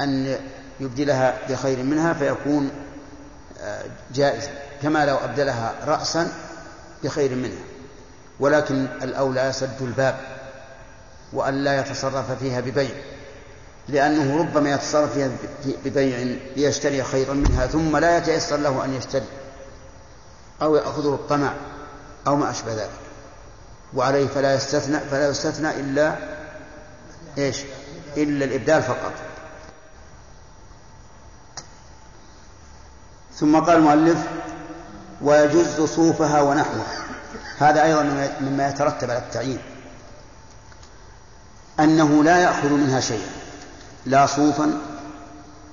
أن 0.00 0.36
يبدلها 0.80 1.38
بخير 1.48 1.82
منها 1.82 2.12
فيكون 2.12 2.70
آه، 3.60 3.84
جائزا 4.14 4.50
كما 4.82 5.06
لو 5.06 5.16
أبدلها 5.16 5.74
رأسا 5.86 6.32
بخير 7.04 7.34
منها. 7.34 7.73
ولكن 8.40 8.86
الأولى 9.02 9.52
سد 9.52 9.82
الباب 9.82 10.20
وأن 11.32 11.64
لا 11.64 11.80
يتصرف 11.80 12.38
فيها 12.38 12.60
ببيع 12.60 12.94
لأنه 13.88 14.38
ربما 14.40 14.70
يتصرف 14.70 15.12
فيها 15.12 15.30
ببيع 15.84 16.36
ليشتري 16.56 17.02
خيرا 17.02 17.34
منها 17.34 17.66
ثم 17.66 17.96
لا 17.96 18.18
يتيسر 18.18 18.56
له 18.56 18.84
أن 18.84 18.94
يشتري 18.94 19.26
أو 20.62 20.76
يأخذه 20.76 21.14
الطمع 21.14 21.52
أو 22.26 22.36
ما 22.36 22.50
أشبه 22.50 22.74
ذلك. 22.74 22.90
وعليه 23.94 24.26
فلا 24.26 24.54
يستثنى 24.54 25.00
فلا 25.00 25.28
يستثنى 25.28 25.70
إلا 25.70 26.16
إيش؟ 27.38 27.60
إلا 28.16 28.44
الإبدال 28.44 28.82
فقط. 28.82 29.12
ثم 33.34 33.60
قال 33.60 33.76
المؤلف 33.76 34.18
ويجز 35.22 35.80
صوفها 35.80 36.40
ونحوه. 36.40 37.03
هذا 37.58 37.84
أيضا 37.84 38.02
مما 38.40 38.68
يترتب 38.68 39.10
على 39.10 39.18
التعيين. 39.18 39.58
أنه 41.80 42.24
لا 42.24 42.38
يأخذ 42.38 42.68
منها 42.72 43.00
شيئا 43.00 43.28
لا 44.06 44.26
صوفا 44.26 44.78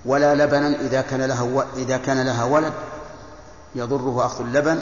ولا 0.06 0.36
لبنا 0.36 0.68
إذا 0.68 1.02
كان 1.02 1.22
لها 1.22 1.66
إذا 1.76 1.98
كان 1.98 2.26
لها 2.26 2.44
ولد 2.44 2.74
يضره 3.76 4.26
أخذ 4.26 4.46
اللبن 4.46 4.80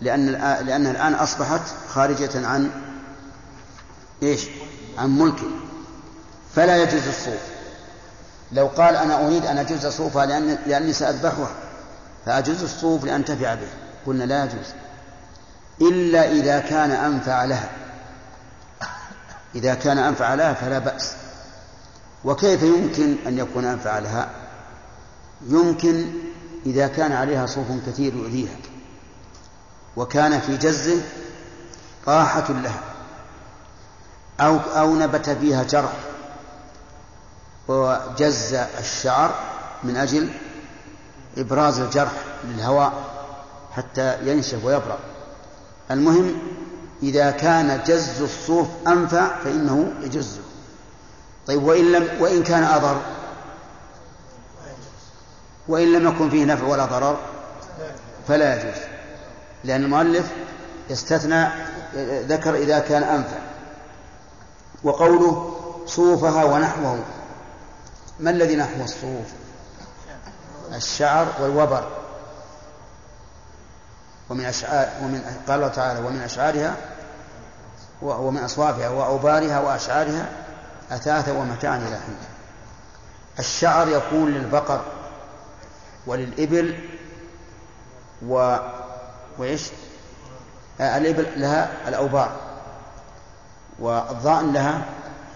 لأن 0.00 0.26
لأنها 0.66 0.90
الآن 0.90 1.14
أصبحت 1.14 1.60
خارجة 1.88 2.46
عن 2.46 2.70
إيش؟ 4.22 4.46
عن 4.98 5.18
ملكه 5.18 5.50
فلا 6.54 6.82
يجوز 6.82 7.08
الصوف. 7.08 7.40
لو 8.52 8.66
قال 8.66 8.96
أنا 8.96 9.26
أريد 9.26 9.46
أن 9.46 9.58
أجوز 9.58 9.86
صوفها 9.86 10.26
لأن 10.26 10.58
لأني 10.66 10.92
سأذبحها 10.92 11.50
فأجوز 12.26 12.62
الصوف 12.62 13.04
لأنتفع 13.04 13.54
به. 13.54 13.68
قلنا 14.06 14.24
لا 14.24 14.44
يجوز. 14.44 14.66
إلا 15.80 16.30
إذا 16.30 16.58
كان 16.58 16.90
أنفع 16.90 17.44
لها. 17.44 17.68
إذا 19.54 19.74
كان 19.74 19.98
أنفع 19.98 20.34
لها 20.34 20.54
فلا 20.54 20.78
بأس. 20.78 21.12
وكيف 22.24 22.62
يمكن 22.62 23.16
أن 23.26 23.38
يكون 23.38 23.64
أنفع 23.64 23.98
لها؟ 23.98 24.30
يمكن 25.48 26.06
إذا 26.66 26.86
كان 26.86 27.12
عليها 27.12 27.46
صوف 27.46 27.66
كثير 27.86 28.14
يؤذيها. 28.14 28.56
وكان 29.96 30.40
في 30.40 30.56
جزه 30.56 31.02
راحة 32.08 32.52
لها. 32.52 32.80
أو 34.40 34.56
أو 34.56 34.94
نبت 34.94 35.30
فيها 35.30 35.62
جرح. 35.62 35.92
وجز 37.68 38.54
الشعر 38.54 39.34
من 39.84 39.96
أجل 39.96 40.30
إبراز 41.38 41.78
الجرح 41.78 42.12
للهواء 42.44 42.92
حتى 43.72 44.18
ينشف 44.22 44.64
ويبرأ. 44.64 44.98
المهم 45.90 46.38
إذا 47.02 47.30
كان 47.30 47.82
جز 47.86 48.22
الصوف 48.22 48.66
أنفع 48.86 49.38
فإنه 49.44 49.92
يجزه. 50.00 50.40
طيب 51.46 51.62
وإن 51.62 51.92
لم 51.92 52.08
وإن 52.20 52.42
كان 52.42 52.64
أضر؟ 52.64 53.00
وإن 55.68 55.92
لم 55.92 56.08
يكن 56.08 56.30
فيه 56.30 56.44
نفع 56.44 56.66
ولا 56.66 56.84
ضرر 56.84 57.18
فلا 58.28 58.56
يجوز 58.56 58.82
لأن 59.64 59.84
المؤلف 59.84 60.30
يستثنى 60.90 61.48
ذكر 62.22 62.54
إذا 62.54 62.78
كان 62.78 63.02
أنفع. 63.02 63.38
وقوله 64.84 65.56
صوفها 65.86 66.44
ونحوه 66.44 66.98
ما 68.20 68.30
الذي 68.30 68.56
نحو 68.56 68.84
الصوف؟ 68.84 69.26
الشعر 70.74 71.26
والوبر. 71.40 71.88
ومن 74.30 74.44
أشعار 74.44 74.88
ومن 75.02 75.22
قال 75.48 75.56
الله 75.56 75.68
تعالى 75.68 76.00
ومن 76.06 76.20
أشعارها 76.20 76.76
ومن 78.02 78.44
أصوافها 78.44 78.88
وأوبارها 78.88 79.60
وأشعارها 79.60 80.28
أثاثا 80.90 81.32
ومتاعا 81.32 81.76
إلى 81.76 81.96
حين 81.96 82.16
الشعر 83.38 83.88
يكون 83.88 84.30
للبقر 84.30 84.80
وللإبل 86.06 86.78
و 88.26 88.56
وإيش؟ 89.38 89.70
الإبل 90.80 91.40
لها 91.40 91.88
الأوبار 91.88 92.30
والضأن 93.78 94.52
لها 94.52 94.84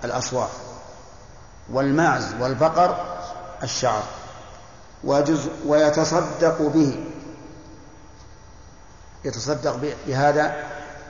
الأصواف 0.05 0.51
والماعز 1.73 2.35
والبقر 2.41 2.97
الشعر 3.63 4.03
ويتصدق 5.67 6.63
به 6.63 7.05
يتصدق 9.25 9.95
بهذا 10.07 10.65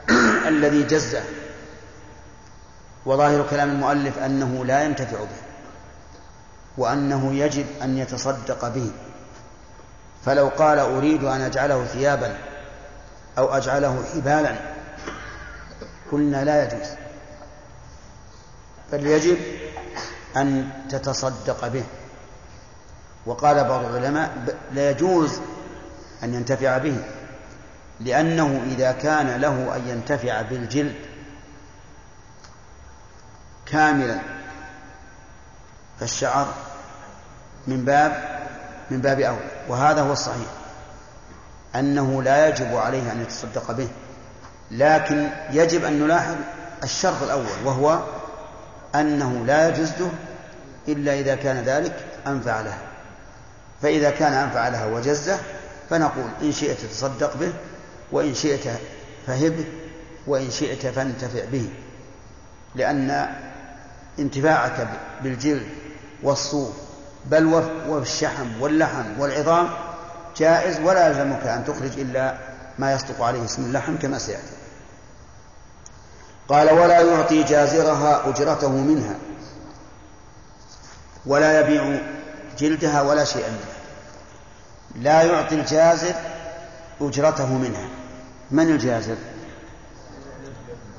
الذي 0.53 0.83
جزه 0.83 1.23
وظاهر 3.07 3.47
كلام 3.51 3.71
المؤلف 3.71 4.19
أنه 4.19 4.65
لا 4.65 4.85
ينتفع 4.85 5.19
به 5.19 5.51
وأنه 6.79 7.33
يجب 7.35 7.67
أن 7.83 7.99
يتصدق 7.99 8.69
به. 8.69 8.91
فلو 10.25 10.49
قال 10.49 10.79
أريد 10.79 11.25
أن 11.25 11.41
أجعله 11.41 11.85
ثيابا 11.85 12.37
أو 13.39 13.57
أجعله 13.57 14.05
حبالا 14.15 14.55
قلنا 16.13 16.45
لا 16.45 16.65
يجوز. 16.65 16.89
بل 18.93 19.07
يجب 19.07 19.39
أن 20.37 20.71
تتصدق 20.91 21.69
به. 21.69 21.85
وقال 23.27 23.65
بعض 23.65 23.85
العلماء 23.85 24.57
لا 24.73 24.91
يجوز 24.91 25.41
أن 26.23 26.35
ينتفع 26.35 26.79
به. 26.79 26.97
لأنه 28.01 28.63
إذا 28.67 28.93
كان 28.93 29.41
له 29.41 29.77
أن 29.77 29.89
ينتفع 29.89 30.43
بالجلد 30.43 30.95
كاملا 33.67 34.19
فالشعر 36.01 36.55
من 37.67 37.85
باب 37.85 38.41
من 38.91 39.01
باب 39.01 39.21
أول. 39.21 39.39
وهذا 39.69 40.03
هو 40.03 40.13
الصحيح 40.13 40.49
أنه 41.75 42.23
لا 42.23 42.49
يجب 42.49 42.77
عليه 42.77 43.13
أن 43.13 43.21
يتصدق 43.23 43.73
به 43.73 43.89
لكن 44.71 45.29
يجب 45.51 45.85
أن 45.85 46.03
نلاحظ 46.03 46.35
الشرط 46.83 47.23
الأول 47.23 47.47
وهو 47.65 48.03
أنه 48.95 49.45
لا 49.47 49.69
يجوز 49.69 49.91
له 50.01 50.11
إلا 50.89 51.15
إذا 51.15 51.35
كان 51.35 51.57
ذلك 51.65 52.07
أنفع 52.27 52.61
لها 52.61 52.79
فإذا 53.83 54.11
كان 54.11 54.33
أنفع 54.33 54.69
لها 54.69 54.87
وجزه 54.87 55.39
فنقول 55.91 56.31
إن 56.43 56.53
شئت 56.53 56.81
تصدق 56.81 57.37
به 57.37 57.53
وإن 58.13 58.35
شئت 58.35 58.69
فهبه 59.27 59.65
وإن 60.27 60.51
شئت 60.51 60.87
فانتفع 60.87 61.45
به 61.53 61.69
لأن 62.75 63.29
انتفاعك 64.19 64.89
بالجلد 65.23 65.67
والصوف 66.23 66.73
بل 67.27 67.63
والشحم 67.89 68.61
واللحم 68.61 69.21
والعظام 69.21 69.69
جائز 70.37 70.81
ولا 70.81 71.09
يلزمك 71.09 71.47
أن 71.47 71.65
تخرج 71.65 71.99
إلا 71.99 72.39
ما 72.79 72.93
يصدق 72.93 73.23
عليه 73.23 73.45
اسم 73.45 73.65
اللحم 73.65 73.97
كما 73.97 74.19
سيأتي. 74.19 74.61
قال 76.49 76.71
ولا 76.71 77.01
يعطي 77.01 77.43
جازرها 77.43 78.29
أجرته 78.29 78.69
منها 78.69 79.15
ولا 81.27 81.61
يبيع 81.61 82.01
جلدها 82.59 83.03
ولا 83.03 83.25
شيئا 83.25 83.49
منها. 83.49 83.81
لا 84.95 85.23
يعطي 85.23 85.55
الجازر 85.55 86.15
أجرته 87.01 87.55
منها. 87.55 87.89
من 88.51 88.71
الجازر؟ 88.71 89.17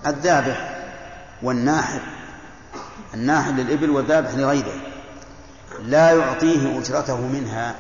الذابح 0.06 0.78
والناحر. 1.44 2.02
الناحر 3.14 3.52
للإبل 3.52 3.90
والذابح 3.90 4.34
لغيره. 4.34 4.82
لا 5.80 6.11
يعطيه 6.11 6.80
أجرته 6.80 7.22
منها. 7.28 7.76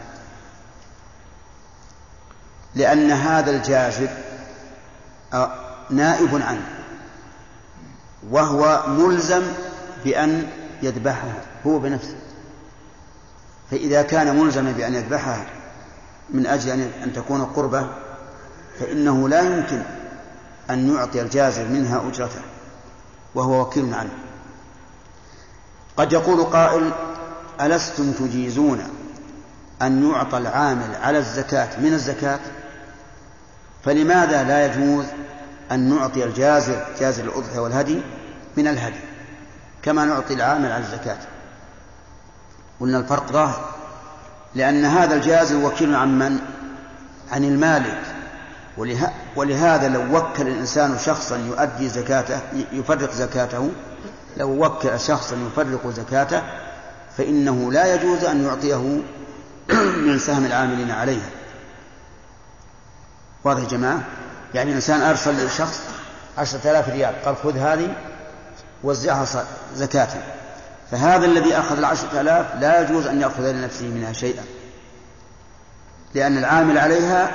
لأن 2.75 3.11
هذا 3.11 3.51
الجازر 3.51 4.09
نائب 5.89 6.41
عنه. 6.41 6.67
وهو 8.29 8.83
ملزم 8.87 9.43
بأن 10.03 10.47
يذبحها 10.81 11.33
هو 11.65 11.79
بنفسه. 11.79 12.15
فإذا 13.71 14.01
كان 14.01 14.35
ملزما 14.39 14.71
بأن 14.71 14.93
يذبحها 14.93 15.45
من 16.29 16.47
أجل 16.47 16.71
أن 17.03 17.13
تكون 17.13 17.45
قربة 17.45 17.89
فإنه 18.81 19.29
لا 19.29 19.41
يمكن 19.41 19.81
أن 20.69 20.95
يعطي 20.95 21.21
الجازر 21.21 21.65
منها 21.67 22.01
أجرته 22.09 22.41
وهو 23.35 23.61
وكيل 23.61 23.93
عنه 23.93 24.11
قد 25.97 26.13
يقول 26.13 26.43
قائل 26.43 26.91
ألستم 27.61 28.11
تجيزون 28.11 28.83
أن 29.81 30.11
يعطى 30.11 30.37
العامل 30.37 30.95
على 31.01 31.17
الزكاة 31.17 31.79
من 31.79 31.93
الزكاة؟ 31.93 32.39
فلماذا 33.83 34.43
لا 34.43 34.65
يجوز 34.65 35.05
أن 35.71 35.79
نعطي 35.95 36.23
الجازر 36.23 36.85
جازر 36.99 37.23
الأضحية 37.23 37.59
والهدي 37.59 38.01
من 38.57 38.67
الهدي؟ 38.67 38.99
كما 39.83 40.05
نعطي 40.05 40.33
العامل 40.33 40.71
على 40.71 40.83
الزكاة. 40.83 41.17
قلنا 42.79 42.97
الفرق 42.97 43.31
ظاهر 43.31 43.69
لأن 44.55 44.85
هذا 44.85 45.15
الجازر 45.15 45.65
وكيل 45.65 45.95
عن 45.95 46.19
من؟ 46.19 46.39
عن 47.31 47.43
المالك. 47.43 48.10
ولهذا 49.35 49.87
لو 49.87 50.17
وكل 50.17 50.47
الإنسان 50.47 50.97
شخصا 50.99 51.37
يؤدي 51.37 51.89
زكاته 51.89 52.39
يفرق 52.71 53.13
زكاته 53.13 53.69
لو 54.37 54.65
وكل 54.65 54.99
شخصا 54.99 55.35
يفرق 55.35 55.87
زكاته 55.87 56.41
فإنه 57.17 57.71
لا 57.71 57.95
يجوز 57.95 58.23
أن 58.23 58.45
يعطيه 58.45 59.01
من 60.07 60.19
سهم 60.19 60.45
العاملين 60.45 60.91
عليها 60.91 61.29
واضح 63.43 63.63
يا 63.63 63.67
جماعة؟ 63.67 64.01
يعني 64.53 64.69
الإنسان 64.69 65.01
أرسل 65.01 65.45
لشخص 65.45 65.79
عشرة 66.37 66.71
آلاف 66.71 66.89
ريال 66.89 67.15
قال 67.25 67.35
خذ 67.35 67.57
هذه 67.57 67.95
وزعها 68.83 69.45
زكاة. 69.75 70.07
فهذا 70.91 71.25
الذي 71.25 71.57
أخذ 71.57 71.77
العشرة 71.77 72.21
آلاف 72.21 72.55
لا 72.55 72.81
يجوز 72.81 73.07
أن 73.07 73.21
يأخذ 73.21 73.51
لنفسه 73.51 73.87
منها 73.87 74.13
شيئا. 74.13 74.43
لأن 76.13 76.37
العامل 76.37 76.77
عليها 76.77 77.31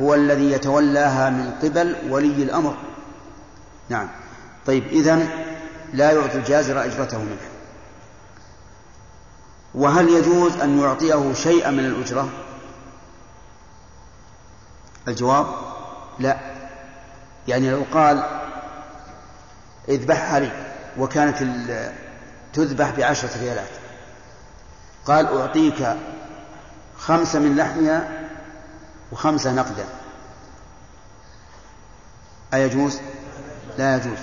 هو 0.00 0.14
الذي 0.14 0.52
يتولاها 0.52 1.30
من 1.30 1.50
قبل 1.62 1.96
ولي 2.10 2.42
الأمر. 2.42 2.76
نعم. 3.88 4.08
طيب 4.66 4.86
إذن 4.86 5.28
لا 5.92 6.10
يعطي 6.10 6.38
الجازر 6.38 6.84
أجرته 6.84 7.18
منها 7.18 7.48
وهل 9.74 10.08
يجوز 10.08 10.56
أن 10.56 10.80
يعطيه 10.80 11.32
شيئا 11.34 11.70
من 11.70 11.84
الأجرة؟ 11.84 12.28
الجواب 15.08 15.46
لا. 16.18 16.36
يعني 17.48 17.70
لو 17.70 17.82
قال 17.92 18.24
اذبحها 19.88 20.40
لي 20.40 20.50
وكانت 20.98 21.42
تذبح 22.52 22.90
بعشرة 22.90 23.38
ريالات. 23.40 23.70
قال 25.06 25.38
أعطيك 25.40 25.96
خمسة 26.98 27.38
من 27.38 27.56
لحمها 27.56 28.23
وخمسة 29.12 29.52
نقدا. 29.52 29.84
أيجوز؟ 32.54 32.98
لا 33.78 33.96
يجوز. 33.96 34.18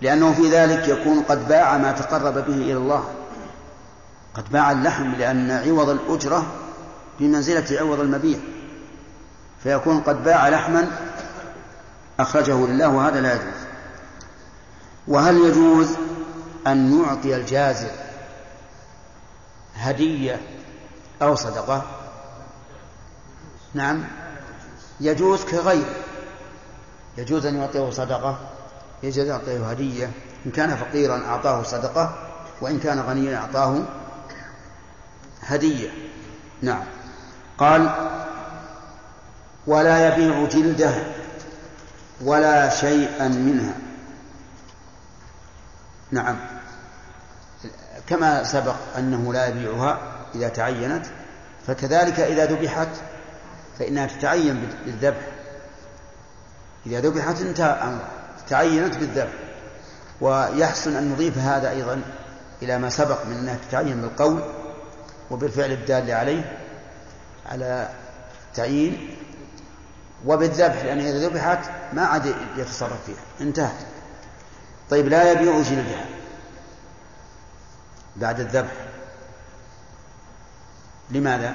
لأنه 0.00 0.32
في 0.32 0.50
ذلك 0.50 0.88
يكون 0.88 1.22
قد 1.22 1.48
باع 1.48 1.78
ما 1.78 1.92
تقرب 1.92 2.34
به 2.34 2.54
إلى 2.54 2.76
الله. 2.76 3.04
قد 4.34 4.52
باع 4.52 4.72
اللحم 4.72 5.12
لأن 5.12 5.50
عوض 5.50 5.88
الأجرة 5.88 6.46
بمنزلة 7.20 7.80
عوض 7.80 8.00
المبيع. 8.00 8.38
فيكون 9.62 10.00
قد 10.00 10.24
باع 10.24 10.48
لحما 10.48 10.90
أخرجه 12.20 12.66
لله 12.66 12.88
وهذا 12.88 13.20
لا 13.20 13.34
يجوز. 13.34 13.60
وهل 15.08 15.38
يجوز 15.38 15.88
أن 16.66 17.02
نعطي 17.02 17.36
الجازر 17.36 17.90
هدية 19.74 20.40
أو 21.22 21.34
صدقة؟ 21.34 21.99
نعم. 23.74 24.04
يجوز 25.00 25.44
كغير. 25.44 25.92
يجوز 27.18 27.46
أن 27.46 27.56
يعطيه 27.56 27.90
صدقة 27.90 28.38
يجوز 29.02 29.18
أن 29.18 29.26
يعطيه 29.26 29.70
هدية. 29.70 30.10
إن 30.46 30.50
كان 30.50 30.76
فقيرا 30.76 31.26
أعطاه 31.26 31.62
صدقة 31.62 32.14
وإن 32.60 32.78
كان 32.78 33.00
غنيا 33.00 33.36
أعطاه 33.36 33.82
هدية. 35.42 35.90
نعم. 36.62 36.84
قال 37.58 37.90
ولا 39.66 40.08
يبيع 40.08 40.44
جلده 40.48 40.94
ولا 42.20 42.68
شيئا 42.68 43.28
منها. 43.28 43.74
نعم. 46.10 46.36
كما 48.06 48.44
سبق 48.44 48.76
أنه 48.98 49.32
لا 49.32 49.48
يبيعها 49.48 49.98
إذا 50.34 50.48
تعينت 50.48 51.06
فكذلك 51.66 52.20
إذا 52.20 52.46
ذبحت 52.46 52.88
فإنها 53.78 54.06
تتعين 54.06 54.68
بالذبح. 54.84 55.28
إذا 56.86 57.00
ذبحت 57.00 57.40
انتهى 57.40 57.98
تعينت 58.48 58.96
بالذبح. 58.96 59.32
ويحسن 60.20 60.96
أن 60.96 61.10
نضيف 61.10 61.38
هذا 61.38 61.70
أيضا 61.70 62.02
إلى 62.62 62.78
ما 62.78 62.90
سبق 62.90 63.26
من 63.26 63.36
أنها 63.36 63.58
تتعين 63.68 64.00
بالقول 64.00 64.42
وبالفعل 65.30 65.72
الدال 65.72 66.10
عليه 66.10 66.58
على 67.46 67.88
تعيين 68.54 69.16
وبالذبح 70.26 70.84
لأن 70.84 70.98
إذا 70.98 71.28
ذبحت 71.28 71.58
ما 71.92 72.02
عاد 72.02 72.34
يتصرف 72.56 73.06
فيها 73.06 73.46
انتهت. 73.46 73.86
طيب 74.90 75.08
لا 75.08 75.32
يبيع 75.32 75.62
جلدها 75.62 76.04
بعد 78.16 78.40
الذبح. 78.40 78.72
لماذا؟ 81.10 81.54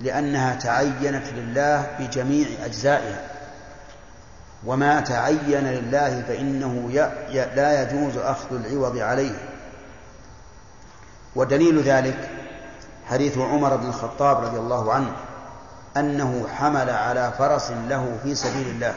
لأنها 0.00 0.54
تعينت 0.54 1.26
لله 1.34 1.96
بجميع 1.98 2.46
أجزائها. 2.64 3.30
وما 4.66 5.00
تعين 5.00 5.64
لله 5.64 6.22
فإنه 6.28 6.90
لا 7.54 7.82
يجوز 7.82 8.16
أخذ 8.16 8.54
العوض 8.54 8.98
عليه. 8.98 9.48
ودليل 11.36 11.82
ذلك 11.82 12.30
حديث 13.10 13.38
عمر 13.38 13.76
بن 13.76 13.88
الخطاب 13.88 14.44
رضي 14.44 14.58
الله 14.58 14.92
عنه 14.92 15.12
أنه 15.96 16.46
حمل 16.56 16.90
على 16.90 17.32
فرس 17.38 17.70
له 17.70 18.18
في 18.22 18.34
سبيل 18.34 18.68
الله. 18.68 18.94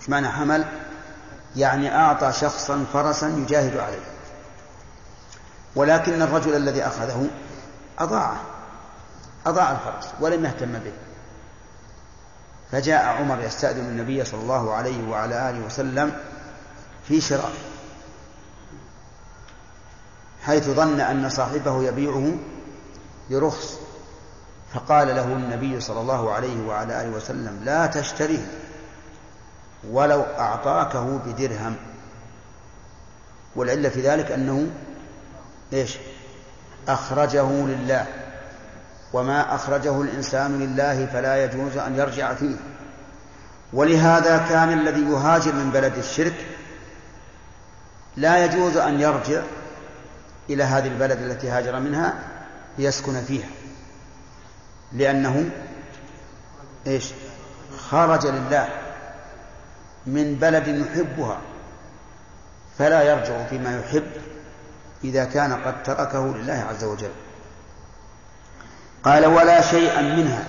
إيش 0.00 0.08
معنى 0.08 0.28
حمل؟ 0.28 0.64
يعني 1.56 1.96
أعطى 1.96 2.32
شخصا 2.32 2.84
فرسا 2.92 3.28
يجاهد 3.28 3.76
عليه. 3.76 4.04
ولكن 5.76 6.22
الرجل 6.22 6.56
الذي 6.56 6.82
أخذه 6.82 7.26
أضاعه. 7.98 8.51
أضاع 9.46 9.72
الفرس 9.72 10.12
ولم 10.20 10.44
يهتم 10.44 10.72
به. 10.72 10.92
فجاء 12.72 13.04
عمر 13.04 13.40
يستأذن 13.40 13.84
النبي 13.84 14.24
صلى 14.24 14.40
الله 14.40 14.74
عليه 14.74 15.08
وعلى 15.08 15.50
آله 15.50 15.66
وسلم 15.66 16.12
في 17.08 17.20
شراء 17.20 17.52
حيث 20.42 20.68
ظن 20.68 21.00
أن 21.00 21.28
صاحبه 21.28 21.82
يبيعه 21.82 22.32
برخص 23.30 23.78
فقال 24.74 25.08
له 25.08 25.24
النبي 25.24 25.80
صلى 25.80 26.00
الله 26.00 26.32
عليه 26.32 26.66
وعلى 26.66 27.02
آله 27.02 27.10
وسلم 27.10 27.60
لا 27.64 27.86
تشتريه 27.86 28.46
ولو 29.90 30.20
أعطاكه 30.20 31.18
بدرهم. 31.26 31.76
والعلة 33.56 33.88
في 33.88 34.00
ذلك 34.00 34.30
أنه 34.30 34.70
إيش؟ 35.72 35.98
أخرجه 36.88 37.50
لله. 37.50 38.06
وما 39.12 39.54
أخرجه 39.54 40.02
الإنسان 40.02 40.58
لله 40.58 41.06
فلا 41.06 41.44
يجوز 41.44 41.76
أن 41.76 41.96
يرجع 41.96 42.34
فيه. 42.34 42.56
ولهذا 43.72 44.38
كان 44.48 44.72
الذي 44.72 45.00
يهاجر 45.00 45.52
من 45.52 45.70
بلد 45.70 45.98
الشرك 45.98 46.46
لا 48.16 48.44
يجوز 48.44 48.76
أن 48.76 49.00
يرجع 49.00 49.42
إلى 50.50 50.64
هذه 50.64 50.88
البلد 50.88 51.18
التي 51.18 51.50
هاجر 51.50 51.80
منها 51.80 52.14
ليسكن 52.78 53.20
فيها. 53.20 53.48
لأنه 54.92 55.50
إيش؟ 56.86 57.12
خرج 57.78 58.26
لله 58.26 58.68
من 60.06 60.34
بلد 60.34 60.68
يحبها 60.68 61.40
فلا 62.78 63.02
يرجع 63.02 63.46
فيما 63.46 63.80
يحب 63.80 64.10
إذا 65.04 65.24
كان 65.24 65.52
قد 65.52 65.82
تركه 65.82 66.36
لله 66.36 66.66
عز 66.70 66.84
وجل. 66.84 67.10
قال 69.04 69.26
ولا 69.26 69.60
شيئا 69.60 70.02
منها. 70.02 70.44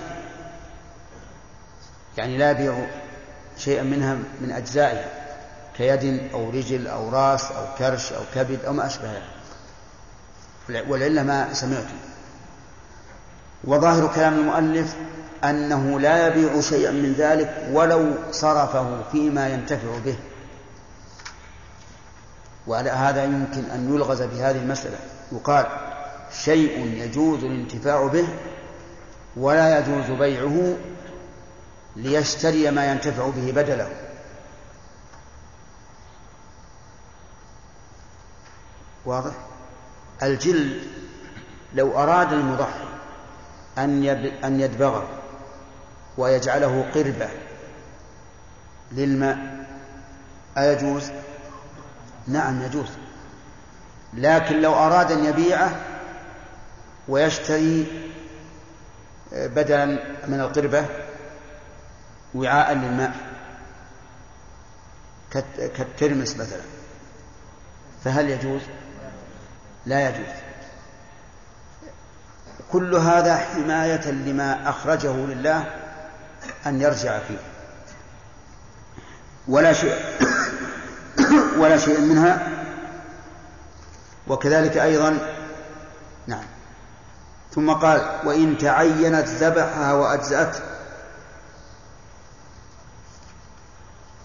يعني 2.16 2.38
لا 2.38 2.50
يبيع 2.50 2.86
شيئا 3.58 3.82
منها 3.82 4.14
من 4.40 4.52
أجزائها 4.52 5.08
كيد 5.76 6.32
أو 6.32 6.50
رجل 6.50 6.86
أو 6.86 7.08
راس 7.08 7.52
أو 7.52 7.64
كرش 7.78 8.12
أو 8.12 8.22
كبد 8.34 8.64
أو 8.64 8.72
ما 8.72 8.86
أشبه 8.86 9.12
ذلك. 9.12 10.84
ولعل 10.88 11.26
ما 11.26 11.54
سمعتم. 11.54 11.96
وظاهر 13.64 14.12
كلام 14.14 14.34
المؤلف 14.34 14.94
أنه 15.44 16.00
لا 16.00 16.26
يبيع 16.26 16.60
شيئا 16.60 16.90
من 16.90 17.12
ذلك 17.12 17.68
ولو 17.72 18.14
صرفه 18.32 19.02
فيما 19.12 19.48
ينتفع 19.48 19.98
به. 20.04 20.16
وعلى 22.66 22.90
هذا 22.90 23.24
يمكن 23.24 23.64
أن 23.64 23.94
يلغز 23.94 24.22
بهذه 24.22 24.56
المسألة. 24.56 24.96
يقال 25.32 25.66
شيء 26.42 26.86
يجوز 26.86 27.44
الانتفاع 27.44 28.06
به 28.06 28.28
ولا 29.36 29.78
يجوز 29.78 30.18
بيعه 30.18 30.76
ليشتري 31.96 32.70
ما 32.70 32.90
ينتفع 32.90 33.28
به 33.28 33.52
بدله. 33.52 33.88
واضح؟ 39.04 39.32
الجلد 40.22 40.82
لو 41.74 41.98
أراد 41.98 42.32
المضحي 42.32 42.84
أن 43.78 44.04
أن 44.44 44.60
يدبغه 44.60 45.08
ويجعله 46.18 46.90
قربة 46.94 47.28
للماء 48.92 49.66
أيجوز؟ 50.58 51.10
نعم 52.26 52.62
يجوز. 52.62 52.88
لكن 54.14 54.60
لو 54.60 54.74
أراد 54.74 55.12
أن 55.12 55.24
يبيعه 55.24 55.93
ويشتري 57.08 57.86
بدلا 59.32 59.84
من 60.28 60.40
القربة 60.40 60.86
وعاء 62.34 62.72
للماء 62.72 63.14
كالترمس 65.76 66.36
مثلا. 66.36 66.60
فهل 68.04 68.30
يجوز؟ 68.30 68.60
لا 69.86 70.08
يجوز. 70.08 70.34
كل 72.72 72.94
هذا 72.94 73.36
حماية 73.36 74.10
لما 74.10 74.68
أخرجه 74.68 75.12
لله 75.12 75.70
أن 76.66 76.80
يرجع 76.80 77.18
فيه. 77.18 77.38
ولا 79.48 79.72
شيء 79.72 79.96
ولا 81.56 81.78
شيء 81.78 82.00
منها. 82.00 82.48
وكذلك 84.28 84.76
أيضا 84.76 85.18
نعم. 86.26 86.44
ثم 87.54 87.72
قال 87.72 88.02
وإن 88.24 88.58
تعينت 88.58 89.28
ذبحها 89.28 89.92
وأجزأته 89.92 90.60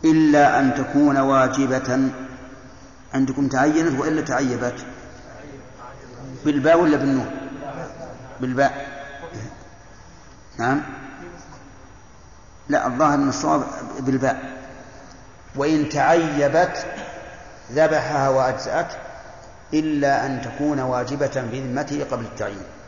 إلا 0.05 0.59
أن 0.59 0.73
تكون 0.75 1.17
واجبة. 1.17 2.11
عندكم 3.13 3.47
تعينت 3.47 3.99
وإلا 3.99 4.21
تعيبت؟ 4.21 4.85
بالباء 6.45 6.79
ولا 6.81 6.97
بالنون؟ 6.97 7.31
بالباء. 8.39 9.03
نعم. 10.57 10.81
لا 12.69 12.87
الظاهر 12.87 13.17
من 13.17 13.29
الصواب 13.29 13.63
بالباء. 13.99 14.59
وإن 15.55 15.89
تعيبت 15.89 16.85
ذبحها 17.71 18.29
وأجزأته 18.29 18.97
إلا 19.73 20.25
أن 20.25 20.41
تكون 20.41 20.79
واجبة 20.79 21.41
بذمته 21.51 22.05
قبل 22.11 22.25
التعيين. 22.25 22.78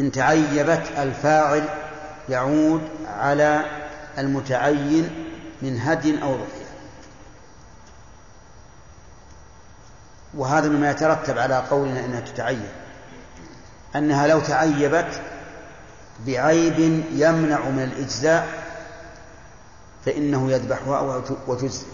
إن 0.00 0.12
تعيبت 0.12 0.82
الفاعل 0.98 1.68
يعود 2.28 2.82
على 3.06 3.64
المتعين 4.18 5.10
من 5.62 5.80
هدي 5.80 6.22
أو 6.22 6.34
ضحية 6.34 6.64
وهذا 10.34 10.68
مما 10.68 10.90
يترتب 10.90 11.38
على 11.38 11.56
قولنا 11.56 12.04
إنها 12.04 12.20
تتعين. 12.20 12.68
أنها 13.96 14.26
لو 14.26 14.40
تعيبت 14.40 15.20
بعيب 16.26 17.04
يمنع 17.12 17.68
من 17.68 17.82
الإجزاء 17.82 18.48
فإنه 20.04 20.52
يذبحها 20.52 21.22
وتجزي 21.46 21.86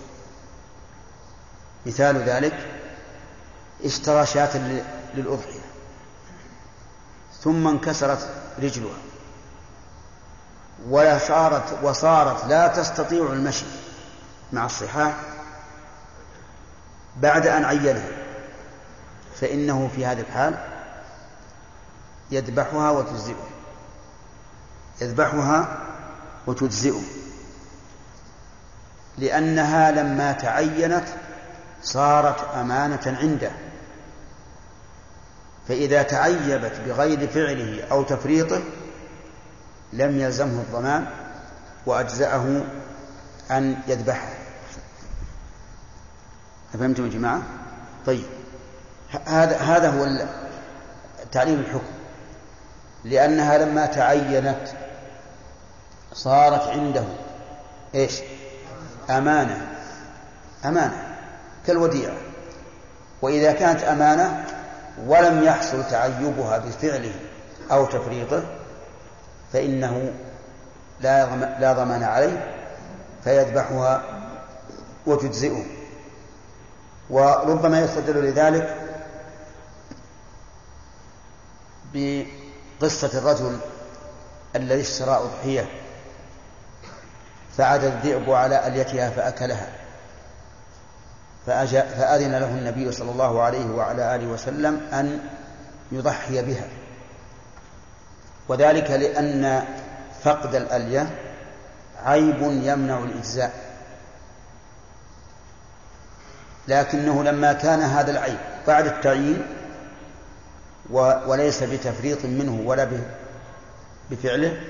مثال 1.87 2.17
ذلك 2.17 2.55
اشترى 3.85 4.27
شاة 4.27 4.59
للأضحية. 5.15 5.70
ثم 7.43 7.69
انكسرت 7.69 8.29
رجلها. 8.59 8.99
ولا 10.89 11.19
صارت 11.19 11.79
وصارت 11.83 12.45
لا 12.45 12.69
تستطيع 12.69 13.33
المشي 13.33 13.65
مع 14.53 14.67
الصحاح 14.67 15.15
بعد 17.17 17.47
أن 17.47 17.65
عينها. 17.65 18.09
فإنه 19.41 19.91
في 19.97 20.07
هذه 20.07 20.21
الحال 20.21 20.59
يذبحها 22.31 22.91
وتجزئه. 22.91 23.49
يذبحها 25.01 25.79
وتجزئه. 26.47 27.01
لأنها 29.19 29.91
لما 29.91 30.33
تعينت 30.33 31.05
صارت 31.83 32.55
أمانة 32.55 33.19
عنده. 33.21 33.51
فإذا 35.71 36.03
تعيبت 36.03 36.81
بغير 36.87 37.29
فعله 37.29 37.85
أو 37.91 38.03
تفريطه 38.03 38.61
لم 39.93 40.21
يلزمه 40.21 40.61
الضمان 40.61 41.07
وأجزأه 41.87 42.63
أن 43.51 43.77
يذبحها 43.89 44.35
أفهمتم 46.75 47.05
يا 47.05 47.11
جماعة؟ 47.11 47.43
طيب. 48.07 48.25
هذا 49.27 49.57
هذا 49.57 49.91
هو 49.91 50.27
تعليم 51.33 51.61
الحكم. 51.61 51.93
لأنها 53.05 53.59
لما 53.59 53.87
تعينت 53.87 54.69
صارت 56.13 56.63
عنده 56.63 57.05
إيش؟ 57.95 58.21
أمانة. 59.11 59.69
أمانة. 60.65 61.17
كالوديعة. 61.67 62.17
وإذا 63.23 63.53
كانت 63.53 63.83
أمانة 63.83 64.45
ولم 65.07 65.43
يحصل 65.43 65.89
تعيبها 65.91 66.59
بفعله 66.59 67.15
أو 67.71 67.87
تفريطه 67.87 68.43
فإنه 69.53 70.13
لا 71.01 71.73
ضمان 71.73 72.03
عليه 72.03 72.55
فيذبحها 73.25 74.03
وتجزئه. 75.07 75.65
وربما 77.11 77.81
يستدل 77.81 78.25
لذلك 78.25 78.77
بقصة 81.95 83.19
الرجل 83.19 83.59
الذي 84.57 84.81
اشترى 84.81 85.11
أضحية 85.11 85.69
فعاد 87.57 87.85
الذئب 87.85 88.31
على 88.31 88.67
أليتها 88.67 89.11
فأكلها. 89.11 89.80
فأذن 91.47 92.31
له 92.31 92.47
النبي 92.49 92.93
صلى 92.93 93.11
الله 93.11 93.43
عليه 93.43 93.67
وعلى 93.67 94.15
آله 94.15 94.27
وسلم 94.27 94.81
أن 94.93 95.21
يضحي 95.93 96.43
بها. 96.43 96.69
وذلك 98.49 98.91
لأن 98.91 99.65
فقد 100.23 100.55
الألية 100.55 101.11
عيب 102.05 102.43
يمنع 102.43 102.99
الإجزاء. 102.99 103.53
لكنه 106.69 107.25
لما 107.25 107.53
كان 107.53 107.81
هذا 107.81 108.11
العيب 108.11 108.39
بعد 108.67 108.87
التعيين 108.87 109.47
وليس 110.91 111.63
بتفريط 111.63 112.25
منه 112.25 112.63
ولا 112.67 112.89
بفعله 114.11 114.61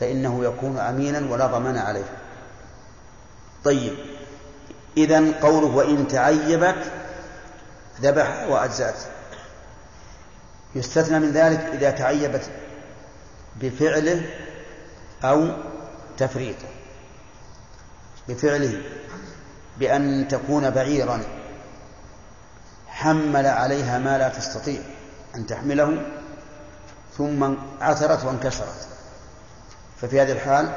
فإنه 0.00 0.44
يكون 0.44 0.78
أمينا 0.78 1.32
ولا 1.32 1.46
ضمان 1.46 1.76
عليه. 1.76 2.04
طيب. 3.64 4.17
إذا 4.98 5.40
قوله 5.42 5.66
وإن 5.66 6.08
تعيبت 6.08 6.92
ذبح 8.00 8.46
وأجزأت. 8.48 8.94
يستثنى 10.74 11.18
من 11.18 11.32
ذلك 11.32 11.60
إذا 11.60 11.90
تعيبت 11.90 12.50
بفعله 13.56 14.22
أو 15.24 15.48
تفريطه. 16.18 16.68
بفعله. 18.28 18.82
بأن 19.78 20.28
تكون 20.28 20.70
بعيرا. 20.70 21.20
حمل 22.86 23.46
عليها 23.46 23.98
ما 23.98 24.18
لا 24.18 24.28
تستطيع 24.28 24.80
أن 25.34 25.46
تحمله 25.46 26.06
ثم 27.18 27.54
عثرت 27.80 28.24
وانكسرت. 28.24 28.88
ففي 30.00 30.20
هذه 30.20 30.32
الحال 30.32 30.72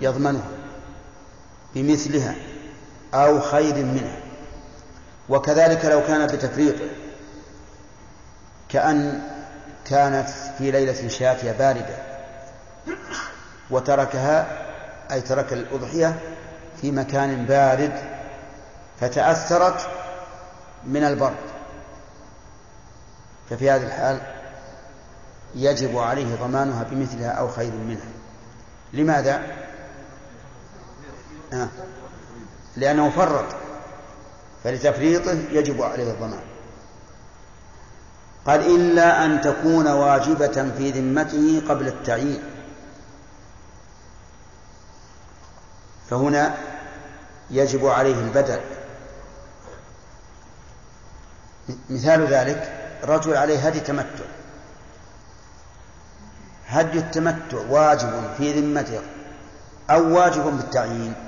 يضمنها 0.00 0.48
بمثلها. 1.74 2.53
أو 3.14 3.40
خير 3.40 3.74
منها 3.74 4.16
وكذلك 5.28 5.84
لو 5.84 6.02
كان 6.06 6.26
بتفريطه 6.26 6.84
كأن 8.68 9.22
كانت 9.84 10.28
في 10.58 10.70
ليلة 10.70 11.08
شاتية 11.08 11.52
باردة 11.52 11.96
وتركها 13.70 14.46
أي 15.12 15.20
ترك 15.20 15.52
الأضحية 15.52 16.18
في 16.80 16.92
مكان 16.92 17.46
بارد 17.46 17.92
فتأثرت 19.00 19.86
من 20.86 21.04
البرد 21.04 21.36
ففي 23.50 23.70
هذه 23.70 23.82
الحال 23.86 24.20
يجب 25.54 25.98
عليه 25.98 26.34
ضمانها 26.34 26.82
بمثلها 26.82 27.30
أو 27.30 27.48
خير 27.48 27.72
منها 27.72 28.08
لماذا؟ 28.92 29.42
آه. 31.52 31.68
لأنه 32.76 33.10
فرط 33.10 33.44
فلتفريطه 34.64 35.32
يجب 35.50 35.82
عليه 35.82 36.12
الضمان. 36.12 36.40
قال 38.46 38.60
إلا 38.60 39.24
أن 39.24 39.40
تكون 39.40 39.86
واجبة 39.86 40.72
في 40.78 40.90
ذمته 40.90 41.62
قبل 41.68 41.86
التعيين. 41.86 42.42
فهنا 46.10 46.54
يجب 47.50 47.86
عليه 47.86 48.20
البدل. 48.20 48.60
مثال 51.90 52.26
ذلك 52.26 52.90
رجل 53.04 53.36
عليه 53.36 53.58
هدي 53.58 53.80
تمتع. 53.80 54.24
هدي 56.66 56.98
التمتع 56.98 57.58
واجب 57.68 58.34
في 58.38 58.60
ذمته 58.60 59.00
أو 59.90 60.16
واجب 60.16 60.44
بالتعيين. 60.44 61.23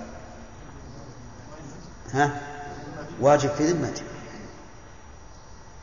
ها؟ 2.14 2.30
واجب 3.20 3.50
في 3.50 3.64
ذمته 3.64 4.02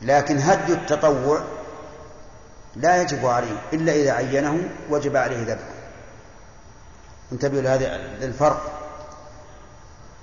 لكن 0.02 0.38
هدي 0.38 0.72
التطوع 0.72 1.40
لا 2.76 3.02
يجب 3.02 3.26
عليه 3.26 3.56
إلا 3.72 3.92
إذا 3.92 4.12
عينه 4.12 4.68
وجب 4.90 5.16
عليه 5.16 5.42
ذبحه. 5.42 5.74
انتبهوا 7.32 7.62
لهذا 7.62 7.96
الفرق. 8.22 8.80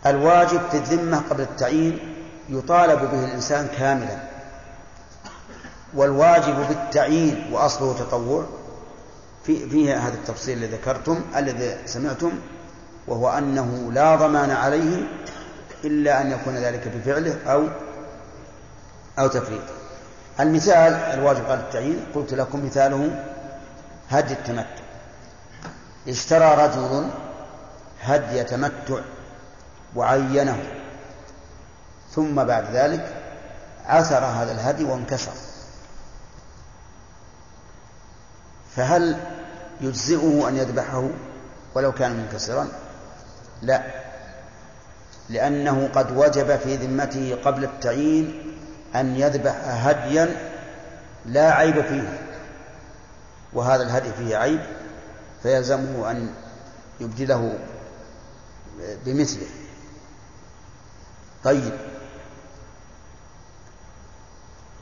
الواجب 0.06 0.62
في 0.72 0.78
الذمة 0.78 1.22
قبل 1.30 1.42
التعيين 1.42 2.16
يطالب 2.50 3.12
به 3.12 3.26
الإنسان 3.26 3.68
كاملا. 3.78 4.32
والواجب 5.94 6.68
بالتعيين 6.68 7.50
وأصله 7.52 7.94
تطوع 7.94 8.46
في 9.44 9.70
فيه 9.70 10.08
هذا 10.08 10.14
التفصيل 10.14 10.58
الذي 10.58 10.76
ذكرتم 10.76 11.22
الذي 11.36 11.78
سمعتم 11.86 12.32
وهو 13.08 13.30
أنه 13.30 13.92
لا 13.92 14.16
ضمان 14.16 14.52
عليه 14.52 15.08
إلا 15.84 16.22
أن 16.22 16.32
يكون 16.32 16.56
ذلك 16.56 16.88
بفعله 16.88 17.36
أو 17.48 17.68
أو 19.20 19.28
تفريطه 19.28 19.74
المثال 20.40 20.94
الواجب 20.94 21.46
قبل 21.46 21.60
التعيين 21.60 22.06
قلت 22.16 22.34
لكم 22.34 22.66
مثاله 22.66 23.24
هدي 24.10 24.34
التمتع. 24.34 24.84
اشترى 26.08 26.66
رجل 26.66 27.10
هدي 28.02 28.44
تمتع 28.44 29.02
وعينه. 29.96 30.64
ثم 32.16 32.44
بعد 32.44 32.66
ذلك 32.74 33.16
عثر 33.86 34.26
هذا 34.26 34.52
الهدي 34.52 34.84
وانكسر. 34.84 35.32
فهل 38.76 39.18
يجزئه 39.82 40.48
أن 40.48 40.58
يذبحه 40.58 41.10
ولو 41.76 41.92
كان 41.92 42.12
منكسرا؟ 42.12 42.68
لا. 43.62 44.11
لأنه 45.32 45.90
قد 45.96 46.18
وجب 46.18 46.58
في 46.58 46.76
ذمته 46.76 47.38
قبل 47.46 47.64
التعيين 47.64 48.56
أن 48.96 49.16
يذبح 49.16 49.56
هديا 49.66 50.52
لا 51.26 51.54
عيب 51.54 51.82
فيه 51.82 52.20
وهذا 53.54 53.84
الهدي 53.84 54.12
فيه 54.14 54.38
عيب 54.38 54.62
فيلزمه 55.44 56.12
أن 56.12 56.34
يبدله 57.00 57.60
بمثله. 59.06 59.48
طيب. 61.44 61.74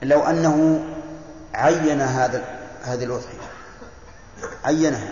لو 0.02 0.20
أنه 0.24 0.86
عين 1.54 2.02
هذا 2.02 2.44
هذه 2.84 3.04
الأضحية 3.04 3.50
عينها 4.64 5.12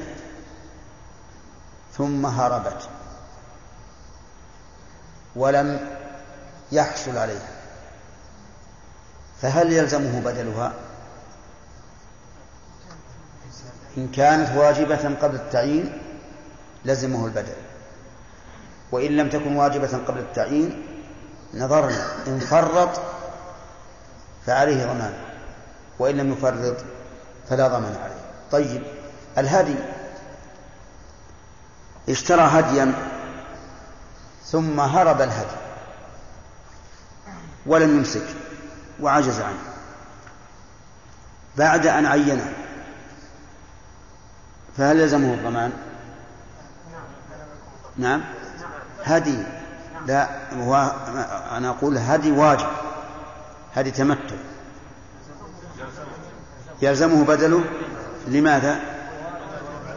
ثم 1.97 2.25
هربت. 2.25 2.89
ولم 5.37 5.79
يحصل 6.71 7.17
عليها. 7.17 7.49
فهل 9.41 9.73
يلزمه 9.73 10.19
بدلها؟ 10.19 10.73
إن 13.97 14.07
كانت 14.07 14.57
واجبة 14.57 15.15
قبل 15.21 15.35
التعيين 15.35 16.01
لزمه 16.85 17.25
البدل. 17.25 17.55
وإن 18.91 19.17
لم 19.17 19.29
تكن 19.29 19.55
واجبة 19.55 19.97
قبل 20.07 20.19
التعيين 20.19 20.85
نظرنا 21.53 22.05
إن 22.27 22.39
فرط 22.39 23.01
فعليه 24.45 24.85
ضمان 24.85 25.13
وإن 25.99 26.17
لم 26.17 26.33
يفرط 26.33 26.77
فلا 27.49 27.67
ضمان 27.67 27.95
عليه. 28.03 28.21
طيب 28.51 28.83
الهدي 29.37 29.75
اشترى 32.09 32.41
هديا 32.41 32.93
ثم 34.51 34.79
هرب 34.79 35.21
الهدي. 35.21 35.57
ولم 37.65 37.97
يمسك 37.97 38.25
وعجز 38.99 39.39
عنه. 39.39 39.59
بعد 41.57 41.87
أن 41.87 42.05
عينه. 42.05 42.53
فهل 44.77 44.99
يلزمه 44.99 45.33
الضمان؟ 45.33 45.73
نعم. 47.97 48.21
هدي. 49.03 49.43
لا 50.05 50.29
هو 50.53 50.91
أنا 51.51 51.69
أقول 51.69 51.97
هدي 51.97 52.31
واجب. 52.31 52.67
هدي 53.75 53.91
تمتع. 53.91 54.35
يلزمه 56.81 57.25
بدله؟ 57.25 57.63
لماذا؟ 58.27 58.79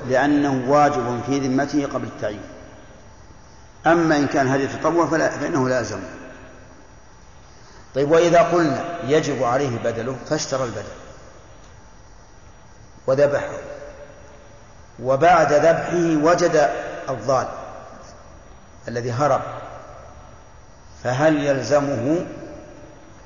لأنه 0.09 0.65
واجب 0.69 1.21
في 1.27 1.39
ذمته 1.39 1.87
قبل 1.87 2.07
التعيين. 2.07 2.60
أما 3.87 4.17
إن 4.17 4.27
كان 4.27 4.49
هدي 4.49 4.67
تطوع 4.67 5.07
فلا 5.07 5.29
فإنه 5.29 5.69
لا 5.69 5.85
طيب 7.95 8.11
وإذا 8.11 8.43
قلنا 8.43 8.85
يجب 9.05 9.43
عليه 9.43 9.79
بدله 9.79 10.17
فاشترى 10.31 10.65
البدل. 10.65 10.83
وذبحه. 13.07 13.59
وبعد 15.03 15.53
ذبحه 15.53 16.31
وجد 16.31 16.71
الضال 17.09 17.49
الذي 18.89 19.13
هرب. 19.13 19.41
فهل 21.05 21.45
يلزمه 21.45 22.27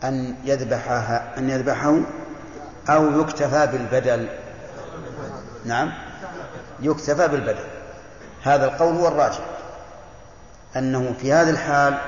أن 0.04 0.34
يذبحها 0.44 1.38
أن 1.38 1.50
يذبحه 1.50 1.96
أو 2.88 3.20
يكتفى 3.20 3.66
بالبدل؟ 3.66 4.28
نعم. 5.64 5.92
يكتفى 6.80 7.28
بالبدل. 7.28 7.64
هذا 8.42 8.64
القول 8.64 8.96
هو 8.96 9.08
الراجح. 9.08 9.53
أنه 10.76 11.14
في 11.20 11.32
هذه 11.32 11.50
الحال 11.50 11.98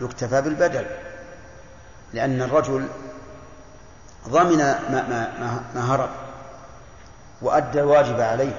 يكتفى 0.00 0.40
بالبدل 0.40 0.84
لأن 2.12 2.42
الرجل 2.42 2.86
ضمن 4.28 4.56
ما, 4.56 4.78
ما, 4.90 5.60
ما, 5.74 5.94
هرب 5.94 6.10
وأدى 7.42 7.80
الواجب 7.80 8.20
عليه 8.20 8.52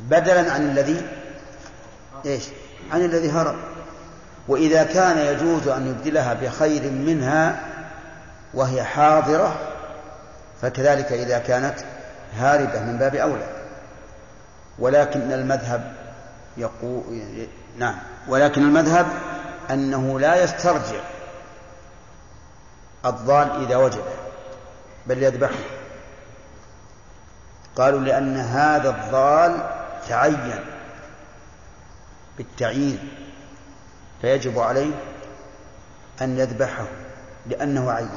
بدلا 0.00 0.52
عن 0.52 0.70
الذي 0.70 1.06
إيش؟ 2.26 2.44
عن 2.92 3.04
الذي 3.04 3.30
هرب 3.30 3.56
وإذا 4.48 4.84
كان 4.84 5.18
يجوز 5.18 5.68
أن 5.68 5.86
يبدلها 5.86 6.34
بخير 6.34 6.90
منها 6.90 7.60
وهي 8.54 8.84
حاضرة 8.84 9.58
فكذلك 10.62 11.12
إذا 11.12 11.38
كانت 11.38 11.74
هاربة 12.36 12.80
من 12.80 12.98
باب 12.98 13.14
أولى 13.14 13.46
ولكن 14.78 15.32
المذهب 15.32 15.92
يقول 16.58 17.48
نعم. 17.78 17.98
ولكن 18.28 18.62
المذهب 18.62 19.06
أنه 19.70 20.20
لا 20.20 20.42
يسترجع 20.44 21.00
الضال 23.06 23.64
إذا 23.64 23.76
وجد 23.76 24.04
بل 25.06 25.22
يذبحه. 25.22 25.64
قالوا 27.76 28.00
لأن 28.00 28.36
هذا 28.36 28.90
الضال 28.90 29.70
تعين 30.08 30.64
بالتعيين 32.38 32.98
فيجب 34.20 34.58
عليه 34.58 34.90
أن 36.22 36.38
يذبحه 36.38 36.86
لأنه 37.46 37.92
عين. 37.92 38.10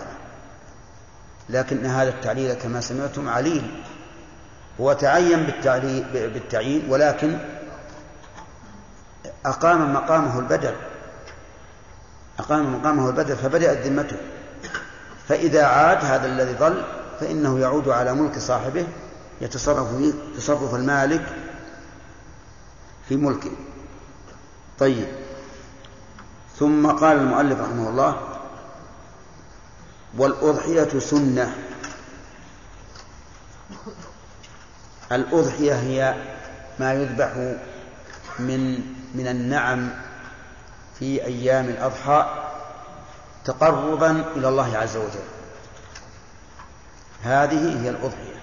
لكن 1.49 1.85
هذا 1.85 2.09
التعليل 2.09 2.53
كما 2.53 2.81
سمعتم 2.81 3.29
عليل 3.29 3.83
هو 4.81 4.93
تعين 4.93 5.53
بالتعيين 6.13 6.85
ولكن 6.89 7.37
أقام 9.45 9.93
مقامه 9.93 10.39
البدل 10.39 10.75
أقام 12.39 12.75
مقامه 12.75 13.09
البدل 13.09 13.35
فبدأت 13.35 13.87
ذمته. 13.87 14.17
فإذا 15.27 15.65
عاد 15.65 16.05
هذا 16.05 16.27
الذي 16.27 16.53
ظل 16.53 16.83
فإنه 17.19 17.59
يعود 17.59 17.89
على 17.89 18.13
ملك 18.13 18.39
صاحبه 18.39 18.87
يتصرف 19.41 19.95
فيه 19.95 20.13
تصرف 20.37 20.75
المالك 20.75 21.25
في 23.09 23.15
ملكه. 23.15 23.51
طيب. 24.79 25.07
ثم 26.59 26.87
قال 26.87 27.17
المؤلف 27.17 27.59
رحمه 27.59 27.89
الله 27.89 28.27
والأضحية 30.17 30.99
سنة. 30.99 31.55
الأضحية 35.11 35.73
هي 35.73 36.15
ما 36.79 36.93
يذبح 36.93 37.55
من 38.39 38.83
من 39.15 39.27
النعم 39.27 39.89
في 40.99 41.25
أيام 41.25 41.65
الأضحى 41.65 42.25
تقربا 43.45 44.25
إلى 44.35 44.49
الله 44.49 44.77
عز 44.77 44.97
وجل. 44.97 45.25
هذه 47.23 47.83
هي 47.83 47.89
الأضحية. 47.89 48.41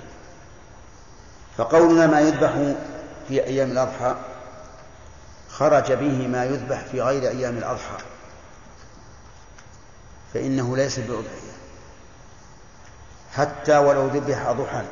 فقولنا 1.56 2.06
ما 2.06 2.20
يذبح 2.20 2.52
في 3.28 3.44
أيام 3.44 3.70
الأضحى 3.70 4.14
خرج 5.50 5.92
به 5.92 6.28
ما 6.28 6.44
يذبح 6.44 6.84
في 6.84 7.02
غير 7.02 7.22
أيام 7.28 7.58
الأضحى. 7.58 7.96
فإنه 10.34 10.76
ليس 10.76 10.98
بأضحية. 10.98 11.58
حتى 13.38 13.78
ولو 13.78 14.06
ذبح 14.06 14.52
ضحى 14.52 14.82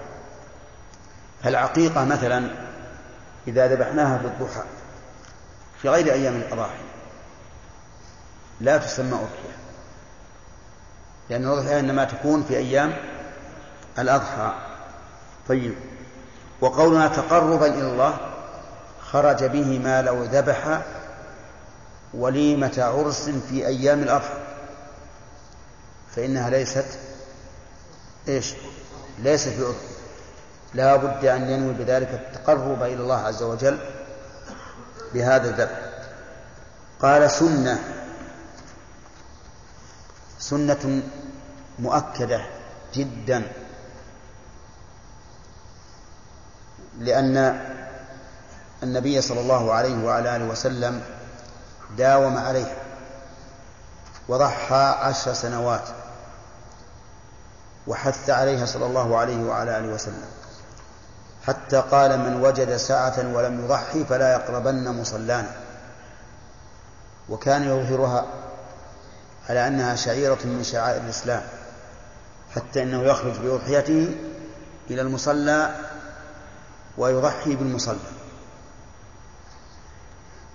فالعقيقة 1.42 2.04
مثلا 2.04 2.50
إذا 3.48 3.66
ذبحناها 3.66 4.18
في 4.18 4.24
الضحى 4.24 4.62
في 5.82 5.88
غير 5.88 6.12
أيام 6.12 6.36
الأضاحي. 6.36 6.84
لا 8.60 8.78
تسمى 8.78 9.12
أضحية 9.12 9.56
لأن 11.30 11.44
الأضحية 11.44 11.80
إنما 11.80 12.04
تكون 12.04 12.44
في 12.44 12.56
أيام 12.56 12.96
الأضحى. 13.98 14.52
طيب. 15.48 15.74
وقولنا 16.60 17.08
تقربا 17.08 17.66
إلى 17.66 17.90
الله 17.92 18.18
خرج 19.00 19.44
به 19.44 19.78
ما 19.78 20.02
لو 20.02 20.22
ذبح 20.22 20.82
وليمة 22.14 22.74
عرس 22.78 23.30
في 23.30 23.66
أيام 23.66 24.02
الأضحى. 24.02 24.38
فإنها 26.16 26.50
ليست 26.50 26.98
إيش؟ 28.28 28.54
ليست 29.18 29.58
بأضحية 29.58 29.96
لا 30.74 30.96
بد 30.96 31.24
أن 31.24 31.50
ينوي 31.50 31.74
بذلك 31.74 32.08
التقرب 32.08 32.82
إلى 32.82 32.94
الله 32.94 33.16
عز 33.16 33.42
وجل 33.42 33.78
بهذا 35.14 35.50
الذبح 35.50 35.80
قال 37.00 37.30
سنة. 37.30 37.84
سنة 40.38 41.02
مؤكدة 41.78 42.46
جدا. 42.94 43.52
لأن 46.98 47.60
النبي 48.82 49.20
صلى 49.20 49.40
الله 49.40 49.72
عليه 49.72 50.04
وعلى 50.04 50.36
آله 50.36 50.44
وسلم 50.44 51.02
داوم 51.96 52.36
عليها 52.36 52.76
وضحى 54.28 54.94
عشر 55.00 55.32
سنوات. 55.32 55.88
وحث 57.86 58.30
عليها 58.30 58.66
صلى 58.66 58.86
الله 58.86 59.18
عليه 59.18 59.44
وعلى 59.44 59.78
آله 59.78 59.88
وسلم. 59.88 60.28
حتى 61.46 61.76
قال 61.76 62.18
من 62.18 62.40
وجد 62.42 62.76
سعة 62.76 63.34
ولم 63.34 63.64
يضحي 63.64 64.04
فلا 64.04 64.32
يقربن 64.32 64.88
مصلانا. 64.88 65.50
وكان 67.28 67.62
يظهرها 67.62 68.24
على 69.48 69.66
أنها 69.68 69.96
شعيرة 69.96 70.38
من 70.44 70.62
شعائر 70.64 71.00
الإسلام 71.00 71.42
حتى 72.54 72.82
أنه 72.82 73.02
يخرج 73.02 73.38
بأضحيته 73.38 74.16
إلى 74.90 75.02
المصلى 75.02 75.74
ويضحي 76.98 77.56
بالمصلى. 77.56 77.98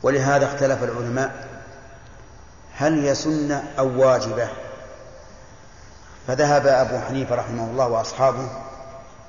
ولهذا 0.04 0.46
اختلف 0.46 0.84
العلماء 0.84 1.48
هل 2.76 3.06
هي 3.06 3.16
سنة 3.16 3.64
أو 3.80 4.02
واجبة. 4.02 4.50
فذهب 6.28 6.68
أبو 6.68 7.00
حنيفة 7.00 7.36
رحمه 7.36 7.64
الله 7.64 7.88
وأصحابه 7.88 8.50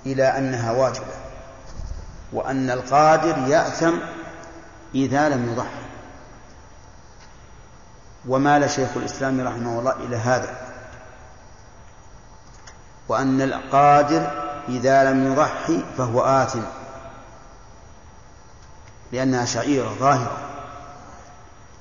إلى 0.06 0.24
أنها 0.38 0.72
واجبة. 0.72 1.21
وأن 2.32 2.70
القادر 2.70 3.38
يأثم 3.48 3.94
إذا 4.94 5.28
لم 5.28 5.52
يضحي. 5.52 5.82
ومال 8.28 8.70
شيخ 8.70 8.88
الإسلام 8.96 9.40
رحمه 9.40 9.78
الله 9.78 9.92
إلى 9.92 10.16
هذا. 10.16 10.56
وأن 13.08 13.42
القادر 13.42 14.30
إذا 14.68 15.10
لم 15.10 15.32
يضحي 15.32 15.84
فهو 15.98 16.20
آثم. 16.20 16.62
لأنها 19.12 19.44
شعيرة 19.44 19.94
ظاهرة. 20.00 20.36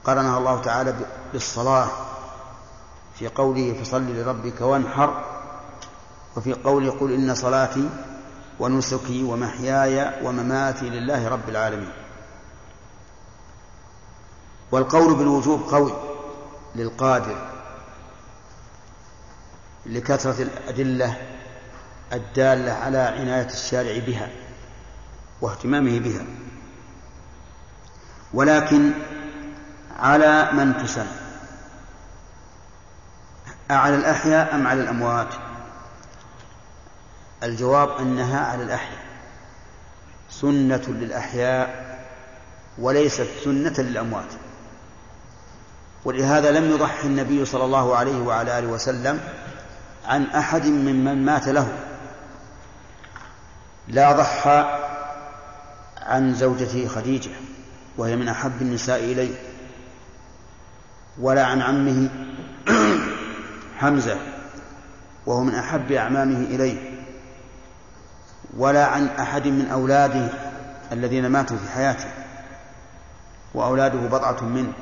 قرنها 0.04 0.38
الله 0.38 0.62
تعالى 0.62 0.96
بالصلاة. 1.34 1.88
في 3.20 3.28
قوله 3.28 3.84
فصل 3.84 4.16
لربك 4.16 4.62
وانحر. 4.62 5.24
وفي 6.36 6.54
قوله 6.54 6.92
قل 6.92 7.14
إن 7.14 7.36
صلاتي 7.36 7.90
ونسكي 8.62 9.24
ومحياي 9.24 10.26
ومماتي 10.26 10.90
لله 10.90 11.28
رب 11.28 11.50
العالمين. 11.50 11.94
والقول 14.72 15.16
بالوجوب 15.16 15.62
قوي 15.62 15.94
للقادر 16.76 17.48
لكثرة 19.86 20.42
الأدلة 20.42 21.18
الدالة 22.14 22.72
على 22.72 22.98
عناية 22.98 23.48
الشارع 23.48 23.98
بها 24.06 24.30
واهتمامه 25.42 26.00
بها. 26.00 26.26
ولكن 28.34 28.92
على 30.00 30.50
من 30.54 30.78
تسن 30.78 31.08
أعلى 33.72 33.96
الأحياء 33.96 34.56
أم 34.56 34.68
على 34.68 34.82
الأموات؟ 34.82 35.51
الجواب 37.44 37.90
أنها 38.00 38.46
على 38.46 38.64
الأحياء. 38.64 39.02
سنة 40.30 40.84
للأحياء 40.88 42.00
وليست 42.78 43.28
سنة 43.44 43.74
للأموات. 43.78 44.34
ولهذا 46.06 46.52
لم 46.52 46.72
يضحي 46.72 47.08
النبي 47.08 47.46
صلى 47.46 47.66
الله 47.66 47.96
عليه 47.96 48.22
وعلى 48.22 48.60
آله 48.60 48.68
وسلم 48.68 49.20
عن 50.06 50.26
أحد 50.26 50.66
ممن 50.66 51.26
مات 51.26 51.48
له. 51.48 51.78
لا 53.88 54.12
ضحى 54.12 54.80
عن 56.02 56.34
زوجته 56.34 56.88
خديجة 56.88 57.32
وهي 57.98 58.16
من 58.16 58.28
أحب 58.28 58.62
النساء 58.62 59.00
إليه 59.00 59.36
ولا 61.20 61.46
عن 61.46 61.62
عمه 61.62 62.10
حمزة 63.80 64.18
وهو 65.26 65.44
من 65.44 65.56
أحب 65.56 65.92
أعمامه 65.92 66.38
إليه. 66.38 66.91
ولا 68.58 68.86
عن 68.86 69.08
أحد 69.08 69.48
من 69.48 69.68
أولاده 69.72 70.30
الذين 70.92 71.28
ماتوا 71.28 71.58
في 71.58 71.72
حياته 71.72 72.10
وأولاده 73.54 74.00
بضعة 74.00 74.44
منه 74.44 74.74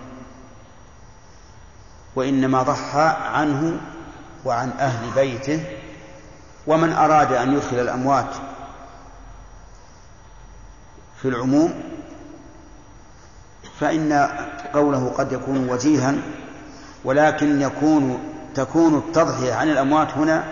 وإنما 2.15 2.63
ضحى 2.63 3.15
عنه 3.21 3.79
وعن 4.45 4.69
أهل 4.79 5.11
بيته 5.15 5.63
ومن 6.67 6.93
أراد 6.93 7.33
أن 7.33 7.53
يدخل 7.53 7.79
الأموات 7.79 8.35
في 11.21 11.27
العموم 11.27 11.73
فإن 13.79 14.29
قوله 14.73 15.13
قد 15.17 15.31
يكون 15.31 15.69
وجيها 15.69 16.15
ولكن 17.03 17.61
يكون 17.61 18.19
تكون 18.55 18.97
التضحية 18.97 19.53
عن 19.53 19.69
الأموات 19.69 20.11
هنا 20.11 20.43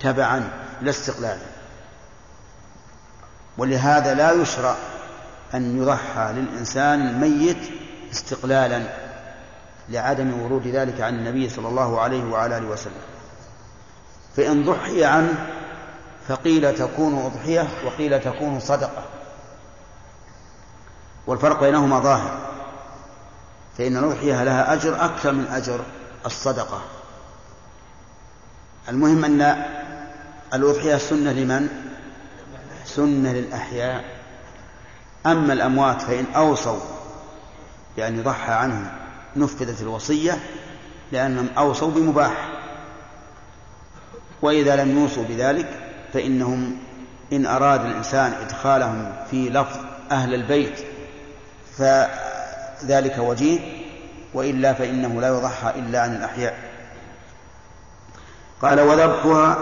تبعا 0.00 0.50
لا 0.82 0.90
استقلالا 0.90 1.57
ولهذا 3.58 4.14
لا 4.14 4.32
يشرع 4.32 4.76
أن 5.54 5.82
يضحى 5.82 6.32
للإنسان 6.32 7.08
الميت 7.08 7.70
استقلالا 8.12 8.82
لعدم 9.88 10.42
ورود 10.42 10.66
ذلك 10.66 11.00
عن 11.00 11.14
النبي 11.14 11.48
صلى 11.48 11.68
الله 11.68 12.00
عليه 12.00 12.24
وعلى 12.24 12.58
آله 12.58 12.66
وسلم. 12.66 13.02
فإن 14.36 14.64
ضحي 14.64 15.04
عنه 15.04 15.46
فقيل 16.28 16.74
تكون 16.74 17.18
أضحية 17.18 17.68
وقيل 17.86 18.20
تكون 18.20 18.60
صدقة. 18.60 19.02
والفرق 21.26 21.60
بينهما 21.60 22.00
ظاهر. 22.00 22.38
فإن 23.78 23.96
الأضحية 23.96 24.44
لها 24.44 24.72
أجر 24.72 25.04
أكثر 25.04 25.32
من 25.32 25.46
أجر 25.46 25.80
الصدقة. 26.26 26.82
المهم 28.88 29.24
أن 29.24 29.64
الأضحية 30.54 30.96
سنة 30.96 31.32
لمن؟ 31.32 31.87
سنة 32.88 33.32
للأحياء. 33.32 34.04
أما 35.26 35.52
الأموات 35.52 36.02
فإن 36.02 36.24
أوصوا 36.36 36.80
بأن 37.96 38.18
يضحى 38.18 38.52
عنهم 38.52 38.90
نفذت 39.36 39.82
الوصية 39.82 40.38
لأنهم 41.12 41.48
أوصوا 41.58 41.90
بمباح. 41.90 42.48
وإذا 44.42 44.84
لم 44.84 44.98
يوصوا 44.98 45.24
بذلك 45.24 45.68
فإنهم 46.12 46.76
إن 47.32 47.46
أراد 47.46 47.84
الإنسان 47.84 48.32
إدخالهم 48.32 49.12
في 49.30 49.48
لفظ 49.48 49.76
أهل 50.10 50.34
البيت 50.34 50.78
فذلك 51.76 53.18
وجيه 53.18 53.58
وإلا 54.34 54.72
فإنه 54.72 55.20
لا 55.20 55.28
يضحى 55.28 55.70
إلا 55.78 56.00
عن 56.00 56.16
الأحياء. 56.16 56.58
قال 58.62 58.80
وذبحها 58.80 59.58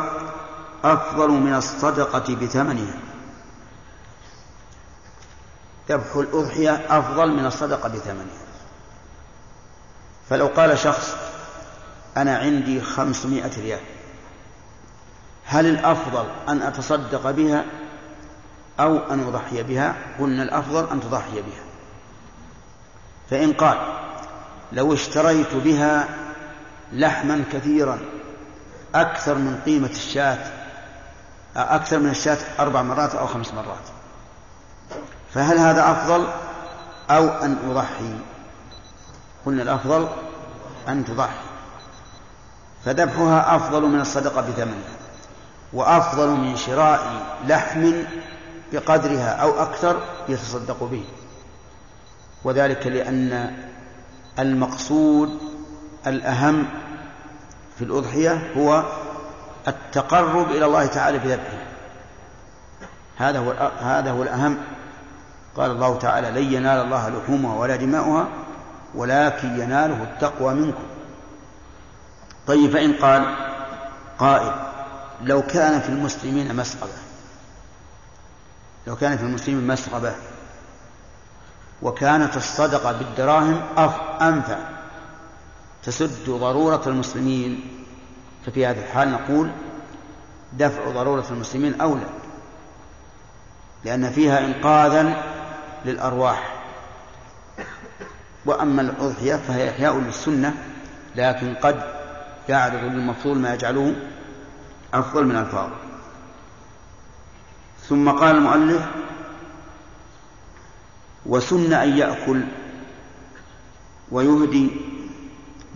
أفضل 0.84 1.30
من 1.30 1.54
الصدقة 1.54 2.34
بثمنها. 2.34 3.05
ذبح 5.88 6.16
الأضحية 6.16 6.98
أفضل 6.98 7.30
من 7.30 7.46
الصدقة 7.46 7.88
بثمنها. 7.88 8.46
فلو 10.30 10.46
قال 10.46 10.78
شخص 10.78 11.16
أنا 12.16 12.38
عندي 12.38 12.80
خمسمائة 12.80 13.60
ريال. 13.60 13.80
هل 15.44 15.66
الأفضل 15.66 16.26
أن 16.48 16.62
أتصدق 16.62 17.30
بها 17.30 17.64
أو 18.80 18.98
أن 18.98 19.20
أضحي 19.26 19.62
بها؟ 19.62 19.94
قلنا 20.20 20.42
الأفضل 20.42 20.90
أن 20.90 21.00
تضحي 21.00 21.42
بها. 21.42 21.64
فإن 23.30 23.52
قال 23.52 23.78
لو 24.72 24.92
اشتريت 24.94 25.54
بها 25.54 26.08
لحما 26.92 27.44
كثيرا 27.52 27.98
أكثر 28.94 29.34
من 29.34 29.60
قيمة 29.66 29.90
الشاة 29.90 30.38
أكثر 31.56 31.98
من 31.98 32.10
الشاة 32.10 32.38
أربع 32.58 32.82
مرات 32.82 33.14
أو 33.14 33.26
خمس 33.26 33.54
مرات. 33.54 33.95
فهل 35.34 35.58
هذا 35.58 35.90
أفضل 35.90 36.26
أو 37.10 37.28
أن 37.28 37.58
أضحي؟ 37.70 38.18
قلنا 39.46 39.62
الأفضل 39.62 40.08
أن 40.88 41.04
تضحي. 41.04 41.46
فذبحها 42.84 43.56
أفضل 43.56 43.82
من 43.82 44.00
الصدقة 44.00 44.40
بثمنها 44.40 44.96
وأفضل 45.72 46.28
من 46.28 46.56
شراء 46.56 47.22
لحم 47.46 47.92
بقدرها 48.72 49.30
أو 49.30 49.62
أكثر 49.62 50.00
يتصدق 50.28 50.84
به. 50.84 51.04
وذلك 52.44 52.86
لأن 52.86 53.56
المقصود 54.38 55.38
الأهم 56.06 56.66
في 57.78 57.84
الأضحية 57.84 58.52
هو 58.56 58.82
التقرب 59.68 60.50
إلى 60.50 60.64
الله 60.64 60.86
تعالى 60.86 61.18
بذبحها 61.18 61.66
هذا 63.16 63.38
هو 63.38 63.70
هذا 63.80 64.10
هو 64.10 64.22
الأهم 64.22 64.58
قال 65.56 65.70
الله 65.70 65.98
تعالى 65.98 66.30
لن 66.30 66.52
ينال 66.52 66.84
الله 66.84 67.08
لحومها 67.08 67.54
ولا 67.54 67.76
دماؤها 67.76 68.28
ولكن 68.94 69.48
يناله 69.60 70.02
التقوى 70.02 70.54
منكم. 70.54 70.82
طيب 72.46 72.70
فإن 72.70 72.92
قال 72.92 73.36
قائل 74.18 74.52
لو 75.22 75.42
كان 75.42 75.80
في 75.80 75.88
المسلمين 75.88 76.56
مسغبة 76.56 76.92
لو 78.86 78.96
كان 78.96 79.16
في 79.16 79.22
المسلمين 79.22 79.66
مسغبة 79.66 80.14
وكانت 81.82 82.36
الصدقة 82.36 82.92
بالدراهم 82.92 83.60
أنفع 84.22 84.58
تسد 85.82 86.30
ضرورة 86.30 86.82
المسلمين 86.86 87.60
ففي 88.46 88.66
هذه 88.66 88.78
الحال 88.78 89.12
نقول 89.12 89.50
دفع 90.52 90.90
ضرورة 90.90 91.24
المسلمين 91.30 91.80
أولى 91.80 92.06
لأن 93.84 94.10
فيها 94.10 94.38
إنقاذا 94.38 95.22
للأرواح. 95.86 96.56
وأما 98.46 98.82
الأضحية 98.82 99.36
فهي 99.36 99.70
إحياء 99.70 99.98
للسنة 99.98 100.54
لكن 101.16 101.54
قد 101.54 101.80
يعرض 102.48 102.82
للمفضول 102.84 103.38
ما 103.38 103.54
يجعله 103.54 103.94
أفضل 104.94 105.24
من 105.24 105.36
الفاضل. 105.36 105.76
ثم 107.88 108.10
قال 108.10 108.36
المؤلف 108.36 108.82
وسن 111.26 111.72
أن 111.72 111.98
يأكل 111.98 112.44
ويهدي 114.10 114.70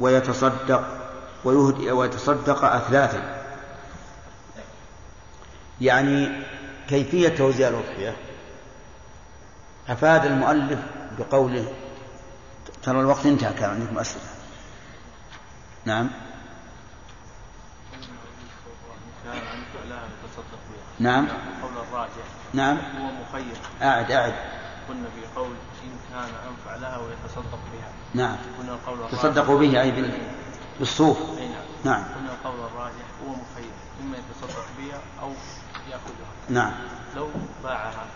ويتصدق 0.00 0.84
ويهدي 1.44 1.92
ويتصدق 1.92 2.64
أثلاثا. 2.64 3.42
يعني 5.80 6.28
كيفية 6.88 7.28
توزيع 7.28 7.68
الأضحية؟ 7.68 8.16
أفاد 9.88 10.26
المؤلف 10.26 10.78
بقوله 11.18 11.72
ترى 12.82 13.00
الوقت 13.00 13.26
انتهى 13.26 13.52
كان 13.54 13.70
عندكم 13.70 13.98
أسئلة؟ 13.98 14.24
نعم. 15.84 16.10
نعم. 20.98 21.24
القول 21.24 21.84
الراجح 21.88 22.24
نعم. 22.54 22.76
هو 22.76 23.10
مخير 23.22 23.56
أعد 23.82 24.10
أعد. 24.12 24.34
قلنا 24.88 25.08
في 25.14 25.40
قول 25.40 25.50
إن 25.84 25.90
كان 26.12 26.28
أنفع 26.50 26.76
لها 26.76 26.98
ويتصدق 26.98 27.58
بها 27.72 27.88
نعم. 28.14 28.36
قلنا 28.58 28.72
القول 28.72 28.94
الراجح 28.98 29.12
تصدقوا 29.18 29.58
به 29.58 29.80
أي 29.80 29.90
بال- 29.90 30.18
بالصوف. 30.78 31.18
أي 31.38 31.48
نعم. 31.48 31.62
نعم. 31.84 32.04
قلنا 32.14 32.32
القول 32.32 32.66
الراجح 32.66 33.04
هو 33.24 33.28
مخير 33.30 33.70
إما 34.02 34.16
يتصدق 34.18 34.64
بها 34.78 35.00
أو 35.22 35.32
يأخذها 35.90 36.32
نعم. 36.48 36.72
لو 37.16 37.28
باعها 37.64 38.06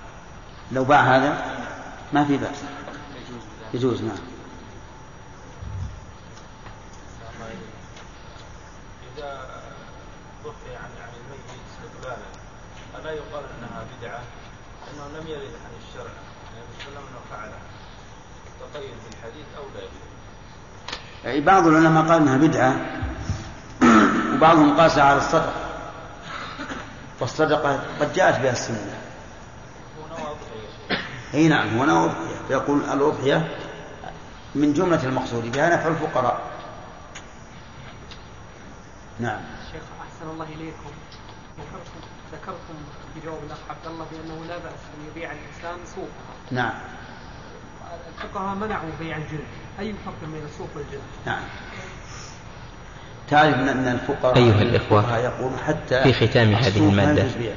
لو 0.73 0.85
باع 0.85 1.17
هذا 1.17 1.45
ما 2.13 2.25
في 2.25 2.37
بأس. 2.37 2.63
يجوز 3.75 4.03
نعم. 4.03 4.19
ألا 13.01 13.13
يقال 13.13 13.45
أنها 13.59 13.85
بدعة؟ 13.99 14.21
لأنه 14.87 15.19
لم 15.19 15.29
يرد 15.29 15.41
عن 15.41 15.73
الشرع. 15.89 16.13
النبي 16.51 16.75
صلى 16.79 16.89
الله 16.89 16.99
عليه 16.99 16.99
وسلم 16.99 17.07
أنه 17.11 17.21
فعلها 17.31 17.59
تقيد 18.61 18.95
بالحديث 19.05 19.47
أو 19.59 19.65
لا 21.25 21.31
أي 21.31 21.41
بعض 21.41 21.67
العلماء 21.67 22.05
قال 22.05 22.23
إنها 22.23 22.37
بدعة. 22.37 22.77
وبعضهم 24.35 24.81
قاس 24.81 24.99
على 24.99 25.19
الصدقة. 25.19 25.53
والصدقه 27.21 27.81
قد 28.01 28.13
جاءت 28.13 28.41
بها 28.41 28.53
السنة. 28.53 29.04
أي 31.35 31.49
نعم 31.49 31.79
هو 31.79 31.85
نوع 31.85 32.05
أضحية. 32.05 32.47
فيقول 32.49 32.81
الأضحية 32.81 33.49
من 34.55 34.73
جملة 34.73 35.05
المقصود 35.05 35.53
بها 35.53 35.77
نفع 35.77 35.89
الفقراء. 35.89 36.41
نعم. 39.21 39.41
شيخ 39.73 39.83
أحسن 40.01 40.31
الله 40.31 40.45
إليكم. 40.45 40.91
ذكرتم 41.59 42.01
ذكرتم 42.33 42.75
بجواب 43.17 43.39
الأخ 43.47 43.59
عبد 43.71 43.87
الله 43.87 44.07
بأنه 44.13 44.45
لا 44.45 44.59
بأس 44.59 44.73
أن 44.73 45.07
يبيع 45.11 45.33
الإنسان 45.33 45.87
صوفها 45.87 46.35
نعم. 46.51 46.75
الفقهاء 48.19 48.55
منعوا 48.55 48.91
بيع 49.01 49.17
الجلد. 49.17 49.45
أي 49.81 49.95
فرق 50.07 50.15
بين 50.23 50.45
الصوف 50.45 50.77
والجلد؟ 50.77 51.01
نعم. 51.27 51.43
تعرف 53.31 53.55
ان 53.55 53.69
أن 53.69 53.89
الفقراء 53.89 54.37
أيها 54.37 54.63
الإخوة، 54.63 55.01
الفقهاء 55.01 55.25
يقول 55.25 55.59
حتى 55.59 56.03
في 56.03 56.13
ختام 56.29 56.55
هذه 56.55 56.69
الصوف 56.69 56.83
ما 56.83 56.89
المادة 57.03 57.23
يجوز 57.23 57.37
بيعه. 57.37 57.57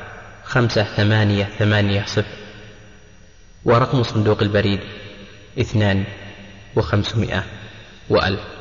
خمسة 0.51 0.83
ثمانية 0.83 1.43
ثمانية 1.59 2.05
صفر. 2.05 2.37
ورقم 3.65 4.03
صندوق 4.03 4.41
البريد 4.41 4.79
اثنان 5.59 6.03
وخمسمائة 6.75 7.43
وألف. 8.09 8.60